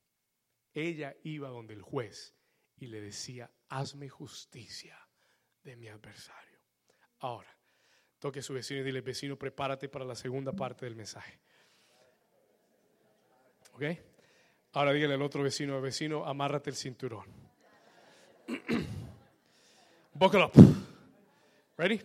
Ella 0.74 1.16
iba 1.22 1.50
donde 1.50 1.76
el 1.76 1.84
juez 1.84 2.34
y 2.78 2.88
le 2.88 3.00
decía, 3.00 3.52
hazme 3.70 4.10
justicia 4.10 4.98
de 5.64 5.76
mi 5.76 5.88
adversario. 5.88 6.45
Ahora, 7.26 7.50
toque 8.20 8.38
a 8.38 8.44
su 8.44 8.54
vecino 8.54 8.82
y 8.82 8.84
dile, 8.84 9.02
vecino, 9.02 9.36
prepárate 9.36 9.90
para 9.90 10.06
la 10.06 10.14
segunda 10.14 10.52
parte 10.52 10.86
del 10.86 10.96
mensaje. 10.96 11.40
¿Ok? 13.72 13.84
Ahora 14.74 14.94
dígale 14.94 15.16
al 15.16 15.24
otro 15.24 15.42
vecino, 15.42 15.82
vecino, 15.82 16.24
amárrate 16.24 16.70
el 16.70 16.76
cinturón. 16.76 17.26
Buckle 20.14 20.44
up. 20.44 20.52
Ready? 21.76 22.00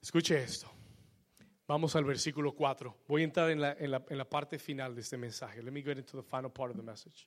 Escuche 0.00 0.42
esto. 0.42 0.72
Vamos 1.68 1.94
al 1.96 2.04
versículo 2.04 2.52
4. 2.52 2.96
Voy 3.06 3.20
a 3.20 3.24
entrar 3.24 3.50
en 3.50 3.60
la, 3.60 3.76
en, 3.78 3.90
la, 3.90 4.06
en 4.08 4.16
la, 4.16 4.24
parte 4.24 4.58
final 4.58 4.94
de 4.94 5.02
este 5.02 5.18
mensaje. 5.18 5.62
Let 5.62 5.70
me 5.70 5.82
get 5.82 5.98
into 5.98 6.22
the 6.22 6.26
final 6.26 6.50
part 6.50 6.70
of 6.70 6.78
the 6.78 6.82
message. 6.82 7.26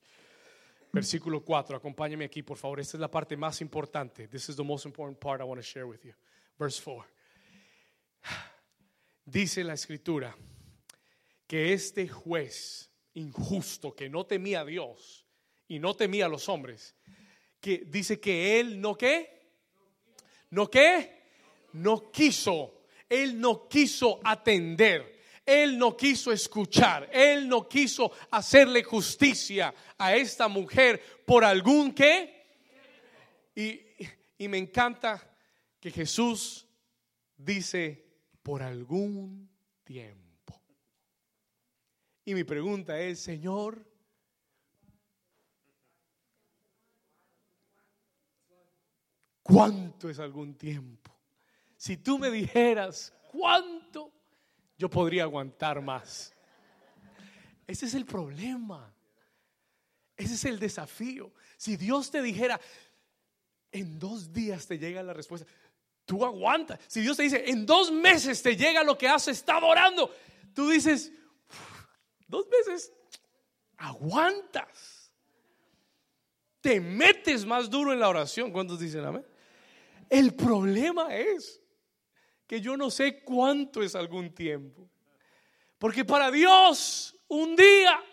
Versículo 0.91 1.43
4. 1.43 1.77
Acompáñame 1.77 2.25
aquí, 2.25 2.41
por 2.43 2.57
favor. 2.57 2.79
Esta 2.79 2.97
es 2.97 3.01
la 3.01 3.11
parte 3.11 3.37
más 3.37 3.61
importante. 3.61 4.27
This 4.27 4.49
is 4.49 4.55
the 4.55 4.63
most 4.63 4.85
important 4.85 5.19
part 5.19 5.41
I 5.41 5.43
want 5.43 5.61
to 5.61 5.65
share 5.65 5.85
with 5.85 6.01
you. 6.03 6.13
Verse 6.57 6.81
4. 6.81 7.05
Dice 9.25 9.63
la 9.63 9.73
escritura 9.73 10.35
que 11.47 11.73
este 11.73 12.07
juez 12.07 12.89
injusto 13.13 13.95
que 13.95 14.09
no 14.09 14.25
temía 14.25 14.61
a 14.61 14.65
Dios 14.65 15.25
y 15.67 15.79
no 15.79 15.95
temía 15.95 16.25
a 16.25 16.29
los 16.29 16.49
hombres, 16.49 16.95
que 17.59 17.83
dice 17.85 18.19
que 18.19 18.59
él 18.59 18.81
no 18.81 18.95
qué, 18.95 19.53
no 20.49 20.69
qué, 20.69 21.23
no 21.73 22.11
quiso 22.11 22.79
él 23.09 23.41
no 23.41 23.67
quiso 23.67 24.19
atender, 24.23 25.18
Él 25.45 25.77
no 25.77 25.95
quiso 25.95 26.31
escuchar, 26.31 27.09
Él 27.11 27.47
no 27.47 27.67
quiso 27.67 28.11
hacerle 28.31 28.83
justicia 28.83 29.73
a 29.97 30.15
esta 30.15 30.47
mujer 30.47 31.01
por 31.25 31.43
algún 31.43 31.93
qué. 31.93 32.35
Y, 33.55 33.81
y 34.37 34.47
me 34.47 34.57
encanta 34.57 35.21
que 35.79 35.91
Jesús 35.91 36.67
dice, 37.37 38.09
por 38.43 38.63
algún 38.63 39.49
tiempo. 39.83 40.59
Y 42.25 42.33
mi 42.33 42.43
pregunta 42.43 42.99
es, 42.99 43.19
Señor, 43.19 43.85
¿cuánto 49.41 50.09
es 50.09 50.19
algún 50.19 50.55
tiempo? 50.55 51.11
Si 51.75 51.97
tú 51.97 52.19
me 52.19 52.29
dijeras 52.29 53.13
cuánto, 53.31 54.11
yo 54.79 54.89
podría 54.89 55.23
aguantar 55.23 55.81
más. 55.81 56.33
Ese 57.67 57.85
es 57.85 57.93
el 57.93 58.05
problema. 58.05 58.91
Ese 60.15 60.35
es 60.35 60.45
el 60.45 60.57
desafío. 60.57 61.33
Si 61.57 61.75
Dios 61.75 62.09
te 62.09 62.21
dijera, 62.21 62.59
en 63.73 63.99
dos 63.99 64.31
días 64.31 64.65
te 64.65 64.79
llega 64.79 65.03
la 65.03 65.11
respuesta, 65.11 65.45
tú 66.05 66.25
aguantas. 66.25 66.79
Si 66.87 67.01
Dios 67.01 67.17
te 67.17 67.23
dice, 67.23 67.43
en 67.49 67.65
dos 67.65 67.91
meses 67.91 68.41
te 68.41 68.55
llega 68.55 68.81
lo 68.83 68.97
que 68.97 69.09
has 69.09 69.27
estado 69.27 69.67
orando, 69.67 70.15
tú 70.55 70.69
dices, 70.69 71.11
dos 72.25 72.47
meses, 72.47 72.93
aguantas. 73.75 75.11
Te 76.61 76.79
metes 76.79 77.45
más 77.45 77.69
duro 77.69 77.91
en 77.91 77.99
la 77.99 78.07
oración. 78.07 78.51
¿Cuántos 78.51 78.79
dicen 78.79 79.03
amén? 79.03 79.25
El 80.09 80.33
problema 80.33 81.13
es 81.15 81.61
que 82.49 82.59
yo 82.59 82.75
no 82.75 82.89
sé 82.89 83.21
cuánto 83.21 83.83
es 83.83 83.93
algún 83.93 84.33
tiempo. 84.33 84.89
Porque 85.77 86.03
para 86.03 86.31
Dios 86.31 87.15
un 87.27 87.55
día 87.55 88.03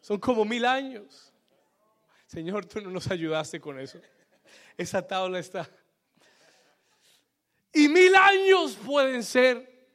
son 0.00 0.20
como 0.20 0.44
mil 0.44 0.64
años. 0.64 1.32
Señor, 2.28 2.64
tú 2.64 2.80
no 2.80 2.92
nos 2.92 3.10
ayudaste 3.10 3.60
con 3.60 3.80
eso. 3.80 3.98
Esa 4.78 5.04
tabla 5.04 5.40
está. 5.40 5.68
Y 7.72 7.88
mil 7.88 8.14
años 8.14 8.78
pueden 8.86 9.24
ser 9.24 9.88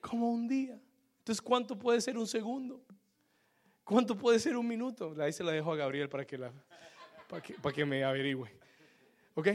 como 0.00 0.32
un 0.32 0.48
día. 0.48 0.80
Entonces, 1.18 1.40
¿cuánto 1.40 1.78
puede 1.78 2.00
ser 2.00 2.18
un 2.18 2.26
segundo? 2.26 2.84
¿Cuánto 3.84 4.18
puede 4.18 4.40
ser 4.40 4.56
un 4.56 4.66
minuto? 4.66 5.14
Ahí 5.20 5.32
se 5.32 5.44
la 5.44 5.52
dejo 5.52 5.72
a 5.72 5.76
Gabriel 5.76 6.08
para 6.08 6.26
que, 6.26 6.38
la, 6.38 6.52
para 7.28 7.40
que, 7.40 7.54
para 7.54 7.72
que 7.72 7.84
me 7.84 8.02
averigüe. 8.02 8.50
¿Ok? 9.34 9.46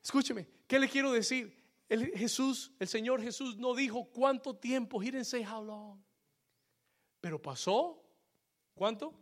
Escúcheme, 0.00 0.46
¿qué 0.68 0.78
le 0.78 0.88
quiero 0.88 1.10
decir? 1.10 1.61
El 1.92 2.10
Jesús, 2.16 2.72
el 2.78 2.88
Señor 2.88 3.20
Jesús 3.20 3.58
no 3.58 3.74
dijo 3.74 4.08
cuánto 4.10 4.56
tiempo. 4.56 5.02
He 5.02 5.10
didn't 5.10 5.26
say 5.26 5.44
how 5.44 5.62
long. 5.62 6.02
Pero 7.20 7.38
pasó, 7.38 8.02
¿cuánto? 8.74 9.12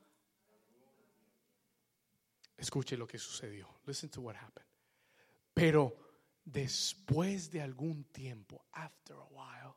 Escuche 2.57 2.97
lo 2.97 3.09
que 3.09 3.18
sucedió. 3.18 3.81
Listen 3.87 4.09
to 4.11 4.21
what 4.21 4.37
happened. 4.37 4.68
Pero 5.53 5.97
después 6.45 7.51
de 7.51 7.61
algún 7.61 8.05
tiempo, 8.05 8.64
after 8.71 9.16
a 9.16 9.25
while, 9.25 9.75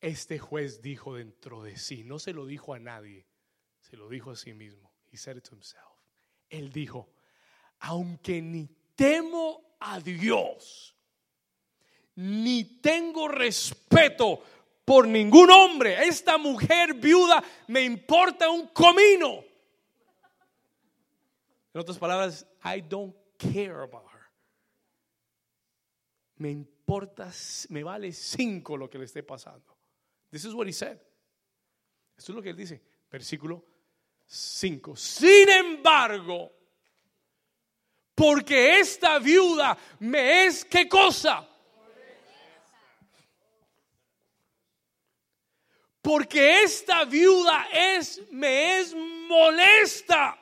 este 0.00 0.40
juez 0.40 0.82
dijo 0.82 1.14
dentro 1.14 1.62
de 1.62 1.76
sí, 1.76 2.02
no 2.02 2.18
se 2.18 2.32
lo 2.32 2.44
dijo 2.44 2.74
a 2.74 2.80
nadie, 2.80 3.28
se 3.78 3.96
lo 3.96 4.08
dijo 4.08 4.32
a 4.32 4.36
sí 4.36 4.52
mismo. 4.52 4.92
He 5.12 5.16
said 5.16 5.36
it 5.36 5.44
to 5.44 5.54
himself. 5.54 5.96
Él 6.50 6.72
dijo, 6.72 7.12
aunque 7.78 8.42
ni 8.42 8.66
temo 8.96 9.76
a 9.78 10.00
Dios, 10.00 10.96
ni 12.16 12.80
tengo 12.80 13.28
respeto 13.28 14.42
por 14.84 15.06
ningún 15.06 15.50
hombre. 15.50 16.06
Esta 16.06 16.38
mujer 16.38 16.94
viuda 16.94 17.42
me 17.68 17.82
importa 17.82 18.50
un 18.50 18.68
comino. 18.68 19.44
En 21.74 21.80
otras 21.80 21.98
palabras, 21.98 22.46
I 22.64 22.82
don't 22.82 23.14
care 23.38 23.82
about 23.82 24.04
her. 24.12 24.20
Me 26.36 26.50
importa, 26.50 27.30
me 27.70 27.82
vale 27.82 28.12
cinco 28.12 28.76
lo 28.76 28.90
que 28.90 28.98
le 28.98 29.04
esté 29.04 29.22
pasando. 29.22 29.76
This 30.30 30.44
is 30.44 30.54
what 30.54 30.66
he 30.66 30.72
said. 30.72 30.98
Esto 32.16 32.32
es 32.32 32.36
lo 32.36 32.42
que 32.42 32.50
él 32.50 32.56
dice. 32.56 32.82
Versículo 33.10 33.64
5. 34.26 34.96
Sin 34.96 35.48
embargo, 35.48 36.52
porque 38.14 38.78
esta 38.80 39.18
viuda 39.18 39.76
me 40.00 40.44
es 40.44 40.64
qué 40.64 40.88
cosa? 40.88 41.48
Porque 46.02 46.64
esta 46.64 47.04
viuda 47.04 47.68
es 47.72 48.20
me 48.30 48.80
es 48.80 48.94
molesta. 48.94 50.36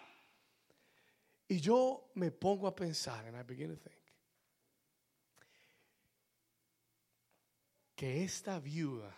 Y 1.47 1.61
yo 1.61 2.11
me 2.15 2.31
pongo 2.31 2.67
a 2.67 2.75
pensar, 2.75 3.27
and 3.27 3.37
I 3.37 3.43
begin 3.43 3.77
to 3.77 3.77
think, 3.77 4.01
que 7.95 8.25
esta 8.25 8.59
viuda 8.59 9.15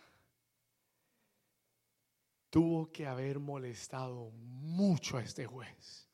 tuvo 2.50 2.90
que 2.90 3.06
haber 3.06 3.38
molestado 3.38 4.30
mucho 4.30 5.18
a 5.18 5.22
este 5.22 5.46
juez 5.46 6.08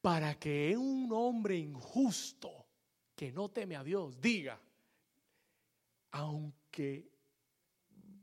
para 0.00 0.38
que 0.38 0.76
un 0.76 1.10
hombre 1.12 1.56
injusto 1.56 2.66
que 3.14 3.32
no 3.32 3.50
teme 3.50 3.74
a 3.74 3.82
Dios 3.82 4.20
diga, 4.20 4.60
aunque 6.12 7.15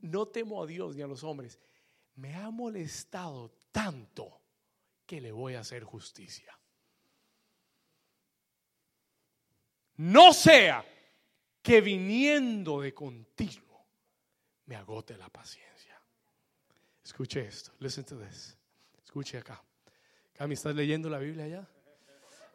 no 0.04 0.28
temo 0.28 0.62
a 0.62 0.68
Dios 0.68 0.95
ni 0.95 1.01
a 1.01 1.08
los 1.08 1.24
hombres, 1.24 1.60
me 2.16 2.36
ha 2.36 2.49
molestado 2.51 3.51
tanto 3.72 4.41
que 5.06 5.20
le 5.20 5.32
voy 5.32 5.56
a 5.56 5.62
hacer 5.62 5.84
justicia. 5.84 6.58
No 9.97 10.34
sea 10.34 10.86
que 11.62 11.82
viniendo 11.82 12.82
de 12.82 12.93
continuo 12.93 13.86
me 14.66 14.76
agote 14.76 15.18
la 15.18 15.30
paciencia. 15.30 15.99
Escuche 17.04 17.45
esto. 17.45 17.72
Listen 17.80 18.04
to 18.04 18.18
this. 18.18 18.58
Escuche 19.04 19.38
acá. 19.38 19.64
Cami, 20.34 20.56
¿estás 20.56 20.76
leyendo 20.76 21.10
la 21.10 21.20
Biblia 21.20 21.47
ya? 21.47 21.70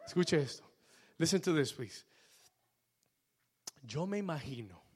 Escuche 0.05 0.37
esto. 0.41 0.69
Listen 1.17 1.41
to 1.41 1.55
this, 1.55 1.73
please. 1.73 2.05
Yo 3.83 4.05
me 4.05 4.17
imagino 4.17 4.88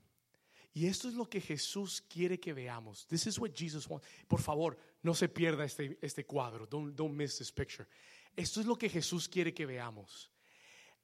y 0.74 0.88
esto 0.88 1.07
es 1.07 1.13
lo 1.13 1.30
que 1.30 1.39
Jesús 1.39 2.01
quiere 2.01 2.39
que 2.39 2.51
veamos. 2.51 3.05
This 3.07 3.28
is 3.28 3.38
what 3.38 3.51
Jesus 3.53 3.88
wants. 3.88 4.07
Por 4.28 4.41
favor, 4.41 4.76
no 5.03 5.13
se 5.13 5.30
pierda 5.30 5.65
este, 5.65 5.99
este 6.01 6.26
cuadro. 6.26 6.65
Don't, 6.65 6.95
don't 6.95 7.13
miss 7.13 7.38
this 7.38 7.51
picture. 7.51 7.88
Esto 8.36 8.59
es 8.59 8.65
lo 8.65 8.76
que 8.76 8.89
Jesús 8.89 9.30
quiere 9.30 9.53
que 9.53 9.67
veamos. 9.67 10.32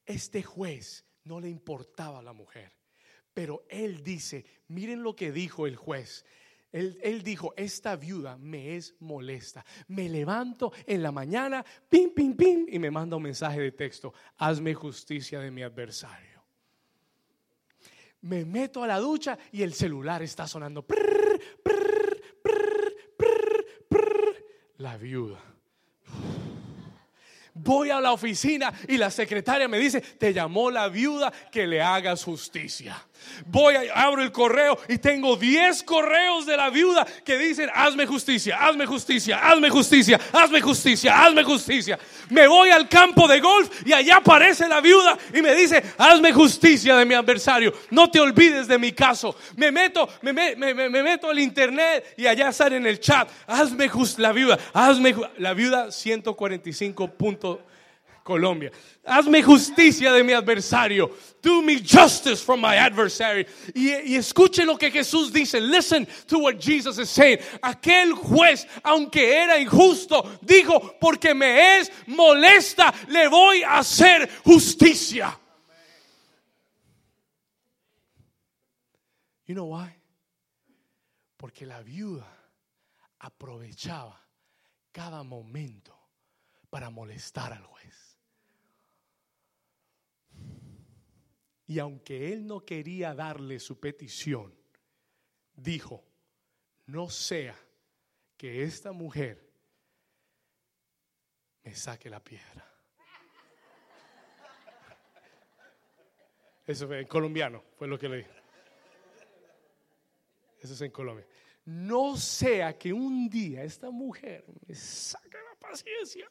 Este 0.04 0.42
juez 0.42 1.04
no 1.22 1.38
le 1.38 1.48
importaba 1.48 2.18
a 2.18 2.22
la 2.22 2.32
mujer, 2.32 2.72
pero 3.32 3.64
él 3.68 4.02
dice, 4.02 4.44
miren 4.66 5.04
lo 5.04 5.14
que 5.14 5.30
dijo 5.30 5.68
el 5.68 5.76
juez. 5.76 6.24
Él, 6.72 6.98
él, 7.02 7.22
dijo, 7.22 7.52
esta 7.56 7.94
viuda 7.94 8.36
me 8.38 8.76
es 8.76 8.94
molesta. 9.00 9.64
Me 9.88 10.08
levanto 10.08 10.72
en 10.86 11.02
la 11.02 11.12
mañana, 11.12 11.64
pim, 11.88 12.12
pim, 12.12 12.36
pim, 12.36 12.66
y 12.68 12.78
me 12.78 12.90
manda 12.90 13.16
un 13.16 13.22
mensaje 13.22 13.60
de 13.60 13.72
texto. 13.72 14.14
Hazme 14.38 14.74
justicia 14.74 15.40
de 15.40 15.50
mi 15.50 15.62
adversario 15.62 16.29
me 18.22 18.44
meto 18.44 18.82
a 18.82 18.86
la 18.86 18.98
ducha 18.98 19.38
y 19.52 19.62
el 19.62 19.74
celular 19.74 20.22
está 20.22 20.46
sonando. 20.46 20.84
la 24.80 24.96
viuda. 24.96 25.38
Voy 27.52 27.90
a 27.90 28.00
la 28.00 28.12
oficina 28.12 28.72
y 28.88 28.96
la 28.96 29.10
secretaria 29.10 29.68
me 29.68 29.78
dice, 29.78 30.00
te 30.00 30.32
llamó 30.32 30.70
la 30.70 30.88
viuda 30.88 31.32
que 31.52 31.66
le 31.66 31.82
hagas 31.82 32.24
justicia. 32.24 32.96
Voy, 33.46 33.74
a, 33.74 33.82
abro 33.94 34.22
el 34.22 34.32
correo 34.32 34.78
y 34.88 34.98
tengo 34.98 35.36
10 35.36 35.82
correos 35.84 36.46
de 36.46 36.56
la 36.56 36.70
viuda 36.70 37.06
que 37.24 37.38
dicen, 37.38 37.70
hazme 37.74 38.06
justicia, 38.06 38.58
hazme 38.58 38.86
justicia, 38.86 39.38
hazme 39.38 39.70
justicia, 39.70 40.20
hazme 40.32 40.60
justicia, 40.60 41.24
hazme 41.24 41.44
justicia. 41.44 41.98
Me 42.28 42.46
voy 42.46 42.70
al 42.70 42.88
campo 42.88 43.26
de 43.26 43.40
golf 43.40 43.86
y 43.86 43.92
allá 43.92 44.16
aparece 44.16 44.68
la 44.68 44.80
viuda 44.80 45.16
y 45.34 45.42
me 45.42 45.54
dice, 45.54 45.82
hazme 45.98 46.32
justicia 46.32 46.96
de 46.96 47.04
mi 47.04 47.14
adversario, 47.14 47.72
no 47.90 48.10
te 48.10 48.20
olvides 48.20 48.68
de 48.68 48.78
mi 48.78 48.92
caso. 48.92 49.36
Me 49.56 49.72
meto, 49.72 50.08
me, 50.22 50.32
meto 50.32 51.30
al 51.30 51.38
internet 51.38 52.14
y 52.16 52.26
allá 52.26 52.52
sale 52.52 52.76
en 52.76 52.86
el 52.86 53.00
chat, 53.00 53.28
hazme 53.46 53.88
justicia, 53.88 54.22
la 54.22 54.32
viuda, 54.32 54.58
hazme 54.72 55.14
la 55.38 55.54
viuda 55.54 55.90
145 55.90 57.08
puntos 57.12 57.58
Colombia. 58.22 58.70
Hazme 59.04 59.42
justicia 59.42 60.12
de 60.12 60.22
mi 60.22 60.32
adversario. 60.32 61.10
Do 61.42 61.62
me 61.62 61.78
justice 61.78 62.42
from 62.42 62.60
my 62.60 62.76
adversary. 62.76 63.46
Y, 63.74 63.90
y, 64.12 64.16
escuche 64.16 64.64
lo 64.64 64.76
que 64.76 64.90
Jesús 64.90 65.32
dice. 65.32 65.60
Listen 65.60 66.06
to 66.26 66.38
what 66.38 66.58
Jesus 66.58 66.98
is 66.98 67.08
saying. 67.08 67.38
Aquel 67.62 68.12
juez, 68.12 68.66
aunque 68.84 69.36
era 69.36 69.58
injusto, 69.58 70.38
dijo, 70.42 70.98
porque 71.00 71.34
me 71.34 71.78
es 71.78 71.90
molesta, 72.06 72.92
le 73.08 73.28
voy 73.28 73.62
a 73.62 73.78
hacer 73.78 74.28
justicia. 74.44 75.36
You 79.46 79.54
know 79.54 79.66
why? 79.66 79.90
Porque 81.36 81.66
la 81.66 81.82
viuda 81.82 82.26
aprovechaba 83.18 84.20
cada 84.92 85.22
momento 85.24 85.92
para 86.70 86.90
molestar 86.90 87.52
al 87.52 87.64
juez. 87.64 87.79
Y 91.70 91.78
aunque 91.78 92.32
él 92.32 92.48
no 92.48 92.64
quería 92.64 93.14
darle 93.14 93.60
su 93.60 93.78
petición, 93.78 94.52
dijo, 95.54 96.04
no 96.86 97.08
sea 97.08 97.56
que 98.36 98.64
esta 98.64 98.90
mujer 98.90 99.48
me 101.62 101.72
saque 101.76 102.10
la 102.10 102.18
piedra. 102.18 102.68
Eso 106.66 106.88
fue 106.88 107.02
en 107.02 107.06
colombiano, 107.06 107.62
fue 107.78 107.86
lo 107.86 107.96
que 107.96 108.08
le 108.08 108.16
dije. 108.16 108.30
Eso 110.58 110.74
es 110.74 110.80
en 110.80 110.90
Colombia. 110.90 111.26
No 111.66 112.16
sea 112.16 112.76
que 112.76 112.92
un 112.92 113.30
día 113.30 113.62
esta 113.62 113.92
mujer 113.92 114.44
me 114.66 114.74
saque 114.74 115.38
la 115.38 115.54
paciencia 115.54 116.28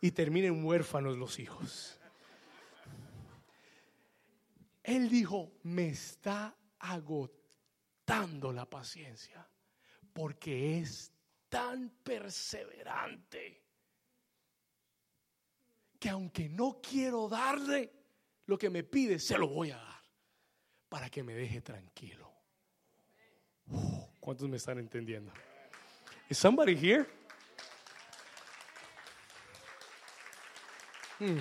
y 0.00 0.10
terminen 0.10 0.64
huérfanos 0.64 1.16
los 1.16 1.38
hijos. 1.38 2.00
Él 4.92 5.08
dijo, 5.08 5.54
me 5.62 5.88
está 5.88 6.54
agotando 6.78 8.52
la 8.52 8.68
paciencia 8.68 9.48
porque 10.12 10.80
es 10.80 11.10
tan 11.48 11.88
perseverante 12.02 13.64
que 15.98 16.10
aunque 16.10 16.46
no 16.50 16.78
quiero 16.82 17.26
darle 17.26 17.90
lo 18.44 18.58
que 18.58 18.68
me 18.68 18.82
pide, 18.82 19.18
se 19.18 19.38
lo 19.38 19.48
voy 19.48 19.70
a 19.70 19.78
dar 19.78 20.02
para 20.90 21.08
que 21.08 21.22
me 21.22 21.32
deje 21.32 21.62
tranquilo. 21.62 22.30
¿Cuántos 24.20 24.46
me 24.46 24.58
están 24.58 24.78
entendiendo? 24.78 25.32
Is 26.28 26.36
somebody 26.36 26.76
here? 26.76 27.06
Hmm. 31.18 31.38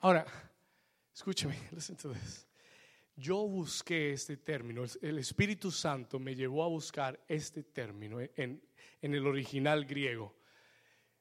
Ahora, 0.00 0.24
escúcheme, 1.16 1.56
listen 1.72 1.96
to 2.02 2.12
this. 2.12 2.46
Yo 3.16 3.36
busqué 3.48 4.12
este 4.12 4.36
término, 4.36 4.84
el- 5.00 5.18
Espíritu 5.18 5.70
Santo 5.70 6.18
me 6.18 6.34
llevó 6.34 6.62
a 6.64 6.68
buscar 6.68 7.18
este 7.26 7.62
término 7.62 8.20
en, 8.20 8.62
en 9.00 9.14
el 9.14 9.26
original 9.26 9.86
griego. 9.86 10.36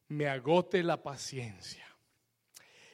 Me 0.09 0.27
agote 0.27 0.83
la 0.83 1.01
paciencia. 1.01 1.85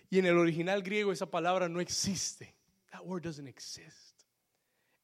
Y 0.10 0.20
en 0.20 0.26
el 0.28 0.38
original 0.38 0.84
griego 0.84 1.12
esa 1.12 1.26
palabra 1.26 1.68
no 1.68 1.82
existe. 1.82 2.54
That 2.92 3.02
word 3.04 3.24
doesn't 3.24 3.48
exist. 3.48 4.22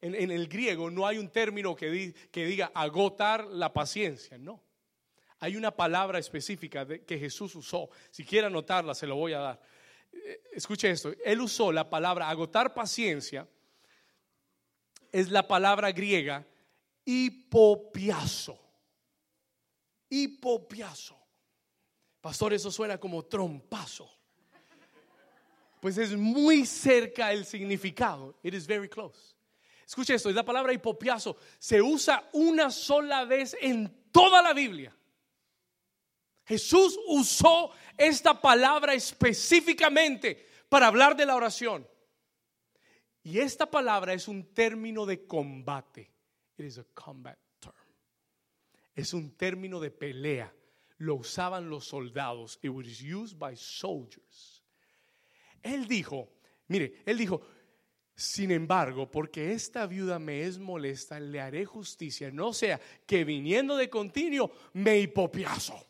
En, 0.00 0.14
en 0.14 0.30
el 0.30 0.46
griego 0.46 0.90
no 0.90 1.06
hay 1.06 1.18
un 1.18 1.28
término 1.30 1.74
que, 1.74 1.90
di- 1.90 2.12
que 2.30 2.46
diga 2.46 2.70
agotar 2.74 3.44
la 3.46 3.72
paciencia, 3.72 4.38
no. 4.38 4.62
Hay 5.40 5.56
una 5.56 5.70
palabra 5.72 6.18
específica 6.18 6.86
que 6.86 7.18
Jesús 7.18 7.54
usó. 7.56 7.90
Si 8.10 8.24
quiere 8.24 8.46
anotarla, 8.46 8.94
se 8.94 9.06
lo 9.06 9.16
voy 9.16 9.32
a 9.32 9.38
dar. 9.38 9.62
Escuche 10.52 10.90
esto. 10.90 11.12
Él 11.24 11.40
usó 11.40 11.72
la 11.72 11.88
palabra 11.88 12.28
agotar 12.28 12.74
paciencia. 12.74 13.48
Es 15.12 15.30
la 15.30 15.46
palabra 15.46 15.92
griega 15.92 16.46
hipopiazo. 17.08 18.58
Hipopiazo. 20.10 21.16
Pastor, 22.20 22.52
eso 22.52 22.70
suena 22.70 22.98
como 22.98 23.24
trompazo. 23.24 24.10
Pues 25.80 25.96
es 25.96 26.14
muy 26.14 26.66
cerca 26.66 27.32
el 27.32 27.46
significado. 27.46 28.38
It 28.42 28.52
is 28.52 28.66
very 28.66 28.88
close. 28.88 29.34
Escuche 29.86 30.14
esto, 30.14 30.28
es 30.28 30.34
la 30.34 30.44
palabra 30.44 30.74
hipopiazo. 30.74 31.38
Se 31.58 31.80
usa 31.80 32.28
una 32.34 32.70
sola 32.70 33.24
vez 33.24 33.56
en 33.58 34.10
toda 34.12 34.42
la 34.42 34.52
Biblia. 34.52 34.94
Jesús 36.48 36.98
usó 37.06 37.70
esta 37.98 38.40
palabra 38.40 38.94
específicamente 38.94 40.46
para 40.70 40.86
hablar 40.86 41.14
de 41.14 41.26
la 41.26 41.36
oración. 41.36 41.86
Y 43.22 43.40
esta 43.40 43.70
palabra 43.70 44.14
es 44.14 44.28
un 44.28 44.54
término 44.54 45.04
de 45.04 45.26
combate. 45.26 46.10
It 46.56 46.64
is 46.64 46.78
a 46.78 46.84
combat 46.94 47.38
term. 47.60 47.74
Es 48.94 49.12
un 49.12 49.36
término 49.36 49.78
de 49.78 49.90
pelea. 49.90 50.50
Lo 50.96 51.16
usaban 51.16 51.68
los 51.68 51.84
soldados. 51.84 52.58
It 52.62 52.70
was 52.70 53.02
used 53.02 53.38
by 53.38 53.54
soldiers. 53.54 54.62
Él 55.62 55.86
dijo, 55.86 56.32
mire, 56.68 57.02
él 57.04 57.18
dijo, 57.18 57.42
sin 58.14 58.50
embargo, 58.52 59.10
porque 59.10 59.52
esta 59.52 59.86
viuda 59.86 60.18
me 60.18 60.44
es 60.44 60.58
molesta, 60.58 61.20
le 61.20 61.40
haré 61.40 61.66
justicia, 61.66 62.30
no 62.30 62.54
sea 62.54 62.80
que 63.06 63.24
viniendo 63.24 63.76
de 63.76 63.90
continuo 63.90 64.50
me 64.72 64.98
hipopiazo. 64.98 65.87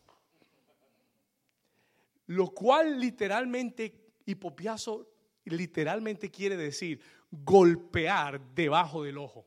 Lo 2.29 2.49
cual 2.49 3.01
literalmente, 3.01 4.13
hipopiazo, 4.27 5.09
literalmente 5.45 6.31
quiere 6.31 6.57
decir 6.57 7.01
golpear 7.31 8.55
debajo 8.55 9.03
del 9.03 9.19
ojo. 9.19 9.47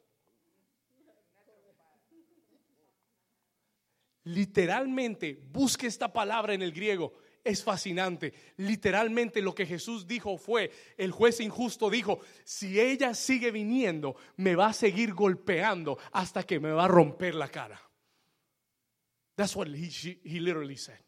Literalmente, 4.23 5.34
busque 5.51 5.88
esta 5.88 6.11
palabra 6.11 6.53
en 6.53 6.61
el 6.63 6.71
griego. 6.71 7.13
Es 7.43 7.63
fascinante. 7.63 8.34
Literalmente 8.57 9.41
lo 9.41 9.53
que 9.53 9.65
Jesús 9.65 10.07
dijo 10.07 10.38
fue, 10.38 10.71
el 10.97 11.11
juez 11.11 11.39
injusto 11.39 11.89
dijo, 11.89 12.19
si 12.43 12.79
ella 12.79 13.13
sigue 13.13 13.51
viniendo, 13.51 14.15
me 14.38 14.55
va 14.55 14.67
a 14.67 14.73
seguir 14.73 15.13
golpeando 15.13 15.97
hasta 16.11 16.43
que 16.43 16.59
me 16.59 16.71
va 16.71 16.86
a 16.86 16.88
romper 16.88 17.36
la 17.36 17.47
cara. 17.47 17.79
That's 19.36 19.55
what 19.55 19.67
he, 19.67 20.19
he 20.23 20.39
literally 20.39 20.77
said. 20.77 20.99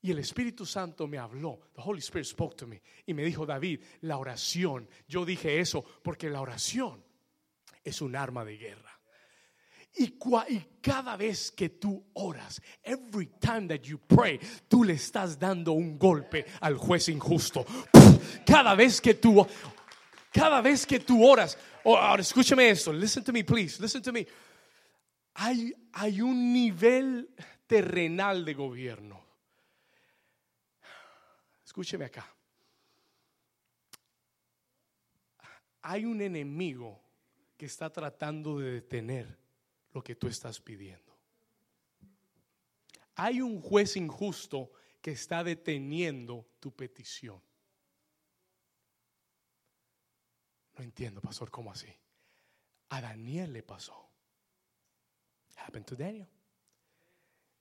Y 0.00 0.12
el 0.12 0.20
Espíritu 0.20 0.64
Santo 0.64 1.06
me 1.06 1.18
habló. 1.18 1.58
The 1.74 1.82
Holy 1.84 1.98
Spirit 1.98 2.26
spoke 2.26 2.56
to 2.56 2.66
me. 2.66 2.82
Y 3.06 3.14
me 3.14 3.24
dijo, 3.24 3.44
David, 3.44 3.80
la 4.02 4.18
oración. 4.18 4.88
Yo 5.08 5.24
dije 5.24 5.58
eso 5.58 5.84
porque 6.02 6.30
la 6.30 6.40
oración 6.40 7.02
es 7.82 8.00
un 8.00 8.14
arma 8.14 8.44
de 8.44 8.56
guerra. 8.56 8.98
Y, 9.96 10.14
y 10.48 10.66
cada 10.80 11.16
vez 11.16 11.50
que 11.50 11.70
tú 11.70 12.10
oras, 12.14 12.62
every 12.84 13.26
time 13.40 13.66
that 13.66 13.82
you 13.82 13.98
pray, 13.98 14.38
tú 14.68 14.84
le 14.84 14.92
estás 14.92 15.38
dando 15.38 15.72
un 15.72 15.98
golpe 15.98 16.46
al 16.60 16.76
juez 16.76 17.08
injusto. 17.08 17.64
Cada 18.46 18.74
vez 18.74 19.00
que 19.00 19.14
tú, 19.14 19.44
cada 20.32 20.60
vez 20.60 20.86
que 20.86 21.00
tú 21.00 21.26
oras, 21.26 21.58
oh, 21.84 21.96
ahora 21.96 22.22
escúchame 22.22 22.70
esto, 22.70 22.92
listen 22.92 23.24
to 23.24 23.32
me, 23.32 23.42
please, 23.42 23.80
listen 23.82 24.02
to 24.02 24.12
me. 24.12 24.26
Hay, 25.34 25.72
hay 25.92 26.20
un 26.20 26.52
nivel 26.52 27.30
terrenal 27.66 28.44
de 28.44 28.54
gobierno. 28.54 29.27
Escúcheme 31.78 32.06
acá. 32.06 32.26
Hay 35.82 36.04
un 36.06 36.20
enemigo 36.20 37.00
que 37.56 37.66
está 37.66 37.88
tratando 37.88 38.58
de 38.58 38.72
detener 38.72 39.38
lo 39.92 40.02
que 40.02 40.16
tú 40.16 40.26
estás 40.26 40.60
pidiendo. 40.60 41.16
Hay 43.14 43.40
un 43.40 43.60
juez 43.62 43.94
injusto 43.94 44.72
que 45.00 45.12
está 45.12 45.44
deteniendo 45.44 46.48
tu 46.58 46.74
petición. 46.74 47.40
No 50.76 50.82
entiendo, 50.82 51.20
pastor, 51.20 51.48
¿cómo 51.48 51.70
así? 51.70 51.94
A 52.88 53.00
Daniel 53.00 53.52
le 53.52 53.62
pasó. 53.62 54.10
Happened 55.58 55.86
to 55.86 55.94
Daniel. 55.94 56.28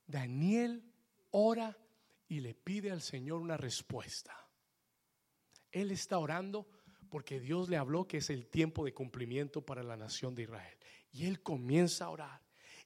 Daniel 0.07 0.84
ora 1.30 1.78
y 2.28 2.40
le 2.40 2.54
pide 2.54 2.92
al 2.92 3.02
Señor 3.02 3.42
una 3.42 3.58
respuesta. 3.58 4.36
Él 5.72 5.92
está 5.92 6.18
orando 6.18 6.68
porque 7.10 7.40
Dios 7.40 7.70
le 7.70 7.78
habló 7.78 8.08
que 8.08 8.18
es 8.18 8.30
el 8.30 8.48
tiempo 8.48 8.86
de 8.86 8.94
cumplimiento 8.94 9.66
para 9.66 9.84
la 9.84 9.96
nación 9.96 10.36
de 10.36 10.44
Israel. 10.44 10.78
Y 11.12 11.26
él 11.26 11.42
comienza 11.42 12.06
a 12.06 12.10
orar. 12.10 12.42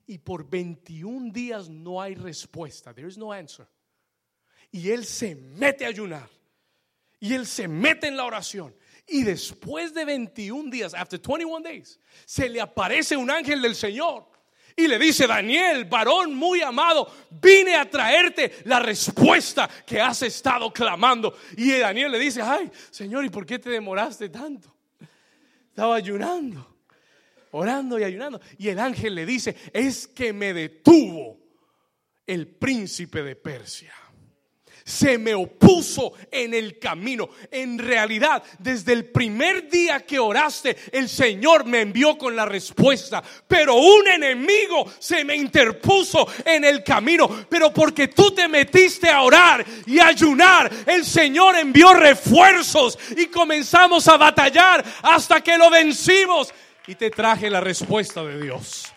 Y 0.05 0.19
por 0.19 0.49
21 0.49 1.31
días 1.31 1.69
no 1.69 2.01
hay 2.01 2.15
respuesta. 2.15 2.93
There 2.93 3.07
is 3.07 3.17
no 3.17 3.31
answer. 3.31 3.67
Y 4.71 4.89
él 4.89 5.05
se 5.05 5.35
mete 5.35 5.85
a 5.85 5.89
ayunar. 5.89 6.29
Y 7.19 7.33
él 7.33 7.45
se 7.45 7.67
mete 7.67 8.07
en 8.07 8.17
la 8.17 8.25
oración. 8.25 8.75
Y 9.07 9.23
después 9.23 9.93
de 9.93 10.05
21 10.05 10.71
días, 10.71 10.93
after 10.93 11.19
21 11.19 11.61
days, 11.61 11.99
se 12.25 12.49
le 12.49 12.61
aparece 12.61 13.15
un 13.15 13.29
ángel 13.29 13.61
del 13.61 13.75
Señor. 13.75 14.30
Y 14.81 14.87
le 14.87 14.97
dice, 14.97 15.27
Daniel, 15.27 15.85
varón 15.85 16.33
muy 16.33 16.63
amado, 16.63 17.07
vine 17.29 17.75
a 17.75 17.87
traerte 17.87 18.51
la 18.65 18.79
respuesta 18.79 19.69
que 19.85 20.01
has 20.01 20.23
estado 20.23 20.73
clamando. 20.73 21.37
Y 21.55 21.71
Daniel 21.77 22.11
le 22.11 22.17
dice, 22.17 22.41
ay, 22.41 22.71
Señor, 22.89 23.23
¿y 23.23 23.29
por 23.29 23.45
qué 23.45 23.59
te 23.59 23.69
demoraste 23.69 24.29
tanto? 24.29 24.75
Estaba 25.69 25.95
ayunando, 25.95 26.79
orando 27.51 27.99
y 27.99 28.03
ayunando. 28.03 28.41
Y 28.57 28.69
el 28.69 28.79
ángel 28.79 29.13
le 29.13 29.27
dice, 29.27 29.55
es 29.71 30.07
que 30.07 30.33
me 30.33 30.51
detuvo 30.51 31.37
el 32.25 32.47
príncipe 32.47 33.21
de 33.21 33.35
Persia 33.35 33.93
se 34.83 35.17
me 35.17 35.33
opuso 35.33 36.13
en 36.31 36.53
el 36.53 36.79
camino. 36.79 37.29
En 37.49 37.77
realidad, 37.77 38.43
desde 38.59 38.93
el 38.93 39.05
primer 39.05 39.69
día 39.69 40.05
que 40.05 40.19
oraste, 40.19 40.75
el 40.91 41.09
Señor 41.09 41.65
me 41.65 41.81
envió 41.81 42.17
con 42.17 42.35
la 42.35 42.45
respuesta. 42.45 43.23
Pero 43.47 43.75
un 43.75 44.07
enemigo 44.07 44.91
se 44.99 45.23
me 45.23 45.35
interpuso 45.35 46.27
en 46.45 46.65
el 46.65 46.83
camino. 46.83 47.45
Pero 47.49 47.73
porque 47.73 48.07
tú 48.07 48.31
te 48.31 48.47
metiste 48.47 49.09
a 49.09 49.21
orar 49.21 49.65
y 49.85 49.99
ayunar, 49.99 50.71
el 50.85 51.05
Señor 51.05 51.55
envió 51.55 51.93
refuerzos 51.93 52.97
y 53.15 53.27
comenzamos 53.27 54.07
a 54.07 54.17
batallar 54.17 54.83
hasta 55.03 55.41
que 55.41 55.57
lo 55.57 55.69
vencimos. 55.69 56.53
Y 56.87 56.95
te 56.95 57.09
traje 57.09 57.49
la 57.49 57.61
respuesta 57.61 58.23
de 58.23 58.41
Dios. 58.41 58.91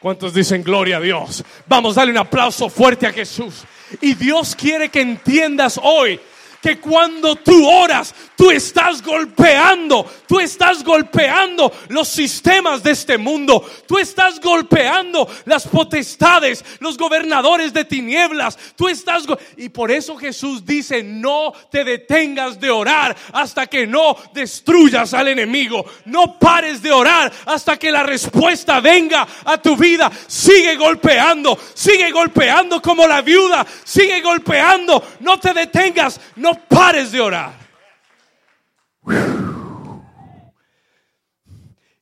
¿Cuántos 0.00 0.34
dicen 0.34 0.62
gloria 0.62 0.98
a 0.98 1.00
Dios? 1.00 1.42
Vamos 1.66 1.96
a 1.96 2.00
darle 2.00 2.12
un 2.12 2.18
aplauso 2.18 2.68
fuerte 2.68 3.06
a 3.06 3.12
Jesús. 3.12 3.64
Y 4.00 4.14
Dios 4.14 4.54
quiere 4.54 4.88
que 4.88 5.00
entiendas 5.00 5.78
hoy 5.82 6.20
que 6.64 6.80
cuando 6.80 7.36
tú 7.36 7.68
oras, 7.68 8.14
tú 8.34 8.50
estás 8.50 9.02
golpeando, 9.02 10.10
tú 10.26 10.40
estás 10.40 10.82
golpeando 10.82 11.70
los 11.88 12.08
sistemas 12.08 12.82
de 12.82 12.92
este 12.92 13.18
mundo, 13.18 13.62
tú 13.86 13.98
estás 13.98 14.40
golpeando 14.40 15.28
las 15.44 15.68
potestades, 15.68 16.64
los 16.80 16.96
gobernadores 16.96 17.74
de 17.74 17.84
tinieblas, 17.84 18.56
tú 18.76 18.88
estás... 18.88 19.24
Y 19.58 19.68
por 19.68 19.90
eso 19.90 20.16
Jesús 20.16 20.64
dice, 20.64 21.02
no 21.02 21.52
te 21.70 21.84
detengas 21.84 22.58
de 22.58 22.70
orar 22.70 23.14
hasta 23.34 23.66
que 23.66 23.86
no 23.86 24.16
destruyas 24.32 25.12
al 25.12 25.28
enemigo, 25.28 25.84
no 26.06 26.38
pares 26.38 26.80
de 26.80 26.92
orar 26.92 27.30
hasta 27.44 27.76
que 27.78 27.92
la 27.92 28.04
respuesta 28.04 28.80
venga 28.80 29.28
a 29.44 29.58
tu 29.58 29.76
vida, 29.76 30.10
sigue 30.28 30.76
golpeando, 30.76 31.58
sigue 31.74 32.10
golpeando 32.10 32.80
como 32.80 33.06
la 33.06 33.20
viuda, 33.20 33.66
sigue 33.84 34.22
golpeando, 34.22 35.04
no 35.20 35.38
te 35.38 35.52
detengas, 35.52 36.18
no 36.36 36.53
pares 36.68 37.12
de 37.12 37.20
orar. 37.20 37.54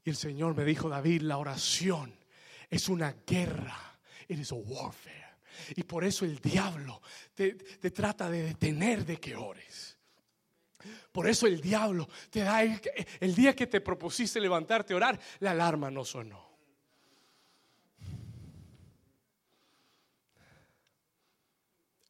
Y 0.04 0.10
el 0.10 0.16
Señor 0.16 0.56
me 0.56 0.64
dijo, 0.64 0.88
David, 0.88 1.22
la 1.22 1.38
oración 1.38 2.14
es 2.68 2.88
una 2.88 3.14
guerra. 3.26 3.98
It 4.28 4.38
is 4.38 4.52
warfare. 4.52 5.22
Y 5.76 5.82
por 5.84 6.04
eso 6.04 6.24
el 6.24 6.38
diablo 6.38 7.02
te, 7.34 7.52
te 7.54 7.90
trata 7.90 8.30
de 8.30 8.42
detener 8.42 9.04
de 9.04 9.18
que 9.18 9.36
ores. 9.36 9.98
Por 11.12 11.28
eso 11.28 11.46
el 11.46 11.60
diablo 11.60 12.08
te 12.30 12.40
da 12.40 12.62
el, 12.62 12.80
el 13.20 13.34
día 13.34 13.54
que 13.54 13.66
te 13.66 13.80
propusiste 13.80 14.40
levantarte 14.40 14.92
a 14.92 14.96
orar, 14.96 15.20
la 15.40 15.52
alarma 15.52 15.90
no 15.90 16.04
sonó. 16.04 16.51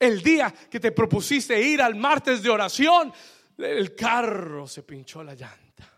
El 0.03 0.21
día 0.21 0.53
que 0.69 0.81
te 0.81 0.91
propusiste 0.91 1.63
ir 1.63 1.81
al 1.81 1.95
martes 1.95 2.43
de 2.43 2.51
oración, 2.51 3.13
el 3.57 3.95
carro 3.95 4.67
se 4.67 4.83
pinchó 4.83 5.23
la 5.23 5.37
llanta. 5.37 5.89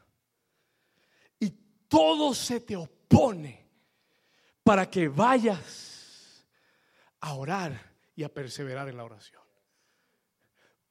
Y 1.41 1.49
todo 1.89 2.35
se 2.35 2.61
te 2.61 2.77
opone 2.77 3.67
para 4.63 4.91
que 4.91 5.09
vayas 5.09 6.47
a 7.21 7.33
orar 7.33 7.95
y 8.15 8.25
a 8.25 8.29
perseverar 8.29 8.91
en 8.91 8.99
la 8.99 9.05
oración. 9.05 9.41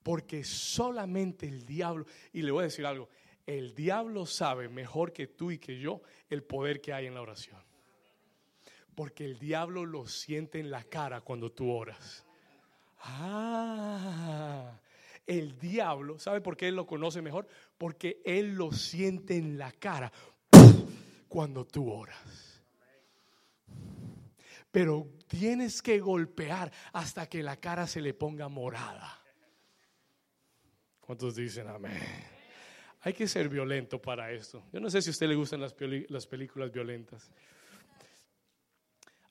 Porque 0.01 0.43
solamente 0.43 1.47
el 1.47 1.68
diablo, 1.68 2.07
y 2.32 2.41
le 2.41 2.49
voy 2.49 2.61
a 2.61 2.66
decir 2.66 2.88
algo, 2.88 3.09
el 3.45 3.76
diablo 3.76 4.26
sabe 4.26 4.70
mejor 4.70 5.14
que 5.14 5.28
tú 5.28 5.51
y 5.51 5.59
que 5.59 5.78
yo 5.78 6.01
el 6.32 6.41
poder 6.41 6.82
que 6.82 6.93
hay 6.93 7.05
en 7.05 7.14
la 7.14 7.22
oración. 7.22 7.61
Porque 8.95 9.24
el 9.24 9.38
diablo 9.38 9.86
lo 9.86 10.07
siente 10.07 10.59
en 10.59 10.72
la 10.72 10.84
cara 10.84 11.22
cuando 11.22 11.51
tú 11.51 11.72
oras. 11.72 12.26
Ah, 13.05 14.79
el 15.27 15.59
diablo, 15.59 16.19
¿sabe 16.19 16.41
por 16.41 16.55
qué 16.55 16.69
él 16.69 16.75
lo 16.75 16.87
conoce 16.87 17.21
mejor? 17.21 17.47
Porque 17.77 18.21
él 18.23 18.55
lo 18.55 18.71
siente 18.71 19.35
en 19.35 19.57
la 19.57 19.71
cara 19.73 20.11
cuando 21.27 21.65
tú 21.65 21.91
oras. 21.91 22.61
Pero 24.71 25.07
tienes 25.27 25.81
que 25.81 25.99
golpear 25.99 26.71
hasta 26.93 27.27
que 27.27 27.43
la 27.43 27.57
cara 27.57 27.87
se 27.87 28.01
le 28.01 28.13
ponga 28.13 28.47
morada. 28.47 29.21
¿Cuántos 31.01 31.35
dicen 31.35 31.67
amén? 31.67 31.99
Hay 33.01 33.13
que 33.13 33.27
ser 33.27 33.49
violento 33.49 34.01
para 34.01 34.31
esto. 34.31 34.63
Yo 34.71 34.79
no 34.79 34.89
sé 34.89 35.01
si 35.01 35.09
a 35.09 35.11
usted 35.11 35.27
le 35.27 35.35
gustan 35.35 35.59
las, 35.59 35.75
las 36.07 36.25
películas 36.25 36.71
violentas. 36.71 37.29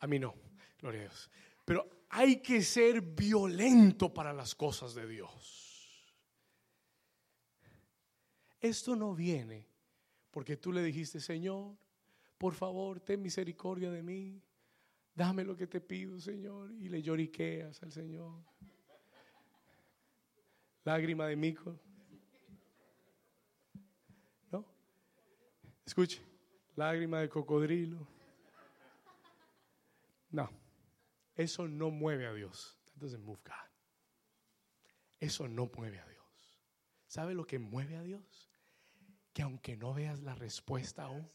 A 0.01 0.07
mí 0.07 0.19
no, 0.19 0.35
gloria 0.79 1.01
a 1.01 1.05
Dios. 1.05 1.31
Pero 1.65 2.02
hay 2.15 2.43
que 2.43 2.61
ser 2.61 3.01
violento 3.01 4.13
para 4.13 4.35
las 4.35 4.55
cosas 4.55 4.95
de 4.95 5.07
Dios. 5.07 6.07
Esto 8.61 8.95
no 8.95 9.15
viene 9.15 9.67
porque 10.31 10.59
tú 10.59 10.73
le 10.73 10.83
dijiste, 10.83 11.21
Señor, 11.21 11.75
por 12.37 12.55
favor, 12.55 13.01
ten 13.01 13.23
misericordia 13.23 13.91
de 13.91 14.03
mí. 14.03 14.43
Dame 15.15 15.43
lo 15.43 15.57
que 15.57 15.67
te 15.67 15.81
pido, 15.81 16.21
Señor. 16.21 16.71
Y 16.73 16.91
le 16.91 17.03
lloriqueas 17.03 17.83
al 17.83 17.93
Señor. 17.93 18.43
Lágrima 20.85 21.27
de 21.27 21.37
mico. 21.37 21.81
¿No? 24.51 24.67
Escuche, 25.87 26.21
lágrima 26.77 27.21
de 27.21 27.31
cocodrilo. 27.31 28.07
No. 30.31 30.62
Eso 31.35 31.69
no 31.69 31.91
mueve 31.91 32.27
a 32.27 32.33
Dios. 32.33 32.79
That 32.87 33.01
doesn't 33.01 33.25
move 33.25 33.39
God. 33.45 33.55
Eso 35.21 35.49
no 35.49 35.71
mueve 35.77 35.99
a 35.99 36.07
Dios. 36.07 36.23
¿Sabe 37.07 37.35
lo 37.35 37.47
que 37.47 37.59
mueve 37.59 37.97
a 37.97 38.03
Dios? 38.03 38.51
Que 39.33 39.43
aunque 39.43 39.77
no 39.77 39.95
veas 39.95 40.21
la 40.21 40.35
respuesta 40.35 41.05
aún, 41.05 41.29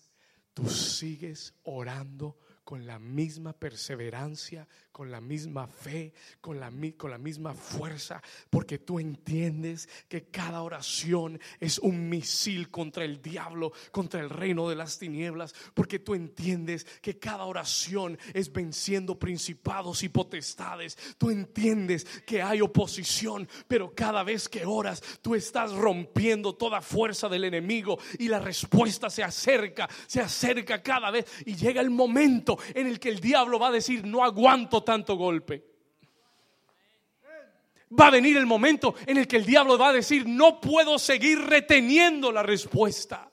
tú 0.54 0.68
sigues 0.70 1.54
orando 1.64 2.38
con 2.68 2.86
la 2.86 3.00
misma 3.00 3.54
perseverancia, 3.54 4.68
con 4.92 5.10
la 5.10 5.22
misma 5.22 5.68
fe, 5.68 6.12
con 6.42 6.60
la, 6.60 6.70
con 6.98 7.12
la 7.12 7.18
misma 7.18 7.54
fuerza, 7.54 8.22
porque 8.50 8.78
tú 8.78 9.00
entiendes 9.00 9.88
que 10.10 10.26
cada 10.26 10.62
oración 10.62 11.40
es 11.62 11.80
un 11.80 12.10
misil 12.10 12.70
contra 12.70 13.06
el 13.06 13.22
diablo, 13.22 13.72
contra 13.92 14.20
el 14.20 14.30
reino 14.30 14.68
de 14.68 14.76
las 14.76 15.00
tinieblas, 15.00 15.56
porque 15.74 16.00
tú 16.00 16.14
entiendes 16.14 16.84
que 17.02 17.18
cada 17.18 17.46
oración 17.46 18.20
es 18.34 18.52
venciendo 18.52 19.18
principados 19.18 20.04
y 20.04 20.10
potestades, 20.10 20.98
tú 21.18 21.30
entiendes 21.30 22.04
que 22.26 22.42
hay 22.42 22.60
oposición, 22.60 23.48
pero 23.70 23.96
cada 23.96 24.24
vez 24.24 24.50
que 24.50 24.66
oras, 24.66 25.02
tú 25.22 25.36
estás 25.36 25.72
rompiendo 25.72 26.56
toda 26.56 26.82
fuerza 26.82 27.30
del 27.30 27.46
enemigo 27.46 27.98
y 28.20 28.28
la 28.28 28.40
respuesta 28.40 29.10
se 29.10 29.24
acerca, 29.24 29.88
se 30.06 30.20
acerca 30.20 30.84
cada 30.84 31.12
vez 31.12 31.26
y 31.46 31.56
llega 31.56 31.80
el 31.80 31.92
momento 31.92 32.57
en 32.74 32.88
el 32.88 33.00
que 33.00 33.10
el 33.10 33.20
diablo 33.20 33.60
va 33.60 33.68
a 33.68 33.72
decir, 33.72 34.06
no 34.06 34.24
aguanto 34.24 34.84
tanto 34.84 35.16
golpe. 35.16 35.64
Va 38.00 38.08
a 38.08 38.12
venir 38.12 38.36
el 38.36 38.46
momento 38.46 38.96
en 39.06 39.18
el 39.18 39.28
que 39.28 39.38
el 39.38 39.46
diablo 39.46 39.78
va 39.78 39.90
a 39.90 39.94
decir, 39.94 40.28
no 40.28 40.60
puedo 40.60 41.00
seguir 41.00 41.40
reteniendo 41.40 42.32
la 42.32 42.44
respuesta. 42.44 43.32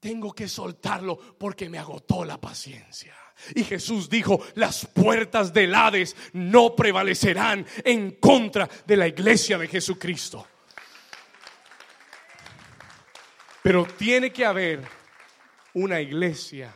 Tengo 0.00 0.32
que 0.32 0.48
soltarlo 0.48 1.16
porque 1.16 1.68
me 1.68 1.78
agotó 1.78 2.24
la 2.24 2.40
paciencia. 2.40 3.14
Y 3.54 3.64
Jesús 3.64 4.08
dijo, 4.08 4.40
las 4.54 4.86
puertas 4.86 5.52
del 5.52 5.74
Hades 5.74 6.16
no 6.32 6.74
prevalecerán 6.74 7.66
en 7.84 8.12
contra 8.12 8.68
de 8.86 8.96
la 8.96 9.06
iglesia 9.06 9.58
de 9.58 9.68
Jesucristo. 9.68 10.46
Pero 13.62 13.86
tiene 13.86 14.32
que 14.32 14.44
haber 14.44 14.82
una 15.74 16.00
iglesia 16.00 16.74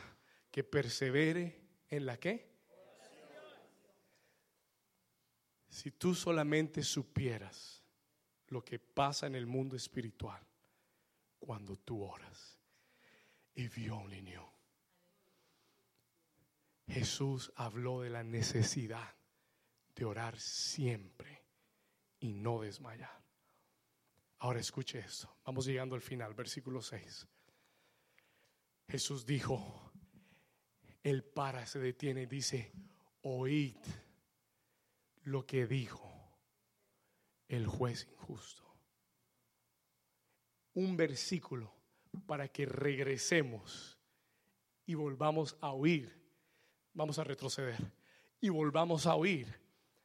que 0.57 0.63
persevere 0.63 1.83
en 1.87 2.07
la 2.07 2.19
qué? 2.19 2.49
Si 5.69 5.91
tú 5.91 6.15
solamente 6.15 6.81
supieras 6.81 7.83
lo 8.47 8.65
que 8.65 8.79
pasa 8.79 9.27
en 9.27 9.35
el 9.35 9.45
mundo 9.45 9.75
espiritual 9.75 10.41
cuando 11.37 11.75
tú 11.77 12.01
oras. 12.01 12.57
If 13.53 13.77
you 13.77 13.93
only 13.93 14.19
knew. 14.21 14.41
Jesús 16.87 17.53
habló 17.55 18.01
de 18.01 18.09
la 18.09 18.23
necesidad 18.23 19.13
de 19.93 20.05
orar 20.05 20.39
siempre 20.39 21.45
y 22.19 22.33
no 22.33 22.61
desmayar. 22.61 23.23
Ahora 24.39 24.59
escuche 24.59 24.97
esto. 24.97 25.37
Vamos 25.45 25.67
llegando 25.67 25.93
al 25.93 26.01
final, 26.01 26.33
versículo 26.33 26.81
6. 26.81 27.27
Jesús 28.87 29.23
dijo, 29.23 29.86
el 31.09 31.23
para, 31.23 31.65
se 31.65 31.79
detiene 31.79 32.23
y 32.23 32.25
dice, 32.25 32.73
oíd 33.21 33.77
lo 35.23 35.45
que 35.45 35.65
dijo 35.65 36.11
el 37.47 37.65
juez 37.65 38.07
injusto. 38.11 38.63
Un 40.73 40.97
versículo 40.97 41.73
para 42.25 42.49
que 42.49 42.65
regresemos 42.65 43.97
y 44.85 44.95
volvamos 44.95 45.57
a 45.61 45.71
oír. 45.71 46.13
Vamos 46.93 47.19
a 47.19 47.23
retroceder 47.23 47.79
y 48.41 48.49
volvamos 48.49 49.05
a 49.05 49.15
oír 49.15 49.47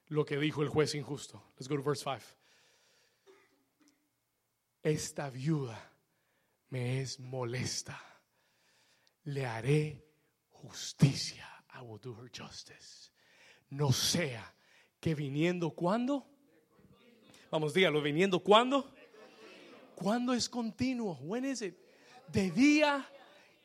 lo 0.06 0.24
que 0.24 0.38
dijo 0.38 0.62
el 0.62 0.68
juez 0.68 0.94
injusto. 0.94 1.52
Let's 1.58 1.68
go 1.68 1.76
to 1.76 1.82
verse 1.82 2.04
5. 2.04 2.20
Esta 4.84 5.30
viuda 5.30 5.92
me 6.68 7.00
es 7.00 7.18
molesta. 7.18 8.00
Le 9.24 9.46
haré 9.46 10.11
justicia. 10.62 11.46
I 11.74 11.82
will 11.82 11.98
do 11.98 12.14
her 12.14 12.28
justice. 12.28 13.10
No 13.70 13.92
sea 13.92 14.44
que 15.00 15.14
viniendo 15.14 15.70
cuando. 15.70 16.26
Vamos, 17.50 17.74
dígalo, 17.74 18.00
viniendo 18.02 18.40
cuando. 18.40 18.94
¿Cuándo 19.94 20.32
es 20.32 20.48
continuo? 20.48 21.18
When 21.22 21.44
is 21.44 21.62
it? 21.62 21.76
De 22.28 22.50
día 22.50 23.06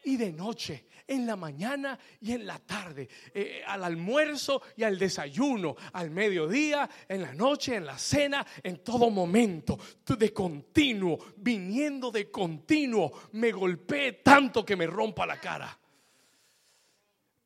y 0.03 0.17
de 0.17 0.31
noche, 0.31 0.87
en 1.07 1.25
la 1.25 1.35
mañana 1.35 1.97
y 2.21 2.33
en 2.33 2.45
la 2.45 2.59
tarde, 2.59 3.09
eh, 3.33 3.61
al 3.65 3.83
almuerzo 3.83 4.61
y 4.75 4.83
al 4.83 4.97
desayuno, 4.97 5.75
al 5.93 6.11
mediodía, 6.11 6.89
en 7.07 7.21
la 7.21 7.33
noche, 7.33 7.75
en 7.75 7.85
la 7.85 7.97
cena, 7.97 8.45
en 8.63 8.83
todo 8.83 9.09
momento, 9.09 9.77
de 10.05 10.33
continuo, 10.33 11.17
viniendo 11.37 12.11
de 12.11 12.29
continuo, 12.29 13.11
me 13.33 13.51
golpeé 13.51 14.13
tanto 14.13 14.65
que 14.65 14.75
me 14.75 14.87
rompa 14.87 15.25
la 15.25 15.39
cara 15.39 15.77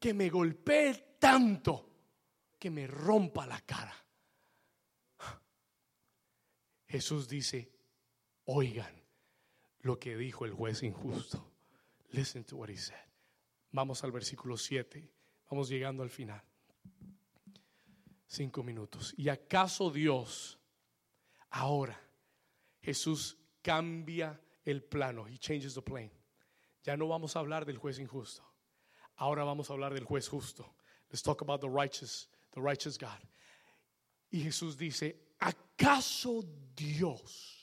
que 0.01 0.15
me 0.15 0.29
golpee 0.31 1.17
tanto 1.19 1.87
que 2.57 2.71
me 2.71 2.87
rompa 2.87 3.45
la 3.45 3.61
cara. 3.61 3.95
Jesús 6.87 7.29
dice, 7.29 7.71
oigan 8.45 8.91
lo 9.81 9.99
que 9.99 10.17
dijo 10.17 10.43
el 10.45 10.53
juez 10.53 10.81
injusto. 10.81 11.53
Listen 12.09 12.43
to 12.43 12.57
what 12.57 12.69
he 12.69 12.77
said. 12.77 12.97
Vamos 13.71 14.03
al 14.03 14.11
versículo 14.11 14.57
7. 14.57 15.07
Vamos 15.51 15.69
llegando 15.69 16.01
al 16.01 16.09
final. 16.09 16.41
Cinco 18.25 18.63
minutos. 18.63 19.13
¿Y 19.17 19.29
acaso 19.29 19.91
Dios 19.91 20.59
ahora, 21.51 22.01
Jesús 22.81 23.37
cambia 23.61 24.41
el 24.65 24.83
plano? 24.83 25.27
He 25.27 25.37
changes 25.37 25.75
the 25.75 25.81
plane. 25.83 26.11
Ya 26.83 26.97
no 26.97 27.07
vamos 27.07 27.35
a 27.35 27.39
hablar 27.39 27.65
del 27.65 27.77
juez 27.77 27.99
injusto. 27.99 28.50
Ahora 29.17 29.43
vamos 29.43 29.69
a 29.69 29.73
hablar 29.73 29.93
del 29.93 30.05
juez 30.05 30.27
justo. 30.27 30.65
Let's 31.09 31.21
talk 31.21 31.41
about 31.41 31.61
the 31.61 31.69
righteous, 31.69 32.27
the 32.53 32.61
righteous 32.61 32.97
God. 32.97 33.19
Y 34.31 34.43
Jesús 34.43 34.77
dice, 34.77 35.15
¿acaso 35.39 36.43
Dios 36.75 37.61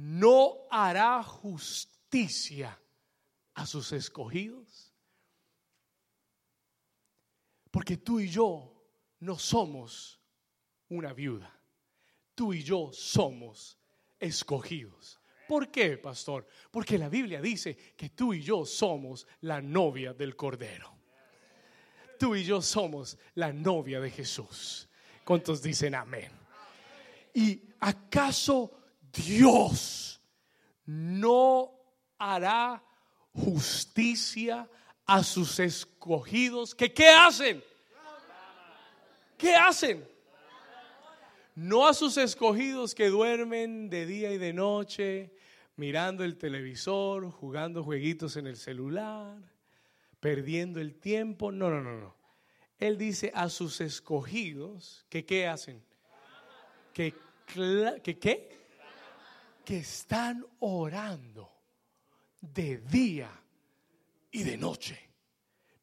no 0.00 0.66
hará 0.70 1.22
justicia 1.22 2.78
a 3.54 3.66
sus 3.66 3.92
escogidos. 3.92 4.92
Porque 7.70 7.96
tú 7.98 8.18
y 8.20 8.28
yo 8.28 8.72
no 9.20 9.38
somos 9.38 10.18
una 10.88 11.12
viuda. 11.12 11.54
Tú 12.34 12.54
y 12.54 12.62
yo 12.62 12.90
somos 12.92 13.78
escogidos. 14.18 15.19
¿Por 15.50 15.68
qué, 15.68 15.98
pastor? 15.98 16.46
Porque 16.70 16.96
la 16.96 17.08
Biblia 17.08 17.40
dice 17.40 17.76
que 17.96 18.10
tú 18.10 18.32
y 18.32 18.40
yo 18.40 18.64
somos 18.64 19.26
la 19.40 19.60
novia 19.60 20.14
del 20.14 20.36
Cordero. 20.36 20.94
Tú 22.20 22.36
y 22.36 22.44
yo 22.44 22.62
somos 22.62 23.18
la 23.34 23.52
novia 23.52 23.98
de 23.98 24.12
Jesús. 24.12 24.88
¿Cuántos 25.24 25.60
dicen 25.60 25.96
amén? 25.96 26.30
¿Y 27.34 27.64
acaso 27.80 28.70
Dios 29.12 30.20
no 30.86 31.72
hará 32.16 32.80
justicia 33.32 34.70
a 35.04 35.24
sus 35.24 35.58
escogidos? 35.58 36.76
¿Que 36.76 36.94
qué 36.94 37.08
hacen? 37.08 37.60
¿Qué 39.36 39.56
hacen? 39.56 40.08
No 41.56 41.88
a 41.88 41.92
sus 41.92 42.16
escogidos 42.18 42.94
que 42.94 43.08
duermen 43.08 43.90
de 43.90 44.06
día 44.06 44.30
y 44.30 44.38
de 44.38 44.52
noche, 44.52 45.39
mirando 45.76 46.24
el 46.24 46.36
televisor, 46.36 47.30
jugando 47.30 47.82
jueguitos 47.82 48.36
en 48.36 48.46
el 48.46 48.56
celular, 48.56 49.38
perdiendo 50.20 50.80
el 50.80 50.94
tiempo. 50.94 51.52
No, 51.52 51.70
no, 51.70 51.82
no, 51.82 51.98
no. 51.98 52.16
Él 52.78 52.96
dice 52.96 53.30
a 53.34 53.48
sus 53.48 53.80
escogidos 53.80 55.04
que 55.08 55.24
qué 55.24 55.46
hacen? 55.46 55.84
Que, 56.94 57.14
que 58.02 58.18
qué? 58.18 58.58
Que 59.64 59.78
están 59.78 60.44
orando 60.60 61.50
de 62.40 62.78
día 62.78 63.30
y 64.30 64.42
de 64.42 64.56
noche. 64.56 64.98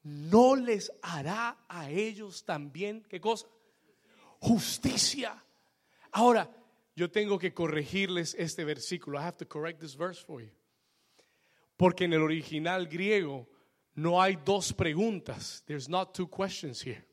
¿No 0.04 0.56
les 0.56 0.92
hará 1.02 1.66
a 1.68 1.90
ellos 1.90 2.46
también 2.46 3.04
qué 3.10 3.20
cosa? 3.20 3.48
Justicia. 4.40 5.44
Ahora, 6.12 6.50
yo 6.98 7.12
tengo 7.12 7.38
que 7.38 7.54
corregirles 7.54 8.34
este 8.40 8.66
versículo. 8.66 9.20
I 9.20 9.22
have 9.22 9.38
to 9.38 9.48
correct 9.48 9.80
this 9.80 9.96
verse 9.96 10.20
for 10.20 10.42
you. 10.42 10.50
Porque 11.78 12.06
en 12.06 12.14
el 12.14 12.24
original 12.24 12.88
griego 12.88 13.48
no 13.94 14.20
hay 14.20 14.36
dos 14.44 14.74
preguntas. 14.74 15.64
There's 15.68 15.88
not 15.88 16.16
two 16.16 16.28
questions 16.28 16.82
here. 16.84 17.06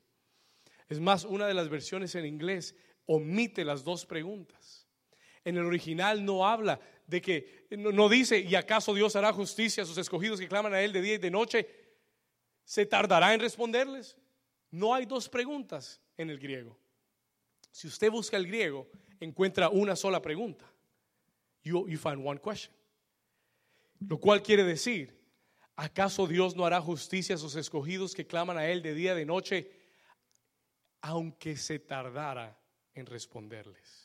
Es 0.89 0.99
más, 0.99 1.26
una 1.26 1.47
de 1.47 1.53
las 1.53 1.68
versiones 1.68 2.14
en 2.14 2.24
inglés 2.24 2.74
omite 3.05 3.62
las 3.62 3.85
dos 3.85 4.07
preguntas. 4.07 4.87
En 5.45 5.59
el 5.59 5.66
original 5.66 6.24
no 6.24 6.47
habla 6.47 6.80
de 7.07 7.20
que, 7.20 7.66
no, 7.72 8.09
dice, 8.09 8.41
¿y 8.41 8.55
acaso 8.55 8.95
Dios 8.95 9.14
hará 9.16 9.35
justicia 9.35 9.82
a 9.82 9.87
sus 9.87 9.99
escogidos 9.99 10.41
que 10.41 10.49
claman 10.49 10.72
a 10.72 10.80
Él 10.80 10.95
de 10.95 11.03
día 11.03 11.14
y 11.16 11.18
de 11.18 11.30
noche? 11.30 11.68
¿Se 12.64 12.87
tardará 12.87 13.35
en 13.35 13.41
responderles? 13.41 14.16
No 14.70 14.95
hay 14.95 15.05
dos 15.05 15.28
preguntas 15.28 16.01
en 16.16 16.30
el 16.30 16.39
griego. 16.39 16.78
Si 17.70 17.87
usted 17.87 18.11
busca 18.11 18.39
el 18.39 18.47
griego, 18.47 18.89
encuentra 19.25 19.68
una 19.68 19.97
sola 19.97 20.20
pregunta. 20.20 20.70
You, 21.62 21.87
find 21.97 22.25
one 22.25 22.39
question. 22.39 22.75
Lo 24.01 24.18
cual 24.18 24.43
quiere 24.43 24.64
decir, 24.64 25.18
¿acaso 25.77 26.27
Dios 26.27 26.55
no 26.55 26.64
hará 26.66 26.81
justicia 26.81 27.37
a 27.37 27.39
sus 27.39 27.57
escogidos 27.57 28.14
que 28.14 28.27
claman 28.27 28.59
a 28.59 28.66
Él 28.68 28.83
de 28.83 28.95
día 28.95 29.14
y 29.14 29.16
de 29.16 29.25
noche, 29.25 29.70
aunque 31.01 31.57
se 31.57 31.79
tardara 31.79 32.59
en 32.95 33.07
responderles? 33.07 34.05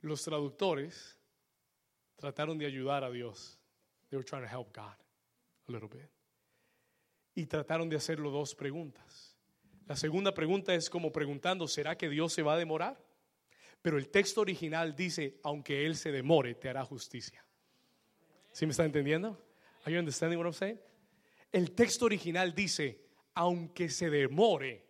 Los 0.00 0.22
traductores 0.22 1.18
trataron 2.16 2.58
de 2.58 2.66
ayudar 2.66 3.04
a 3.04 3.10
Dios. 3.10 3.58
They 4.08 4.16
were 4.16 4.24
trying 4.24 4.42
to 4.44 4.48
help 4.48 4.74
God 4.74 4.96
a 5.68 5.72
little 5.72 5.88
bit. 5.88 6.10
Y 7.34 7.46
trataron 7.46 7.88
de 7.88 7.96
hacerlo 7.96 8.30
dos 8.30 8.54
preguntas. 8.54 9.33
La 9.86 9.96
segunda 9.96 10.32
pregunta 10.32 10.74
es 10.74 10.88
como 10.88 11.12
preguntando, 11.12 11.68
¿será 11.68 11.96
que 11.96 12.08
Dios 12.08 12.32
se 12.32 12.42
va 12.42 12.54
a 12.54 12.58
demorar? 12.58 12.98
Pero 13.82 13.98
el 13.98 14.08
texto 14.08 14.40
original 14.40 14.96
dice, 14.96 15.38
aunque 15.42 15.84
Él 15.84 15.96
se 15.96 16.10
demore, 16.10 16.54
te 16.54 16.70
hará 16.70 16.84
justicia. 16.84 17.44
¿Sí 18.50 18.64
me 18.64 18.70
está 18.70 18.84
entendiendo? 18.84 19.38
Are 19.82 19.92
you 19.92 19.98
understanding 19.98 20.38
what 20.38 20.46
I'm 20.46 20.54
saying? 20.54 20.80
El 21.52 21.72
texto 21.72 22.06
original 22.06 22.54
dice, 22.54 23.04
aunque 23.34 23.90
se 23.90 24.08
demore, 24.08 24.86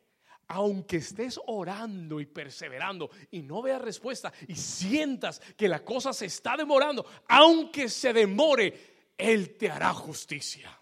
aunque 0.46 0.98
estés 0.98 1.40
orando 1.46 2.20
y 2.20 2.26
perseverando 2.26 3.10
y 3.32 3.42
no 3.42 3.62
veas 3.62 3.82
respuesta 3.82 4.32
y 4.46 4.54
sientas 4.54 5.40
que 5.56 5.68
la 5.68 5.84
cosa 5.84 6.12
se 6.12 6.26
está 6.26 6.56
demorando, 6.56 7.04
aunque 7.28 7.88
se 7.88 8.12
demore, 8.12 9.12
Él 9.18 9.56
te 9.56 9.70
hará 9.70 9.92
justicia. 9.92 10.78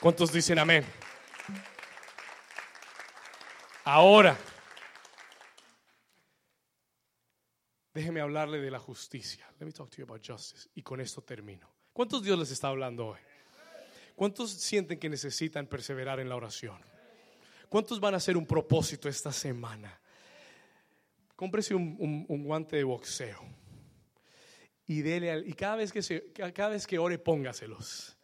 ¿Cuántos 0.00 0.32
dicen 0.32 0.60
amén? 0.60 0.84
Ahora, 3.88 4.36
déjeme 7.94 8.20
hablarle 8.20 8.60
de 8.60 8.68
la 8.68 8.80
justicia. 8.80 9.48
Let 9.60 9.66
me 9.66 9.70
talk 9.70 9.90
to 9.90 9.98
you 9.98 10.02
about 10.02 10.26
justice. 10.26 10.68
Y 10.74 10.82
con 10.82 11.00
esto 11.00 11.22
termino. 11.22 11.70
¿Cuántos 11.92 12.24
Dios 12.24 12.36
les 12.36 12.50
está 12.50 12.66
hablando 12.66 13.06
hoy? 13.06 13.20
¿Cuántos 14.16 14.50
sienten 14.50 14.98
que 14.98 15.08
necesitan 15.08 15.68
perseverar 15.68 16.18
en 16.18 16.28
la 16.28 16.34
oración? 16.34 16.80
¿Cuántos 17.68 18.00
van 18.00 18.14
a 18.14 18.16
hacer 18.16 18.36
un 18.36 18.44
propósito 18.44 19.08
esta 19.08 19.30
semana? 19.30 20.00
Cómprese 21.36 21.76
un, 21.76 22.26
guante 22.42 22.74
de 22.74 22.84
boxeo 22.84 23.40
y 24.84 25.02
dele 25.02 25.44
y 25.46 25.52
cada 25.52 25.76
vez 25.76 25.92
que 25.92 26.32
cada 26.32 26.70
vez 26.70 26.88
que 26.88 26.98
ore 26.98 27.18
póngaselos 27.18 28.16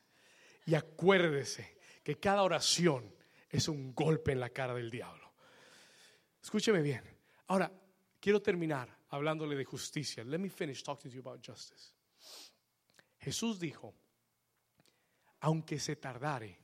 y 0.67 0.75
acuérdese 0.75 1.79
que 2.03 2.19
cada 2.19 2.43
oración 2.43 3.15
es 3.49 3.69
un 3.69 3.95
golpe 3.95 4.33
en 4.33 4.41
la 4.41 4.51
cara 4.51 4.75
del 4.75 4.91
diablo. 4.91 5.22
Escúcheme 6.43 6.83
bien. 6.83 7.03
Ahora, 7.47 7.73
quiero 8.21 8.41
terminar 8.41 8.99
hablándole 9.11 9.57
de 9.57 9.65
justicia. 9.65 10.25
Let 10.25 10.39
me 10.39 10.49
finish 10.49 10.83
talking 10.83 11.11
to 11.11 11.15
you 11.15 11.21
about 11.21 11.45
justice. 11.45 11.95
Jesús 13.19 13.61
dijo, 13.61 13.95
aunque 15.41 15.79
se 15.79 15.97
tardare, 15.97 16.59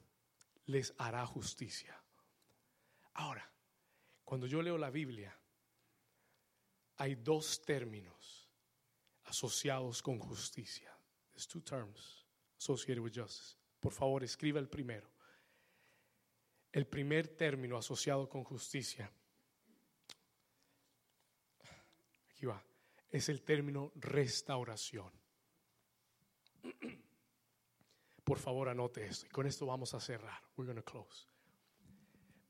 les 0.67 0.93
hará 0.99 1.25
justicia. 1.27 1.95
Ahora, 3.15 3.49
cuando 4.25 4.47
yo 4.47 4.61
leo 4.63 4.77
la 4.77 4.91
Biblia, 4.91 5.37
hay 6.97 7.15
dos 7.15 7.63
términos 7.63 8.49
asociados 9.25 10.03
con 10.03 10.19
justicia. 10.19 10.93
There's 11.31 11.47
two 11.47 11.61
terms 11.61 12.27
associated 12.59 13.03
with 13.03 13.13
justice. 13.15 13.57
Por 13.81 13.93
favor, 13.93 14.25
escriba 14.25 14.59
el 14.59 14.69
primero. 14.69 15.09
El 16.73 16.87
primer 16.87 17.29
término 17.29 17.77
asociado 17.77 18.29
con 18.29 18.43
justicia 18.45 19.11
es 23.11 23.29
el 23.29 23.43
término 23.43 23.93
restauración. 23.97 25.13
Por 28.25 28.39
favor, 28.39 28.69
anote 28.69 29.07
esto. 29.07 29.27
Y 29.27 29.31
con 29.31 29.47
esto 29.47 29.67
vamos 29.67 29.95
a 29.95 30.01
cerrar. 30.01 30.41
We're 30.57 30.71
going 30.73 30.83
close. 30.83 31.27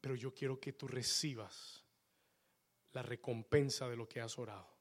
Pero 0.00 0.14
yo 0.14 0.34
quiero 0.34 0.58
que 0.58 0.72
tú 0.72 0.88
recibas 0.88 1.84
la 2.92 3.02
recompensa 3.02 3.88
de 3.88 3.96
lo 3.96 4.08
que 4.08 4.20
has 4.20 4.38
orado. 4.38 4.76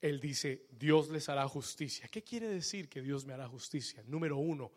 Él 0.00 0.20
dice, 0.20 0.66
Dios 0.70 1.08
les 1.08 1.28
hará 1.28 1.48
justicia. 1.48 2.08
¿Qué 2.08 2.22
quiere 2.22 2.48
decir 2.48 2.88
que 2.88 3.00
Dios 3.00 3.24
me 3.24 3.32
hará 3.32 3.48
justicia? 3.48 4.02
Número 4.06 4.36
uno, 4.36 4.72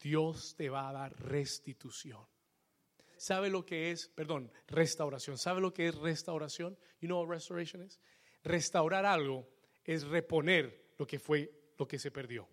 Dios 0.00 0.54
te 0.56 0.68
va 0.68 0.88
a 0.88 0.92
dar 0.92 1.20
restitución. 1.20 2.26
¿Sabe 3.18 3.50
lo 3.50 3.66
que 3.66 3.90
es, 3.90 4.08
perdón, 4.08 4.50
restauración? 4.68 5.36
¿Sabe 5.36 5.60
lo 5.60 5.74
que 5.74 5.88
es 5.88 5.94
restauración? 5.96 6.78
You 7.00 7.08
know 7.08 7.20
what 7.20 7.28
restoration 7.28 7.82
is? 7.82 8.00
Restaurar 8.44 9.04
algo 9.04 9.48
es 9.84 10.04
reponer 10.04 10.92
lo 10.96 11.06
que 11.06 11.18
fue, 11.18 11.52
lo 11.76 11.86
que 11.86 11.98
se 11.98 12.12
perdió. 12.12 12.48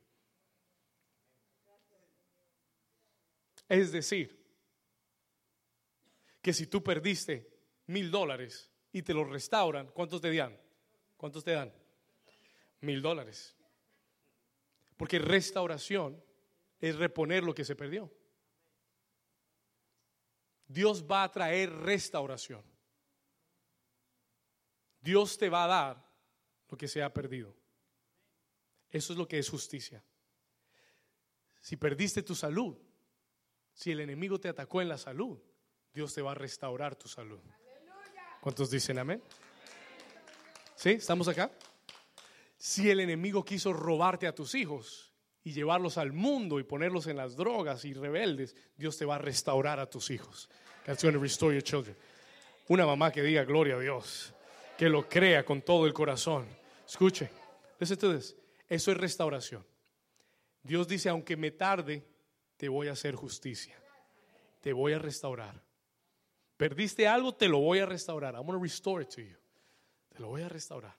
Es 3.70 3.92
decir, 3.92 4.44
que 6.42 6.52
si 6.52 6.66
tú 6.66 6.84
perdiste 6.84 7.48
mil 7.88 8.10
dólares 8.10 8.72
y 8.92 9.04
te 9.04 9.14
lo 9.14 9.24
restauran, 9.24 9.88
¿cuántos 9.88 10.20
te 10.20 10.34
dan? 10.36 10.60
¿Cuántos 11.16 11.44
te 11.44 11.52
dan? 11.52 11.72
Mil 12.82 13.04
dólares. 13.04 13.56
Porque 14.98 15.20
restauración 15.20 16.24
es 16.80 16.96
reponer 16.96 17.44
lo 17.44 17.54
que 17.54 17.66
se 17.66 17.76
perdió. 17.76 18.12
Dios 20.68 21.06
va 21.10 21.24
a 21.24 21.32
traer 21.32 21.72
restauración. 21.72 22.64
Dios 25.00 25.38
te 25.38 25.50
va 25.50 25.66
a 25.66 25.68
dar 25.68 26.12
lo 26.70 26.78
que 26.78 26.88
se 26.88 27.04
ha 27.04 27.14
perdido. 27.14 27.56
Eso 28.90 29.14
es 29.14 29.20
lo 29.20 29.28
que 29.28 29.38
es 29.38 29.50
justicia. 29.50 30.04
Si 31.60 31.78
perdiste 31.78 32.24
tu 32.24 32.36
salud, 32.36 32.78
si 33.74 33.92
el 33.92 34.00
enemigo 34.00 34.40
te 34.40 34.50
atacó 34.50 34.82
en 34.82 34.90
la 34.90 34.98
salud, 34.98 35.40
Dios 35.94 36.14
te 36.14 36.22
va 36.22 36.32
a 36.32 36.36
restaurar 36.36 36.96
tu 36.96 37.08
salud. 37.08 37.40
¿Cuántos 38.42 38.70
dicen 38.70 39.00
amén? 39.00 39.22
¿Sí? 40.76 40.92
¿Estamos 40.92 41.28
acá? 41.28 41.52
Si 42.58 42.90
el 42.90 43.00
enemigo 43.00 43.44
quiso 43.44 43.74
robarte 43.74 44.28
a 44.28 44.36
tus 44.36 44.56
hijos 44.56 45.15
y 45.46 45.54
llevarlos 45.54 46.00
al 46.00 46.12
mundo 46.12 46.60
y 46.60 46.64
ponerlos 46.64 47.06
en 47.06 47.18
las 47.18 47.36
drogas 47.36 47.86
y 47.86 47.94
rebeldes, 47.94 48.56
Dios 48.76 48.98
te 48.98 49.06
va 49.06 49.16
a 49.16 49.20
restaurar 49.20 49.80
a 49.80 49.88
tus 49.88 50.10
hijos. 50.10 50.50
To 50.86 51.12
restore 51.12 51.54
your 51.54 51.64
children. 51.64 51.96
Una 52.68 52.86
mamá 52.86 53.12
que 53.12 53.22
diga 53.22 53.44
gloria 53.44 53.76
a 53.76 53.80
Dios, 53.80 54.34
que 54.76 54.90
lo 54.90 55.08
crea 55.08 55.46
con 55.46 55.62
todo 55.62 55.86
el 55.86 55.94
corazón. 55.94 56.48
Escuche. 56.88 57.30
Eso 57.80 58.92
es 58.92 58.98
restauración. 58.98 59.64
Dios 60.64 60.88
dice, 60.88 61.10
aunque 61.10 61.38
me 61.38 61.52
tarde, 61.52 62.04
te 62.58 62.68
voy 62.68 62.88
a 62.88 62.94
hacer 62.94 63.14
justicia. 63.14 63.80
Te 64.62 64.74
voy 64.74 64.94
a 64.94 65.00
restaurar. 65.00 65.62
Perdiste 66.58 67.08
algo, 67.08 67.36
te 67.36 67.48
lo 67.48 67.60
voy 67.60 67.80
a 67.80 67.86
restaurar. 67.86 68.34
I'm 68.34 68.48
going 68.48 68.58
to 68.58 68.64
restore 68.64 69.04
it 69.04 69.10
to 69.10 69.22
you. 69.22 69.38
Te 70.10 70.20
lo 70.20 70.30
voy 70.30 70.42
a 70.42 70.50
restaurar. 70.50 70.96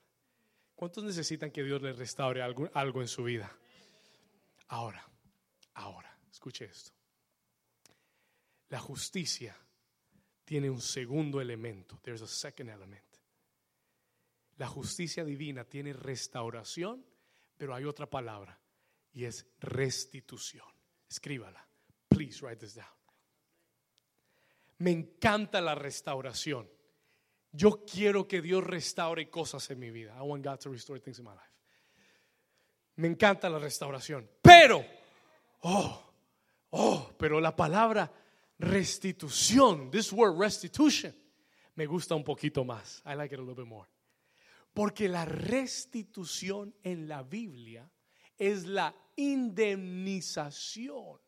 ¿Cuántos 0.73 1.03
necesitan 1.03 1.51
que 1.51 1.63
Dios 1.63 1.81
les 1.81 1.97
restaure 1.97 2.41
algo, 2.41 2.69
algo 2.73 3.01
en 3.01 3.09
su 3.09 3.25
vida? 3.25 3.51
Ahora, 4.69 5.03
ahora, 5.73 6.19
escuche 6.29 6.65
esto. 6.65 6.91
La 8.69 8.79
justicia 8.79 9.55
tiene 10.43 10.69
un 10.69 10.81
segundo 10.81 11.39
elemento. 11.39 11.99
There's 12.01 12.21
a 12.21 12.27
second 12.27 12.69
element. 12.69 13.03
La 14.57 14.67
justicia 14.67 15.23
divina 15.23 15.63
tiene 15.63 15.93
restauración, 15.93 17.05
pero 17.57 17.73
hay 17.75 17.85
otra 17.85 18.09
palabra 18.09 18.59
y 19.13 19.25
es 19.25 19.45
restitución. 19.59 20.67
Escríbala. 21.09 21.65
Please 22.09 22.45
write 22.45 22.59
this 22.59 22.75
down. 22.75 22.87
Me 24.79 24.91
encanta 24.91 25.61
la 25.61 25.75
restauración. 25.75 26.69
Yo 27.51 27.83
quiero 27.85 28.27
que 28.27 28.41
Dios 28.41 28.63
restaure 28.63 29.29
cosas 29.29 29.69
en 29.71 29.79
mi 29.79 29.91
vida. 29.91 30.15
I 30.17 30.21
want 30.21 30.43
God 30.43 30.59
to 30.59 30.69
restore 30.69 30.99
things 30.99 31.19
in 31.19 31.25
my 31.25 31.31
life. 31.31 31.46
Me 32.97 33.07
encanta 33.07 33.49
la 33.49 33.59
restauración. 33.59 34.29
Pero, 34.41 34.83
oh, 35.61 36.11
oh, 36.71 37.13
pero 37.17 37.39
la 37.39 37.55
palabra 37.55 38.11
restitución, 38.59 39.89
this 39.91 40.11
word 40.11 40.37
restitution, 40.37 41.15
me 41.75 41.85
gusta 41.85 42.15
un 42.15 42.23
poquito 42.23 42.65
más. 42.65 43.01
I 43.05 43.15
like 43.15 43.33
it 43.33 43.39
a 43.39 43.43
little 43.43 43.55
bit 43.55 43.67
more. 43.67 43.87
Porque 44.73 45.07
la 45.07 45.25
restitución 45.25 46.75
en 46.83 47.07
la 47.07 47.23
Biblia 47.23 47.89
es 48.35 48.65
la 48.65 48.93
indemnización 49.15 51.19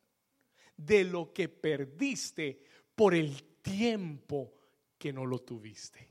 de 0.76 1.04
lo 1.04 1.32
que 1.32 1.48
perdiste 1.48 2.64
por 2.96 3.14
el 3.14 3.44
tiempo 3.62 4.54
que 4.98 5.12
no 5.12 5.24
lo 5.24 5.38
tuviste. 5.40 6.08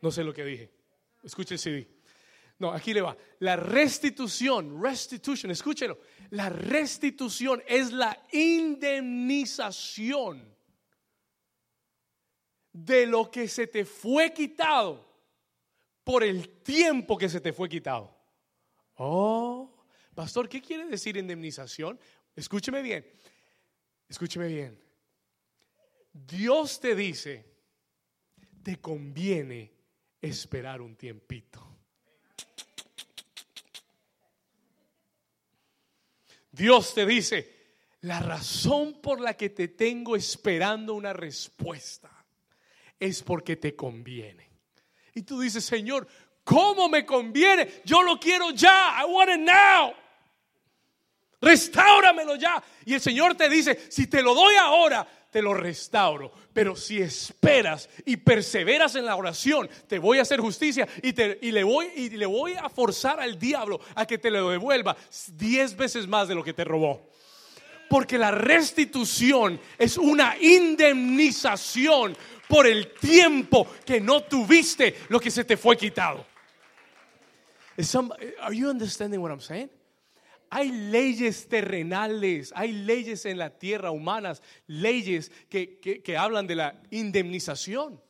No 0.00 0.12
sé 0.12 0.22
lo 0.22 0.32
que 0.32 0.44
dije. 0.44 0.77
Escuche 1.22 1.54
el 1.54 1.58
CD. 1.58 1.88
No, 2.58 2.72
aquí 2.72 2.92
le 2.92 3.00
va. 3.00 3.16
La 3.38 3.56
restitución, 3.56 4.82
restitution, 4.82 5.50
escúchelo. 5.50 6.00
La 6.30 6.48
restitución 6.48 7.62
es 7.66 7.92
la 7.92 8.26
indemnización 8.32 10.56
de 12.72 13.06
lo 13.06 13.30
que 13.30 13.48
se 13.48 13.68
te 13.68 13.84
fue 13.84 14.32
quitado 14.32 15.06
por 16.02 16.24
el 16.24 16.62
tiempo 16.62 17.16
que 17.16 17.28
se 17.28 17.40
te 17.40 17.52
fue 17.52 17.68
quitado. 17.68 18.16
Oh, 18.94 19.84
pastor, 20.14 20.48
¿qué 20.48 20.60
quiere 20.60 20.86
decir 20.86 21.16
indemnización? 21.16 21.98
Escúcheme 22.34 22.82
bien. 22.82 23.06
Escúcheme 24.08 24.48
bien. 24.48 24.82
Dios 26.12 26.80
te 26.80 26.96
dice, 26.96 27.46
te 28.62 28.80
conviene 28.80 29.77
esperar 30.20 30.80
un 30.80 30.96
tiempito. 30.96 31.64
Dios 36.50 36.92
te 36.92 37.06
dice, 37.06 37.56
la 38.00 38.20
razón 38.20 39.00
por 39.00 39.20
la 39.20 39.36
que 39.36 39.50
te 39.50 39.68
tengo 39.68 40.16
esperando 40.16 40.94
una 40.94 41.12
respuesta 41.12 42.10
es 42.98 43.22
porque 43.22 43.56
te 43.56 43.76
conviene. 43.76 44.48
Y 45.14 45.22
tú 45.22 45.40
dices, 45.40 45.64
Señor, 45.64 46.06
¿cómo 46.44 46.88
me 46.88 47.04
conviene? 47.04 47.82
Yo 47.84 48.02
lo 48.02 48.18
quiero 48.18 48.50
ya. 48.50 49.00
I 49.00 49.04
want 49.04 49.30
it 49.30 49.38
now. 49.38 49.92
Restáuramelo 51.40 52.36
ya. 52.36 52.62
Y 52.84 52.94
el 52.94 53.00
Señor 53.00 53.36
te 53.36 53.48
dice, 53.48 53.86
si 53.90 54.06
te 54.08 54.22
lo 54.22 54.34
doy 54.34 54.54
ahora, 54.56 55.06
te 55.38 55.42
lo 55.42 55.54
restauro. 55.54 56.32
Pero 56.52 56.74
si 56.74 57.00
esperas 57.00 57.88
y 58.04 58.16
perseveras 58.16 58.96
en 58.96 59.06
la 59.06 59.14
oración, 59.14 59.70
te 59.86 60.00
voy 60.00 60.18
a 60.18 60.22
hacer 60.22 60.40
justicia 60.40 60.88
y, 61.00 61.12
le 61.52 61.62
voy 62.26 62.54
a 62.54 62.68
forzar 62.68 63.20
al 63.20 63.38
diablo 63.38 63.78
a 63.94 64.04
que 64.04 64.18
te 64.18 64.32
lo 64.32 64.50
devuelva 64.50 64.96
diez 65.34 65.76
veces 65.76 66.08
más 66.08 66.26
de 66.26 66.34
lo 66.34 66.42
que 66.42 66.54
te 66.54 66.64
robó. 66.64 67.08
Porque 67.88 68.18
la 68.18 68.32
restitución 68.32 69.60
es 69.78 69.96
una 69.96 70.36
indemnización 70.40 72.16
por 72.48 72.66
el 72.66 72.90
tiempo 72.94 73.68
que 73.86 74.00
no 74.00 74.24
tuviste 74.24 74.96
lo 75.08 75.20
que 75.20 75.30
se 75.30 75.44
te 75.44 75.56
fue 75.56 75.76
quitado. 75.76 76.26
are 78.40 78.56
you 78.56 78.68
understanding 78.68 79.20
what 79.20 79.30
I'm 79.30 79.40
saying? 79.40 79.70
Hay 80.50 80.70
leyes 80.70 81.48
terrenales, 81.48 82.52
hay 82.54 82.72
leyes 82.72 83.26
en 83.26 83.38
la 83.38 83.58
tierra 83.58 83.90
humanas, 83.90 84.42
leyes 84.66 85.30
que, 85.48 86.16
hablan 86.18 86.46
de 86.46 86.56
la 86.56 86.82
indemnización. 86.90 88.00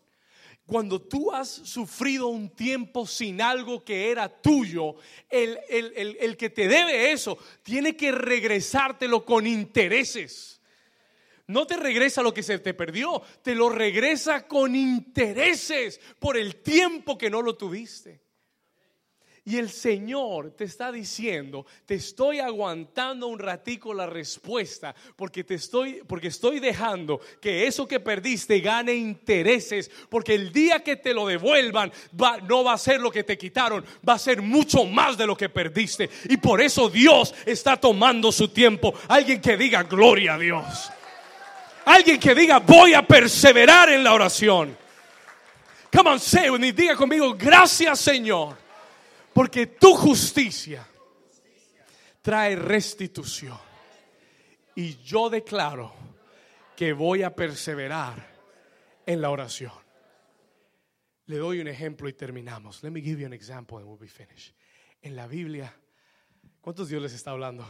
Cuando 0.67 1.01
tú 1.01 1.33
has 1.33 1.49
sufrido 1.49 2.29
un 2.29 2.51
tiempo 2.51 3.07
sin 3.07 3.41
algo 3.41 3.85
que 3.85 4.11
era 4.11 4.29
tuyo, 4.29 4.97
el, 5.29 5.59
el, 5.69 6.37
que 6.37 6.51
te 6.51 6.69
debe 6.69 7.11
eso 7.11 7.39
tiene 7.63 7.97
que 7.97 8.13
regresártelo 8.13 9.25
con 9.25 9.47
intereses. 9.47 10.61
No 11.47 11.67
te 11.67 11.79
regresa 11.79 12.23
lo 12.23 12.35
que 12.35 12.43
se 12.43 12.59
te 12.59 12.75
perdió, 12.75 13.23
te 13.43 13.55
lo 13.55 13.71
regresa 13.71 14.47
con 14.47 14.77
intereses 14.77 15.99
por 16.19 16.37
el 16.37 16.57
tiempo 16.57 17.17
que 17.17 17.31
no 17.31 17.41
lo 17.41 17.57
tuviste. 17.57 18.28
Y 19.49 19.57
el 19.57 19.71
Señor 19.71 20.51
te 20.51 20.65
está 20.65 20.93
diciendo, 20.93 21.65
te 21.87 21.95
estoy 21.95 22.39
aguantando 22.39 23.29
un 23.29 23.39
ratico 23.39 23.95
la 23.95 24.05
respuesta 24.05 24.95
porque 25.17 25.43
te 25.43 25.55
estoy 25.55 26.03
porque 26.07 26.29
estoy 26.29 26.61
dejando 26.61 27.19
que 27.41 27.67
eso 27.67 27.89
que 27.89 27.99
perdiste 27.99 28.61
gane 28.61 28.95
intereses, 28.95 29.91
porque 30.11 30.35
el 30.35 30.53
día 30.53 30.81
que 30.81 30.97
te 30.97 31.15
lo 31.15 31.27
devuelvan 31.27 31.91
va, 32.23 32.37
no 32.43 32.63
va 32.63 32.75
a 32.75 32.79
ser 32.79 33.01
lo 33.01 33.11
que 33.11 33.25
te 33.25 33.39
quitaron, 33.39 33.87
va 34.07 34.13
a 34.13 34.19
ser 34.19 34.43
mucho 34.43 34.85
más 34.85 35.17
de 35.17 35.27
lo 35.27 35.35
que 35.35 35.49
perdiste. 35.49 36.11
Y 36.29 36.37
por 36.37 36.61
eso 36.61 36.91
Dios 36.91 37.35
está 37.47 37.79
tomando 37.79 38.31
su 38.31 38.49
tiempo. 38.49 38.93
Alguien 39.09 39.41
que 39.41 39.57
diga 39.57 39.83
gloria 39.85 40.35
a 40.35 40.39
Dios. 40.39 40.91
Alguien 41.87 42.21
que 42.21 42.35
diga 42.35 42.59
voy 42.59 42.93
a 42.93 43.01
perseverar 43.01 43.89
en 43.89 44.05
la 44.05 44.13
oración. 44.13 44.77
Come 45.91 46.11
on, 46.11 46.21
say 46.21 46.51
conmigo, 46.95 47.35
gracias 47.35 47.99
Señor 47.99 48.68
porque 49.39 49.69
tu 49.69 49.95
justicia 49.95 50.85
trae 52.21 52.57
restitución. 52.57 53.57
Y 54.75 54.97
yo 55.05 55.31
declaro 55.31 55.95
que 56.77 56.93
voy 56.93 57.23
a 57.23 57.33
perseverar 57.33 58.17
en 59.07 59.21
la 59.21 59.31
oración. 59.31 59.71
Le 61.27 61.37
doy 61.37 61.61
un 61.61 61.69
ejemplo 61.69 62.09
y 62.09 62.15
terminamos. 62.15 62.83
Let 62.83 62.91
me 62.91 63.01
give 63.01 63.21
you 63.21 63.27
an 63.27 63.33
example 63.33 63.79
and 63.79 63.87
we'll 63.87 63.97
be 63.97 64.09
finished. 64.09 64.57
En 65.03 65.15
la 65.15 65.29
Biblia, 65.29 65.73
¿cuántos 66.61 66.89
Dios 66.89 67.01
les 67.01 67.13
está 67.13 67.31
hablando? 67.31 67.65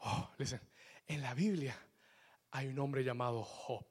Oh, 0.00 0.30
listen. 0.38 0.62
En 1.06 1.20
la 1.20 1.34
Biblia 1.34 1.76
hay 2.52 2.68
un 2.68 2.78
hombre 2.78 3.04
llamado 3.04 3.42
Job. 3.42 3.84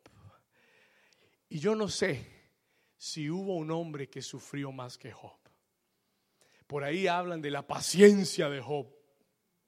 Y 1.49 1.59
yo 1.59 1.75
no 1.75 1.87
sé 1.87 2.25
si 2.97 3.29
hubo 3.29 3.57
un 3.57 3.69
hombre 3.69 4.09
que 4.09 4.23
sufrió 4.23 4.71
más 4.71 4.97
que 4.97 5.11
Job. 5.11 5.46
Por 6.67 6.83
ahí 6.83 7.07
hablan 7.07 7.41
de 7.41 7.49
la 7.49 7.65
paciencia 7.65 8.49
de 8.49 8.61
Job. 8.61 8.93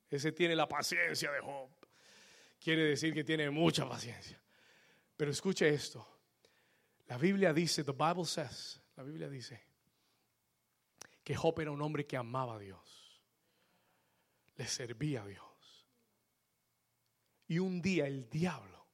Ese 0.10 0.34
tiene 0.34 0.56
la 0.56 0.68
paciencia 0.68 1.32
de 1.32 1.40
Job. 1.40 1.70
Quiere 2.60 2.84
decir 2.84 3.14
que 3.14 3.24
tiene 3.24 3.50
mucha 3.50 3.88
paciencia. 3.88 4.42
Pero 5.16 5.32
escuche 5.32 5.68
esto. 5.70 6.06
La 7.08 7.18
Biblia 7.18 7.54
dice, 7.54 7.84
the 7.84 7.94
Bible 7.94 8.26
says, 8.26 8.82
la 8.96 9.04
Biblia 9.04 9.30
dice 9.30 9.64
que 11.24 11.36
Job 11.36 11.60
era 11.60 11.72
un 11.72 11.82
hombre 11.82 12.06
que 12.06 12.18
amaba 12.18 12.56
a 12.56 12.60
Dios. 12.60 13.22
Le 14.58 14.68
servía 14.68 15.24
a 15.24 15.26
Dios. 15.26 15.88
Y 17.48 17.60
un 17.60 17.82
día 17.82 18.06
el 18.08 18.30
diablo 18.30 18.86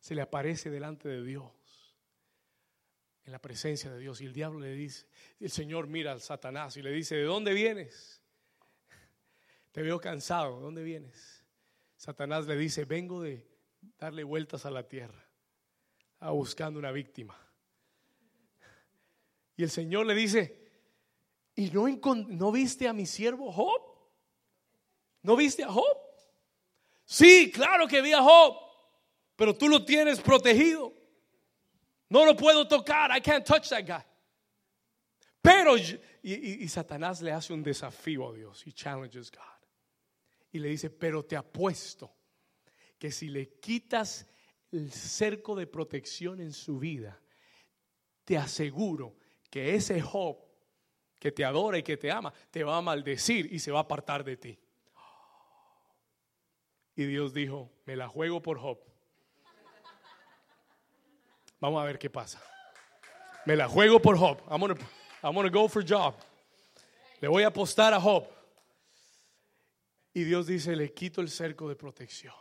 se 0.00 0.14
le 0.14 0.22
aparece 0.22 0.68
delante 0.68 1.08
de 1.08 1.22
Dios 1.22 1.57
en 3.28 3.32
la 3.32 3.38
presencia 3.38 3.90
de 3.90 3.98
Dios. 3.98 4.22
Y 4.22 4.24
el 4.24 4.32
diablo 4.32 4.58
le 4.58 4.72
dice, 4.72 5.06
el 5.38 5.50
Señor 5.50 5.86
mira 5.86 6.12
al 6.12 6.22
Satanás 6.22 6.78
y 6.78 6.82
le 6.82 6.90
dice, 6.90 7.14
¿de 7.14 7.24
dónde 7.24 7.52
vienes? 7.52 8.22
Te 9.72 9.82
veo 9.82 10.00
cansado, 10.00 10.56
¿de 10.56 10.62
dónde 10.62 10.82
vienes? 10.82 11.44
Satanás 11.94 12.46
le 12.46 12.56
dice, 12.56 12.86
vengo 12.86 13.20
de, 13.20 13.46
darle 13.98 14.24
vueltas 14.24 14.64
a 14.64 14.70
la 14.70 14.88
tierra, 14.88 15.28
estaba 16.14 16.32
buscando 16.32 16.78
una 16.78 16.90
víctima. 16.90 17.38
Y 19.56 19.62
el 19.62 19.70
Señor 19.70 20.06
le 20.06 20.14
dice, 20.14 20.66
¿y 21.54 21.70
no, 21.70 21.86
no 22.28 22.50
viste 22.50 22.88
a 22.88 22.94
mi 22.94 23.04
siervo 23.04 23.52
Job? 23.52 23.82
¿No 25.20 25.36
viste 25.36 25.64
a 25.64 25.68
Job? 25.68 25.98
Sí, 27.04 27.50
claro 27.52 27.86
que 27.86 28.00
vi 28.00 28.14
a 28.14 28.22
Job, 28.22 28.56
pero 29.36 29.54
tú 29.54 29.68
lo 29.68 29.84
tienes 29.84 30.18
protegido. 30.18 30.97
No 32.08 32.24
lo 32.24 32.34
puedo 32.34 32.66
tocar. 32.66 33.10
I 33.16 33.20
can't 33.20 33.44
touch 33.44 33.68
that 33.68 33.84
guy. 33.86 34.04
Pero, 35.40 35.76
y, 36.22 36.68
Satanás 36.68 37.22
le 37.22 37.32
hace 37.32 37.52
un 37.52 37.62
desafío 37.62 38.28
a 38.28 38.34
Dios. 38.34 38.66
He 38.66 38.72
challenges 38.72 39.30
God. 39.30 39.40
Y 40.50 40.58
le 40.58 40.68
dice, 40.68 40.90
pero 40.90 41.24
te 41.24 41.36
apuesto 41.36 42.14
que 42.98 43.10
si 43.10 43.28
le 43.28 43.58
quitas 43.60 44.26
el 44.72 44.90
cerco 44.92 45.54
de 45.54 45.66
protección 45.66 46.40
en 46.40 46.52
su 46.52 46.78
vida, 46.78 47.20
te 48.24 48.36
aseguro 48.36 49.16
que 49.50 49.74
ese 49.74 50.00
Job 50.00 50.38
que 51.18 51.32
te 51.32 51.44
adora 51.44 51.78
y 51.78 51.82
que 51.82 51.96
te 51.96 52.10
ama, 52.10 52.32
te 52.50 52.62
va 52.64 52.76
a 52.76 52.82
maldecir 52.82 53.52
y 53.52 53.58
se 53.58 53.72
va 53.72 53.78
a 53.78 53.82
apartar 53.82 54.24
de 54.24 54.36
ti. 54.36 54.58
Y 56.94 57.04
Dios 57.06 57.32
dijo, 57.32 57.72
me 57.84 57.96
la 57.96 58.08
juego 58.08 58.42
por 58.42 58.58
Job. 58.58 58.78
Vamos 61.60 61.82
a 61.82 61.84
ver 61.84 61.98
qué 61.98 62.08
pasa. 62.08 62.42
Me 63.44 63.56
la 63.56 63.68
juego 63.68 64.00
por 64.00 64.16
Job. 64.16 64.40
I'm 64.50 64.60
gonna, 64.60 64.76
I'm 65.22 65.34
gonna 65.34 65.50
go 65.50 65.68
for 65.68 65.84
Job. 65.86 66.14
Le 67.20 67.28
voy 67.28 67.42
a 67.42 67.48
apostar 67.48 67.92
a 67.92 68.00
Job. 68.00 68.28
Y 70.14 70.24
Dios 70.24 70.46
dice, 70.46 70.76
le 70.76 70.92
quito 70.92 71.20
el 71.20 71.30
cerco 71.30 71.68
de 71.68 71.76
protección. 71.76 72.34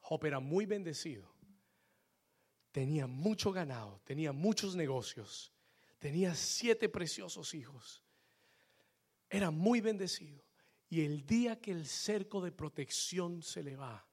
Job 0.00 0.24
era 0.24 0.40
muy 0.40 0.66
bendecido. 0.66 1.28
Tenía 2.72 3.06
mucho 3.06 3.50
ganado, 3.50 4.00
tenía 4.04 4.32
muchos 4.32 4.76
negocios, 4.76 5.52
tenía 5.98 6.34
siete 6.34 6.88
preciosos 6.88 7.54
hijos. 7.54 8.04
Era 9.28 9.50
muy 9.50 9.80
bendecido. 9.80 10.44
Y 10.88 11.04
el 11.04 11.26
día 11.26 11.60
que 11.60 11.72
el 11.72 11.86
cerco 11.86 12.40
de 12.40 12.52
protección 12.52 13.42
se 13.42 13.62
le 13.62 13.76
va, 13.76 14.06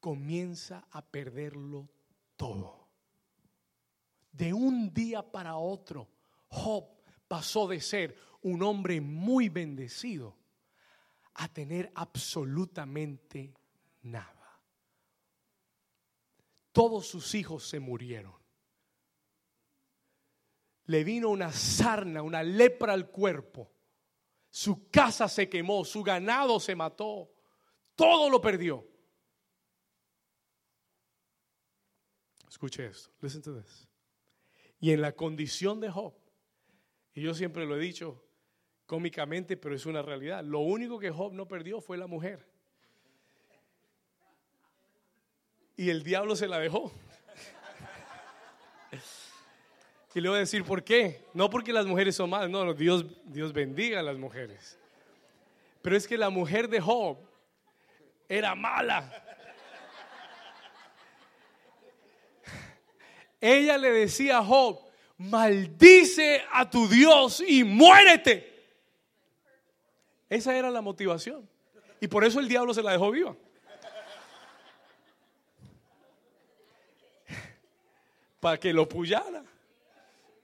comienza 0.00 0.86
a 0.90 1.04
perderlo 1.04 1.88
todo. 2.36 2.83
De 4.34 4.52
un 4.52 4.92
día 4.92 5.22
para 5.22 5.56
otro, 5.56 6.08
Job 6.48 6.88
pasó 7.28 7.68
de 7.68 7.80
ser 7.80 8.16
un 8.42 8.64
hombre 8.64 9.00
muy 9.00 9.48
bendecido 9.48 10.36
a 11.34 11.46
tener 11.46 11.92
absolutamente 11.94 13.54
nada. 14.02 14.60
Todos 16.72 17.06
sus 17.06 17.32
hijos 17.36 17.64
se 17.68 17.78
murieron. 17.78 18.34
Le 20.86 21.04
vino 21.04 21.28
una 21.28 21.52
sarna, 21.52 22.20
una 22.20 22.42
lepra 22.42 22.92
al 22.92 23.10
cuerpo. 23.12 23.70
Su 24.50 24.90
casa 24.90 25.28
se 25.28 25.48
quemó, 25.48 25.84
su 25.84 26.02
ganado 26.02 26.58
se 26.58 26.74
mató, 26.74 27.30
todo 27.94 28.28
lo 28.28 28.40
perdió. 28.40 28.84
Escuche 32.48 32.86
esto, 32.86 33.12
listen 33.20 33.40
to 33.40 33.60
this. 33.60 33.83
Y 34.84 34.92
en 34.92 35.00
la 35.00 35.12
condición 35.12 35.80
de 35.80 35.88
Job, 35.88 36.12
y 37.14 37.22
yo 37.22 37.32
siempre 37.32 37.64
lo 37.64 37.74
he 37.74 37.78
dicho 37.78 38.22
cómicamente, 38.84 39.56
pero 39.56 39.74
es 39.74 39.86
una 39.86 40.02
realidad, 40.02 40.44
lo 40.44 40.58
único 40.58 40.98
que 40.98 41.10
Job 41.10 41.32
no 41.32 41.48
perdió 41.48 41.80
fue 41.80 41.96
la 41.96 42.06
mujer. 42.06 42.46
Y 45.74 45.88
el 45.88 46.02
diablo 46.02 46.36
se 46.36 46.48
la 46.48 46.58
dejó. 46.58 46.92
Y 50.14 50.20
le 50.20 50.28
voy 50.28 50.36
a 50.36 50.40
decir 50.40 50.62
por 50.64 50.84
qué. 50.84 51.24
No 51.32 51.48
porque 51.48 51.72
las 51.72 51.86
mujeres 51.86 52.14
son 52.14 52.28
malas, 52.28 52.50
no, 52.50 52.74
Dios, 52.74 53.06
Dios 53.24 53.54
bendiga 53.54 54.00
a 54.00 54.02
las 54.02 54.18
mujeres. 54.18 54.78
Pero 55.80 55.96
es 55.96 56.06
que 56.06 56.18
la 56.18 56.28
mujer 56.28 56.68
de 56.68 56.82
Job 56.82 57.16
era 58.28 58.54
mala. 58.54 59.33
Ella 63.46 63.76
le 63.76 63.90
decía 63.90 64.38
a 64.38 64.42
Job, 64.42 64.80
maldice 65.18 66.42
a 66.50 66.70
tu 66.70 66.88
Dios 66.88 67.44
y 67.46 67.62
muérete. 67.62 68.50
Esa 70.30 70.56
era 70.56 70.70
la 70.70 70.80
motivación. 70.80 71.46
Y 72.00 72.08
por 72.08 72.24
eso 72.24 72.40
el 72.40 72.48
diablo 72.48 72.72
se 72.72 72.82
la 72.82 72.92
dejó 72.92 73.10
viva. 73.10 73.36
Para 78.40 78.58
que 78.58 78.72
lo 78.72 78.88
puyara. 78.88 79.44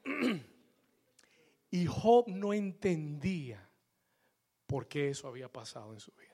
Y 1.72 1.86
Job 1.86 2.24
no 2.26 2.52
entendía 2.52 3.64
por 4.66 4.88
qué 4.88 5.10
eso 5.10 5.28
había 5.28 5.48
pasado 5.48 5.94
en 5.94 6.00
su 6.00 6.10
vida. 6.12 6.29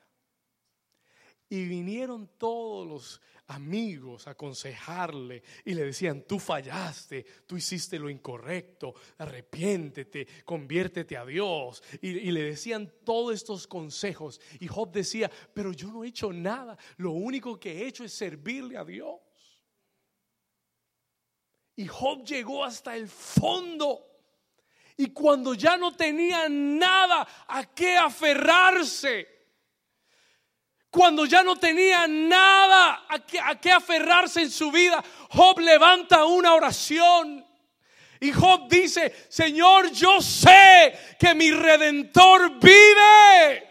Y 1.49 1.65
vinieron 1.65 2.31
todos 2.37 2.87
los 2.87 3.21
amigos 3.47 4.27
a 4.27 4.31
aconsejarle 4.31 5.41
y 5.63 5.73
le 5.73 5.85
decían, 5.85 6.23
tú 6.23 6.39
fallaste, 6.39 7.25
tú 7.45 7.55
hiciste 7.55 7.97
lo 7.97 8.09
incorrecto, 8.09 8.93
arrepiéntete, 9.17 10.27
conviértete 10.43 11.15
a 11.15 11.25
Dios. 11.25 11.81
Y, 12.01 12.09
y, 12.09 12.31
le 12.31 12.43
decían 12.43 12.91
todos 13.05 13.33
estos 13.33 13.67
consejos. 13.67 14.41
Y 14.59 14.67
Job 14.67 14.91
decía, 14.91 15.31
pero 15.53 15.71
yo 15.71 15.87
no 15.87 16.03
he 16.03 16.09
hecho 16.09 16.33
nada, 16.33 16.77
lo 16.97 17.11
único 17.11 17.59
que 17.59 17.71
he 17.71 17.87
hecho 17.87 18.03
es 18.03 18.13
servirle 18.13 18.77
a 18.77 18.83
Dios. 18.83 19.19
Y 21.77 21.87
Job 21.87 22.25
llegó 22.25 22.65
hasta 22.65 22.95
el 22.95 23.07
fondo. 23.07 24.03
Y 24.97 25.11
cuando 25.11 25.53
ya 25.53 25.77
no 25.77 25.95
tenía 25.95 26.49
nada 26.49 27.45
a 27.47 27.63
qué 27.73 27.95
aferrarse, 27.95 29.36
cuando 30.97 31.25
ya 31.25 31.43
no 31.43 31.55
tenía 31.57 32.07
nada 32.07 33.05
a 33.07 33.59
qué, 33.59 33.71
aferrarse 33.71 34.41
en 34.41 34.49
su 34.49 34.71
vida, 34.71 35.03
Job 35.29 35.59
levanta 35.59 36.25
una 36.25 36.55
oración. 36.55 37.45
Y 38.19 38.31
Job 38.31 38.67
dice, 38.67 39.27
Señor, 39.29 39.91
yo 39.91 40.19
sé 40.19 40.97
que 41.19 41.35
mi 41.35 41.51
redentor 41.51 42.59
vive. 42.59 43.69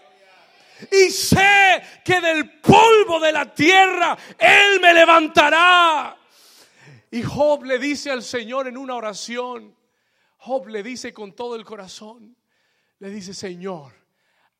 Y 0.93 1.11
sé 1.11 1.83
que 2.05 2.21
del 2.21 2.61
polvo 2.61 3.19
de 3.19 3.33
la 3.33 3.53
tierra 3.53 4.17
Él 4.39 4.79
me 4.81 4.95
levantará. 4.95 6.17
Y 7.11 7.25
Job 7.25 7.65
le 7.65 7.81
dice 7.81 8.13
al 8.13 8.23
Señor 8.23 8.69
en 8.69 8.77
una 8.77 8.95
oración, 8.95 9.75
Job 10.37 10.69
le 10.69 10.85
dice 10.85 11.13
con 11.13 11.33
todo 11.33 11.57
el 11.57 11.65
corazón, 11.65 12.37
le 13.01 13.11
dice, 13.11 13.35
Señor, 13.35 13.95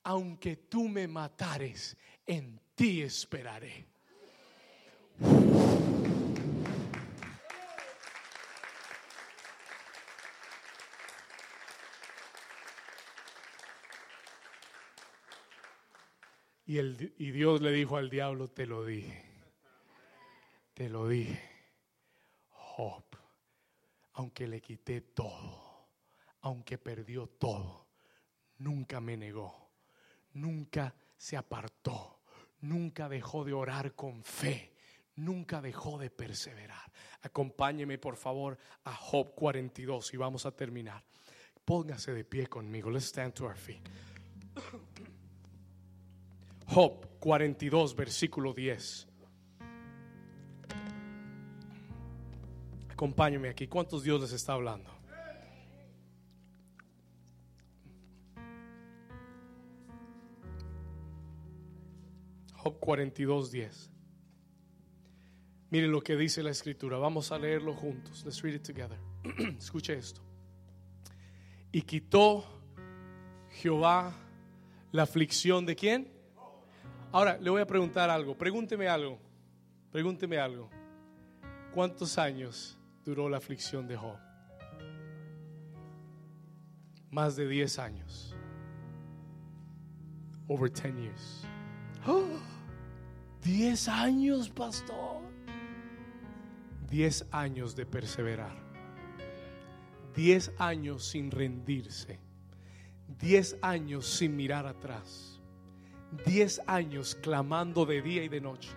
aunque 0.03 0.57
tú 0.57 0.89
me 0.89 1.07
matares, 1.07 1.97
en 2.27 2.61
ti 2.75 3.03
esperaré. 3.03 3.87
Y, 16.69 16.79
el, 16.79 17.15
y 17.17 17.31
Dios 17.31 17.61
le 17.61 17.71
dijo 17.71 17.97
al 17.97 18.11
diablo, 18.11 18.49
te 18.49 18.67
lo 18.67 18.85
dije, 18.85 19.25
te 20.75 20.89
lo 20.89 21.07
dije, 21.07 21.41
Job, 22.51 23.05
aunque 24.15 24.49
le 24.49 24.61
quité 24.61 25.01
todo, 25.01 25.87
aunque 26.41 26.77
perdió 26.77 27.29
todo, 27.29 27.87
nunca 28.59 29.01
me 29.01 29.17
negó, 29.17 29.71
nunca 30.33 30.93
se 31.17 31.37
apartó, 31.37 32.16
nunca 32.61 33.09
dejó 33.09 33.45
de 33.45 33.53
orar 33.53 33.95
con 33.95 34.23
fe, 34.23 34.73
nunca 35.17 35.61
dejó 35.61 35.99
de 35.99 36.11
perseverar. 36.11 36.93
Acompáñeme 37.23 37.99
por 37.99 38.17
favor 38.17 38.59
a 38.85 38.95
Job 38.95 39.35
42 39.35 40.15
y 40.15 40.17
vamos 40.17 40.47
a 40.47 40.53
terminar. 40.53 41.05
Póngase 41.65 42.13
de 42.13 42.25
pie 42.25 42.47
conmigo. 42.47 42.91
Let's 42.91 43.07
stand 43.07 43.35
to 43.35 43.45
our 43.45 43.57
feet. 43.57 43.83
Job 46.69 47.07
42, 47.21 47.95
versículo 47.95 48.53
10. 48.53 49.09
Acompáñeme 52.91 53.49
aquí. 53.51 53.67
¿Cuántos 53.67 54.03
Dios 54.03 54.21
les 54.21 54.33
está 54.33 54.55
hablando? 54.55 54.96
Job 62.67 62.81
42, 62.81 63.53
10. 63.53 63.91
Miren 65.71 65.93
lo 65.93 66.01
que 66.01 66.17
dice 66.17 66.43
la 66.43 66.51
escritura. 66.51 66.99
Vamos 66.99 67.31
a 67.31 67.39
leerlo 67.39 67.73
juntos. 67.75 68.25
Let's 68.25 68.43
read 68.43 68.55
it 68.55 68.63
together. 68.63 68.99
Escuche 69.57 69.95
esto. 69.95 70.21
Y 71.71 71.83
quitó 71.83 72.45
Jehová 73.51 74.13
la 74.91 75.05
aflicción 75.05 75.65
de 75.65 75.77
quién? 75.77 76.13
Ahora 77.13 77.39
le 77.39 77.51
voy 77.51 77.63
a 77.63 77.67
preguntar 77.69 78.11
algo. 78.11 78.37
Pregúnteme 78.37 78.89
algo. 78.89 79.21
Pregúnteme 79.93 80.37
algo. 80.37 80.69
¿Cuántos 81.73 82.19
años 82.19 82.77
duró 83.05 83.29
la 83.29 83.37
aflicción 83.37 83.87
de 83.87 83.97
Job? 83.97 84.19
Más 87.13 87.37
de 87.37 87.47
10 87.47 87.79
años. 87.79 88.35
Over 90.49 90.69
10 90.69 90.97
years. 90.97 91.47
10 93.47 93.89
años, 93.89 94.51
pastor. 94.51 95.23
10 96.91 97.27
años 97.31 97.77
de 97.77 97.87
perseverar. 97.87 98.57
10 100.17 100.53
años 100.59 101.05
sin 101.05 101.31
rendirse. 101.31 102.19
10 103.21 103.59
años 103.63 104.05
sin 104.05 104.35
mirar 104.35 104.67
atrás. 104.67 105.41
10 106.27 106.63
años 106.67 107.15
clamando 107.15 107.87
de 107.87 108.03
día 108.03 108.25
y 108.25 108.29
de 108.29 108.41
noche. 108.41 108.71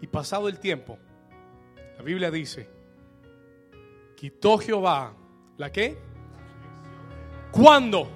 Y 0.00 0.08
pasado 0.08 0.48
el 0.48 0.58
tiempo, 0.58 0.98
la 1.96 2.02
Biblia 2.02 2.32
dice, 2.32 2.68
quitó 4.16 4.58
Jehová, 4.58 5.14
¿la 5.56 5.70
qué? 5.70 5.96
¿Cuándo? 7.52 8.08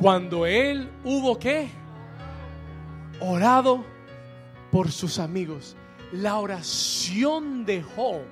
Cuando 0.00 0.46
él 0.46 0.88
hubo 1.04 1.38
qué? 1.38 1.68
Orado 3.20 3.99
por 4.70 4.90
sus 4.90 5.18
amigos. 5.18 5.76
La 6.12 6.38
oración 6.38 7.64
de 7.64 7.82
Job 7.82 8.22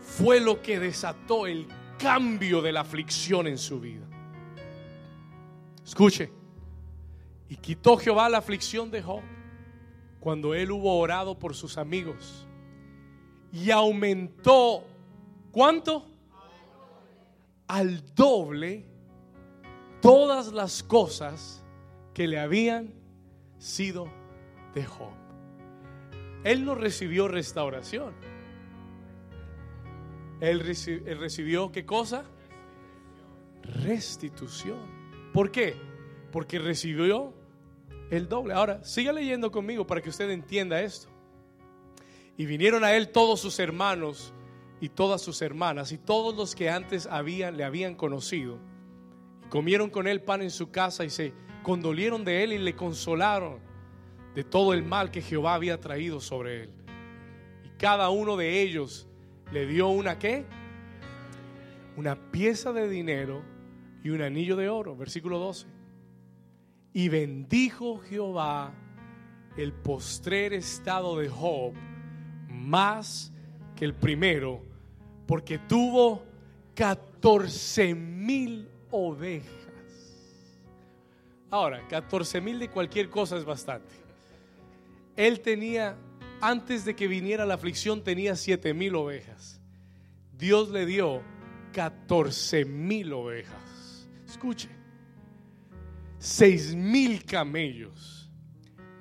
fue 0.00 0.40
lo 0.40 0.62
que 0.62 0.78
desató 0.78 1.46
el 1.46 1.66
cambio 1.98 2.62
de 2.62 2.72
la 2.72 2.80
aflicción 2.80 3.46
en 3.46 3.58
su 3.58 3.80
vida. 3.80 4.06
Escuche, 5.84 6.32
y 7.48 7.56
quitó 7.56 7.96
Jehová 7.96 8.28
la 8.28 8.38
aflicción 8.38 8.90
de 8.90 9.02
Job 9.02 9.22
cuando 10.20 10.54
él 10.54 10.70
hubo 10.70 10.98
orado 10.98 11.38
por 11.38 11.54
sus 11.54 11.78
amigos 11.78 12.46
y 13.52 13.70
aumentó, 13.70 14.84
¿cuánto? 15.50 16.06
Al 17.66 18.14
doble 18.14 18.86
todas 20.00 20.52
las 20.52 20.82
cosas 20.82 21.64
que 22.14 22.28
le 22.28 22.38
habían 22.38 22.94
sido 23.58 24.08
de 24.74 24.84
Job. 24.84 25.19
Él 26.44 26.64
no 26.64 26.74
recibió 26.74 27.28
restauración. 27.28 28.14
Él, 30.40 30.60
recibió 30.60 31.70
qué 31.70 31.84
cosa? 31.84 32.24
Restitución. 33.62 34.78
¿Por 35.34 35.50
qué? 35.50 35.76
Porque 36.32 36.58
recibió 36.58 37.34
el 38.10 38.28
doble. 38.28 38.54
Ahora, 38.54 38.82
siga 38.84 39.12
leyendo 39.12 39.50
conmigo 39.50 39.86
para 39.86 40.00
que 40.00 40.08
usted 40.08 40.30
entienda 40.30 40.80
esto. 40.80 41.08
Y 42.38 42.46
vinieron 42.46 42.84
a 42.84 42.94
él 42.94 43.10
todos 43.10 43.40
sus 43.40 43.58
hermanos 43.58 44.32
y 44.80 44.88
todas 44.88 45.20
sus 45.20 45.42
hermanas 45.42 45.92
y 45.92 45.98
todos 45.98 46.34
los 46.34 46.54
que 46.54 46.70
antes 46.70 47.06
le 47.06 47.64
habían 47.64 47.94
conocido. 47.94 48.58
Y 49.44 49.48
comieron 49.50 49.90
con 49.90 50.08
él 50.08 50.22
pan 50.22 50.40
en 50.40 50.50
su 50.50 50.70
casa 50.70 51.04
y 51.04 51.10
se 51.10 51.34
condolieron 51.62 52.24
de 52.24 52.42
él 52.44 52.54
y 52.54 52.58
le 52.58 52.74
consolaron 52.74 53.69
de 54.34 54.44
todo 54.44 54.72
el 54.72 54.84
mal 54.84 55.10
que 55.10 55.22
Jehová 55.22 55.54
había 55.54 55.80
traído 55.80 56.20
sobre 56.20 56.64
él. 56.64 56.70
Y 57.64 57.68
cada 57.78 58.10
uno 58.10 58.36
de 58.36 58.62
ellos 58.62 59.08
le 59.52 59.66
dio 59.66 59.88
una 59.88 60.18
qué? 60.18 60.44
Una 61.96 62.16
pieza 62.30 62.72
de 62.72 62.88
dinero 62.88 63.42
y 64.02 64.10
un 64.10 64.22
anillo 64.22 64.56
de 64.56 64.68
oro. 64.68 64.96
Versículo 64.96 65.38
12. 65.38 65.66
Y 66.92 67.08
bendijo 67.08 67.98
Jehová 67.98 68.72
el 69.56 69.72
postrer 69.72 70.52
estado 70.52 71.18
de 71.18 71.28
Job 71.28 71.72
más 72.48 73.32
que 73.76 73.84
el 73.84 73.94
primero, 73.94 74.62
porque 75.26 75.58
tuvo 75.58 76.22
14 76.74 77.94
mil 77.94 78.68
ovejas. 78.90 79.50
Ahora, 81.50 81.86
14 81.88 82.40
mil 82.40 82.58
de 82.58 82.70
cualquier 82.70 83.10
cosa 83.10 83.36
es 83.36 83.44
bastante. 83.44 83.99
Él 85.16 85.40
tenía, 85.40 85.96
antes 86.40 86.84
de 86.84 86.94
que 86.96 87.08
viniera 87.08 87.46
la 87.46 87.54
aflicción, 87.54 88.02
tenía 88.02 88.36
7 88.36 88.74
mil 88.74 88.94
ovejas. 88.94 89.60
Dios 90.36 90.70
le 90.70 90.86
dio 90.86 91.22
14 91.72 92.64
mil 92.64 93.12
ovejas. 93.12 94.08
Escuche, 94.26 94.68
6 96.18 96.74
mil 96.74 97.24
camellos 97.24 98.20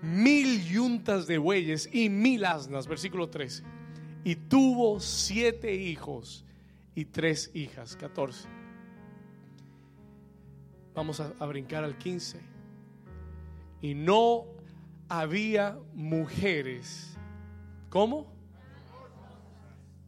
mil 0.02 0.64
yuntas 0.66 1.28
de 1.28 1.38
bueyes 1.38 1.90
y 1.92 2.10
mil 2.10 2.46
asnas, 2.46 2.88
versículo 2.88 3.30
13. 3.30 3.64
Y 4.24 4.36
tuvo 4.36 5.00
siete 5.00 5.74
hijos 5.74 6.46
y 6.96 7.06
tres 7.06 7.52
hijas, 7.54 7.96
14. 7.96 8.48
Vamos 10.94 11.20
a, 11.20 11.34
a 11.40 11.46
brincar 11.46 11.84
al 11.84 11.98
15. 11.98 12.40
Y 13.82 13.94
no 13.94 14.46
había 15.10 15.78
mujeres, 15.94 17.18
¿cómo? 17.90 18.32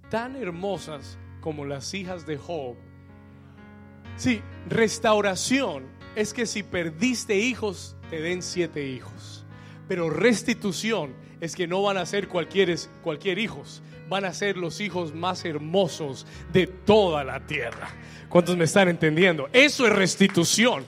Tan 0.10 0.36
hermosas 0.36 1.18
como 1.42 1.66
las 1.66 1.94
hijas 1.94 2.26
de 2.26 2.38
Job. 2.38 2.76
Sí, 4.16 4.42
restauración 4.70 5.86
es 6.16 6.34
que 6.34 6.46
si 6.46 6.62
perdiste 6.62 7.36
hijos, 7.36 7.96
te 8.10 8.22
den 8.22 8.44
siete 8.44 8.88
hijos. 8.88 9.46
Pero 9.88 10.10
restitución 10.10 11.14
es 11.42 11.56
que 11.56 11.68
no 11.68 11.82
van 11.82 11.98
a 11.98 12.06
ser 12.06 12.28
cualquier, 12.28 12.76
cualquier 13.02 13.40
hijos, 13.40 13.82
van 14.08 14.26
a 14.26 14.34
ser 14.34 14.58
los 14.58 14.80
hijos 14.80 15.16
más 15.16 15.44
hermosos 15.46 16.28
de 16.54 16.68
toda 16.68 17.24
la 17.24 17.46
tierra. 17.48 17.90
¿Cuántos 18.30 18.56
me 18.56 18.66
están 18.66 18.88
entendiendo? 18.88 19.50
Eso 19.52 19.88
es 19.88 19.94
restitución. 19.94 20.86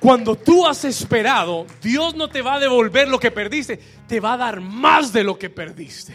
Cuando 0.00 0.36
tú 0.36 0.66
has 0.66 0.84
esperado, 0.84 1.66
Dios 1.82 2.14
no 2.14 2.28
te 2.28 2.40
va 2.40 2.54
a 2.54 2.60
devolver 2.60 3.08
lo 3.08 3.18
que 3.18 3.30
perdiste, 3.30 3.80
te 4.06 4.20
va 4.20 4.34
a 4.34 4.36
dar 4.36 4.60
más 4.60 5.12
de 5.12 5.24
lo 5.24 5.38
que 5.38 5.50
perdiste. 5.50 6.14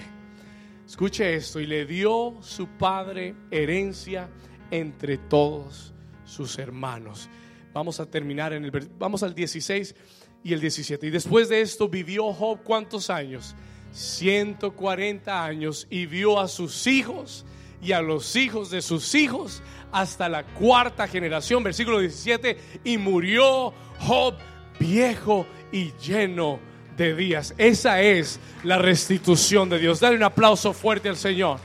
Escuche 0.87 1.35
esto, 1.35 1.59
y 1.59 1.65
le 1.65 1.85
dio 1.85 2.35
su 2.41 2.67
padre 2.67 3.35
herencia 3.51 4.29
entre 4.71 5.17
todos 5.17 5.93
sus 6.23 6.57
hermanos. 6.59 7.29
Vamos 7.73 7.99
a 7.99 8.05
terminar 8.05 8.53
en 8.53 8.65
el 8.65 8.71
vamos 8.97 9.23
al 9.23 9.33
16 9.33 9.95
y 10.43 10.53
el 10.53 10.61
17. 10.61 11.07
Y 11.07 11.09
después 11.09 11.49
de 11.49 11.61
esto 11.61 11.89
vivió 11.89 12.31
Job 12.31 12.59
cuántos 12.63 13.09
años? 13.09 13.55
140 13.91 15.43
años 15.43 15.87
y 15.89 16.05
vio 16.05 16.39
a 16.39 16.47
sus 16.47 16.87
hijos 16.87 17.45
y 17.81 17.91
a 17.91 18.01
los 18.01 18.35
hijos 18.35 18.69
de 18.69 18.81
sus 18.81 19.13
hijos 19.13 19.61
hasta 19.93 20.27
la 20.27 20.43
cuarta 20.43 21.07
generación, 21.07 21.63
versículo 21.63 21.99
17, 21.99 22.57
y 22.83 22.97
murió 22.97 23.73
Job 23.99 24.35
viejo 24.79 25.47
y 25.71 25.93
lleno 25.93 26.59
de 26.97 27.15
días. 27.15 27.53
Esa 27.57 28.01
es 28.01 28.39
la 28.63 28.77
restitución 28.77 29.69
de 29.69 29.79
Dios. 29.79 29.99
Dale 29.99 30.17
un 30.17 30.23
aplauso 30.23 30.73
fuerte 30.73 31.09
al 31.09 31.17
Señor. 31.17 31.59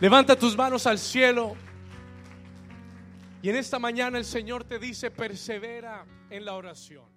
Levanta 0.00 0.36
tus 0.36 0.56
manos 0.56 0.86
al 0.86 0.98
cielo. 0.98 1.54
Y 3.42 3.50
en 3.50 3.56
esta 3.56 3.78
mañana 3.78 4.18
el 4.18 4.24
Señor 4.24 4.64
te 4.64 4.78
dice, 4.78 5.10
persevera 5.10 6.04
en 6.30 6.44
la 6.44 6.54
oración. 6.54 7.13